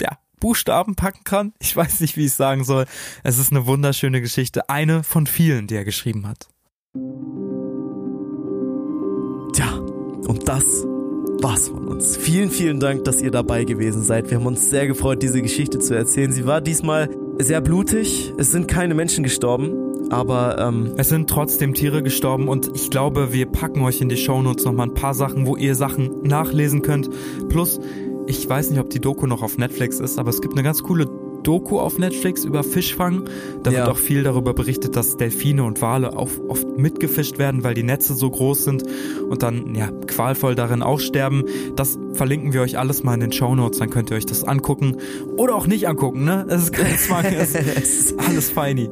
ja, 0.00 0.18
Buchstaben 0.40 0.96
packen 0.96 1.22
kann. 1.22 1.52
Ich 1.60 1.76
weiß 1.76 2.00
nicht, 2.00 2.16
wie 2.16 2.24
ich 2.24 2.32
es 2.32 2.36
sagen 2.36 2.64
soll. 2.64 2.86
Es 3.22 3.38
ist 3.38 3.52
eine 3.52 3.66
wunderschöne 3.66 4.20
Geschichte. 4.20 4.68
Eine 4.68 5.04
von 5.04 5.28
vielen, 5.28 5.68
die 5.68 5.76
er 5.76 5.84
geschrieben 5.84 6.26
hat. 6.26 6.48
Tja, 9.52 9.76
und 10.26 10.48
das 10.48 10.84
war's 11.42 11.68
von 11.68 11.88
uns. 11.88 12.16
Vielen, 12.16 12.50
vielen 12.50 12.80
Dank, 12.80 13.04
dass 13.04 13.20
ihr 13.22 13.30
dabei 13.30 13.64
gewesen 13.64 14.02
seid. 14.02 14.30
Wir 14.30 14.38
haben 14.38 14.46
uns 14.46 14.70
sehr 14.70 14.86
gefreut, 14.86 15.22
diese 15.22 15.42
Geschichte 15.42 15.78
zu 15.78 15.94
erzählen. 15.94 16.32
Sie 16.32 16.46
war 16.46 16.60
diesmal 16.60 17.08
sehr 17.38 17.60
blutig. 17.60 18.32
Es 18.38 18.52
sind 18.52 18.68
keine 18.68 18.94
Menschen 18.94 19.24
gestorben, 19.24 19.72
aber 20.10 20.58
ähm, 20.58 20.94
Es 20.96 21.08
sind 21.08 21.30
trotzdem 21.30 21.74
Tiere 21.74 22.02
gestorben 22.02 22.48
und 22.48 22.70
ich 22.74 22.90
glaube, 22.90 23.32
wir 23.32 23.46
packen 23.46 23.82
euch 23.82 24.00
in 24.00 24.08
die 24.08 24.16
Shownotes 24.16 24.64
nochmal 24.64 24.88
ein 24.88 24.94
paar 24.94 25.14
Sachen, 25.14 25.46
wo 25.46 25.56
ihr 25.56 25.74
Sachen 25.74 26.22
nachlesen 26.22 26.82
könnt. 26.82 27.08
Plus, 27.48 27.80
ich 28.26 28.48
weiß 28.48 28.70
nicht, 28.70 28.80
ob 28.80 28.90
die 28.90 29.00
Doku 29.00 29.26
noch 29.26 29.42
auf 29.42 29.58
Netflix 29.58 30.00
ist, 30.00 30.18
aber 30.18 30.30
es 30.30 30.40
gibt 30.40 30.54
eine 30.54 30.62
ganz 30.62 30.82
coole 30.82 31.06
Doku 31.42 31.78
auf 31.80 31.98
Netflix 31.98 32.44
über 32.44 32.62
Fischfang. 32.62 33.24
Da 33.62 33.70
Ja. 33.70 33.78
wird 33.78 33.88
auch 33.88 33.98
viel 33.98 34.22
darüber 34.22 34.54
berichtet, 34.54 34.96
dass 34.96 35.16
Delfine 35.16 35.64
und 35.64 35.80
Wale 35.82 36.16
auch 36.16 36.28
oft 36.48 36.66
mitgefischt 36.78 37.38
werden, 37.38 37.64
weil 37.64 37.74
die 37.74 37.82
Netze 37.82 38.14
so 38.14 38.30
groß 38.30 38.64
sind 38.64 38.84
und 39.28 39.42
dann 39.42 39.74
ja 39.74 39.90
qualvoll 40.06 40.54
darin 40.54 40.82
aussterben. 40.82 41.44
Das 41.76 41.98
verlinken 42.12 42.52
wir 42.52 42.62
euch 42.62 42.78
alles 42.78 43.02
mal 43.02 43.14
in 43.14 43.20
den 43.20 43.32
Shownotes, 43.32 43.78
dann 43.78 43.90
könnt 43.90 44.10
ihr 44.10 44.16
euch 44.16 44.26
das 44.26 44.44
angucken 44.44 44.96
oder 45.36 45.54
auch 45.54 45.66
nicht 45.66 45.88
angucken, 45.88 46.24
ne? 46.24 46.46
Es 46.48 46.64
ist 46.64 46.72
kein 46.72 46.96
Zwang, 46.98 47.24
es 47.26 47.54
ist 47.54 48.14
alles 48.28 48.50
feini. 48.50 48.88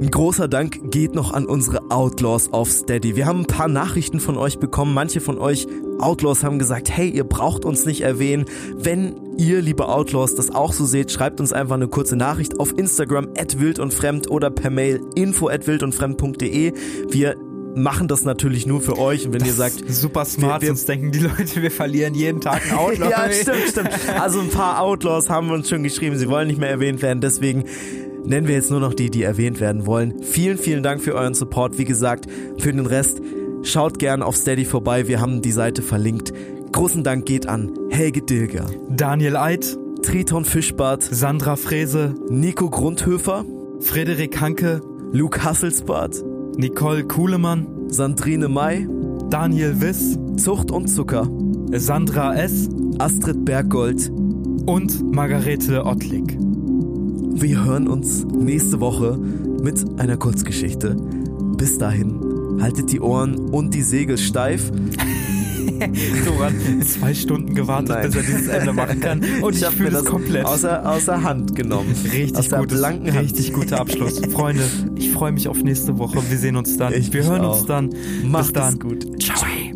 Ein 0.00 0.10
großer 0.10 0.48
Dank 0.48 0.90
geht 0.90 1.14
noch 1.14 1.34
an 1.34 1.44
unsere 1.44 1.90
Outlaws 1.90 2.52
auf 2.52 2.70
Steady. 2.70 3.16
Wir 3.16 3.26
haben 3.26 3.40
ein 3.40 3.46
paar 3.46 3.68
Nachrichten 3.68 4.18
von 4.18 4.38
euch 4.38 4.58
bekommen. 4.58 4.94
Manche 4.94 5.20
von 5.20 5.38
euch 5.38 5.66
Outlaws 5.98 6.42
haben 6.42 6.58
gesagt, 6.58 6.90
hey, 6.90 7.10
ihr 7.10 7.24
braucht 7.24 7.66
uns 7.66 7.84
nicht 7.84 8.00
erwähnen. 8.00 8.46
Wenn 8.78 9.14
ihr, 9.36 9.60
liebe 9.60 9.86
Outlaws, 9.88 10.34
das 10.34 10.54
auch 10.54 10.72
so 10.72 10.86
seht, 10.86 11.12
schreibt 11.12 11.38
uns 11.38 11.52
einfach 11.52 11.74
eine 11.74 11.88
kurze 11.88 12.16
Nachricht 12.16 12.58
auf 12.58 12.76
Instagram 12.78 13.28
at 13.36 13.60
wild 13.60 13.78
und 13.78 13.92
fremd 13.92 14.30
oder 14.30 14.48
per 14.50 14.70
Mail 14.70 15.02
info 15.16 15.48
at 15.50 15.66
wildundfremd.de. 15.66 16.72
Wir 17.10 17.36
machen 17.76 18.08
das 18.08 18.24
natürlich 18.24 18.66
nur 18.66 18.80
für 18.80 18.98
euch 18.98 19.26
und 19.26 19.34
wenn 19.34 19.44
ihr 19.44 19.52
sagt, 19.52 19.84
Super 19.86 20.24
smart, 20.24 20.62
wir- 20.62 20.68
sonst 20.68 20.88
denken 20.88 21.12
die 21.12 21.20
Leute, 21.20 21.60
wir 21.62 21.70
verlieren 21.70 22.14
jeden 22.14 22.40
Tag 22.40 22.62
ein 22.72 22.76
Outlaw. 22.78 23.10
ja, 23.10 23.30
stimmt, 23.30 23.68
stimmt. 23.68 23.90
Also 24.18 24.40
ein 24.40 24.48
paar 24.48 24.80
Outlaws 24.80 25.28
haben 25.28 25.50
uns 25.50 25.68
schon 25.68 25.82
geschrieben, 25.82 26.16
sie 26.16 26.28
wollen 26.30 26.48
nicht 26.48 26.58
mehr 26.58 26.70
erwähnt 26.70 27.02
werden. 27.02 27.20
Deswegen 27.20 27.64
nennen 28.24 28.46
wir 28.48 28.54
jetzt 28.54 28.70
nur 28.70 28.80
noch 28.80 28.94
die, 28.94 29.10
die 29.10 29.22
erwähnt 29.22 29.60
werden 29.60 29.86
wollen. 29.86 30.22
Vielen, 30.22 30.58
vielen 30.58 30.82
Dank 30.82 31.00
für 31.00 31.14
euren 31.14 31.34
Support. 31.34 31.78
Wie 31.78 31.84
gesagt, 31.84 32.26
für 32.58 32.72
den 32.72 32.86
Rest 32.86 33.20
schaut 33.62 33.98
gern 33.98 34.22
auf 34.22 34.36
Steady 34.36 34.64
vorbei. 34.64 35.08
Wir 35.08 35.20
haben 35.20 35.42
die 35.42 35.52
Seite 35.52 35.82
verlinkt. 35.82 36.32
Großen 36.72 37.02
Dank 37.02 37.26
geht 37.26 37.48
an 37.48 37.72
Helge 37.90 38.22
Dilger, 38.22 38.66
Daniel 38.88 39.36
Eid, 39.36 39.76
Triton 40.02 40.44
Fischbart, 40.44 41.02
Sandra 41.02 41.56
Frese, 41.56 42.14
Nico 42.28 42.70
Grundhöfer, 42.70 43.44
Frederik 43.80 44.40
Hanke, 44.40 44.80
Luke 45.12 45.42
Hasselsbart, 45.42 46.22
Nicole 46.56 47.04
Kuhlemann, 47.04 47.66
Sandrine 47.88 48.48
May, 48.48 48.86
Daniel 49.30 49.80
Wiss, 49.80 50.16
Zucht 50.36 50.70
und 50.70 50.88
Zucker, 50.88 51.28
Sandra 51.72 52.36
S. 52.36 52.68
Astrid 52.98 53.44
Berggold. 53.44 54.10
und 54.66 55.12
Margarete 55.12 55.84
Ottlik. 55.84 56.49
Wir 57.32 57.64
hören 57.64 57.88
uns 57.88 58.24
nächste 58.24 58.80
Woche 58.80 59.16
mit 59.16 59.84
einer 59.98 60.16
Kurzgeschichte. 60.16 60.96
Bis 61.56 61.78
dahin, 61.78 62.20
haltet 62.60 62.92
die 62.92 63.00
Ohren 63.00 63.36
und 63.50 63.74
die 63.74 63.82
Segel 63.82 64.18
steif. 64.18 64.70
Doran, 66.26 66.54
zwei 66.82 67.14
Stunden 67.14 67.54
gewartet, 67.54 67.90
Nein. 67.90 68.06
bis 68.06 68.16
er 68.16 68.22
dieses 68.22 68.48
Ende 68.48 68.72
machen 68.72 69.00
kann. 69.00 69.24
Und 69.40 69.54
ich, 69.56 69.64
fühle 69.66 69.92
mir 69.92 69.98
es 69.98 70.04
komplett. 70.04 70.44
Außer, 70.44 70.86
außer 70.86 71.22
Hand 71.22 71.54
genommen. 71.54 71.92
aus 71.92 72.12
Richtig 72.12 72.48
der 72.48 72.58
gutes, 72.58 72.82
richtig 72.82 73.52
guter 73.54 73.80
Abschluss. 73.80 74.20
Freunde, 74.30 74.62
ich 74.96 75.10
freue 75.10 75.32
mich 75.32 75.48
auf 75.48 75.62
nächste 75.62 75.98
Woche. 75.98 76.18
Wir 76.28 76.36
sehen 76.36 76.56
uns 76.56 76.76
dann. 76.76 76.92
Ich 76.92 77.12
Wir 77.14 77.24
hören 77.24 77.42
auch. 77.42 77.58
uns 77.58 77.66
dann. 77.66 77.90
Macht 78.24 78.44
Bis 78.44 78.52
dann. 78.52 78.74
es 78.74 78.80
gut. 78.80 79.22
Ciao. 79.22 79.69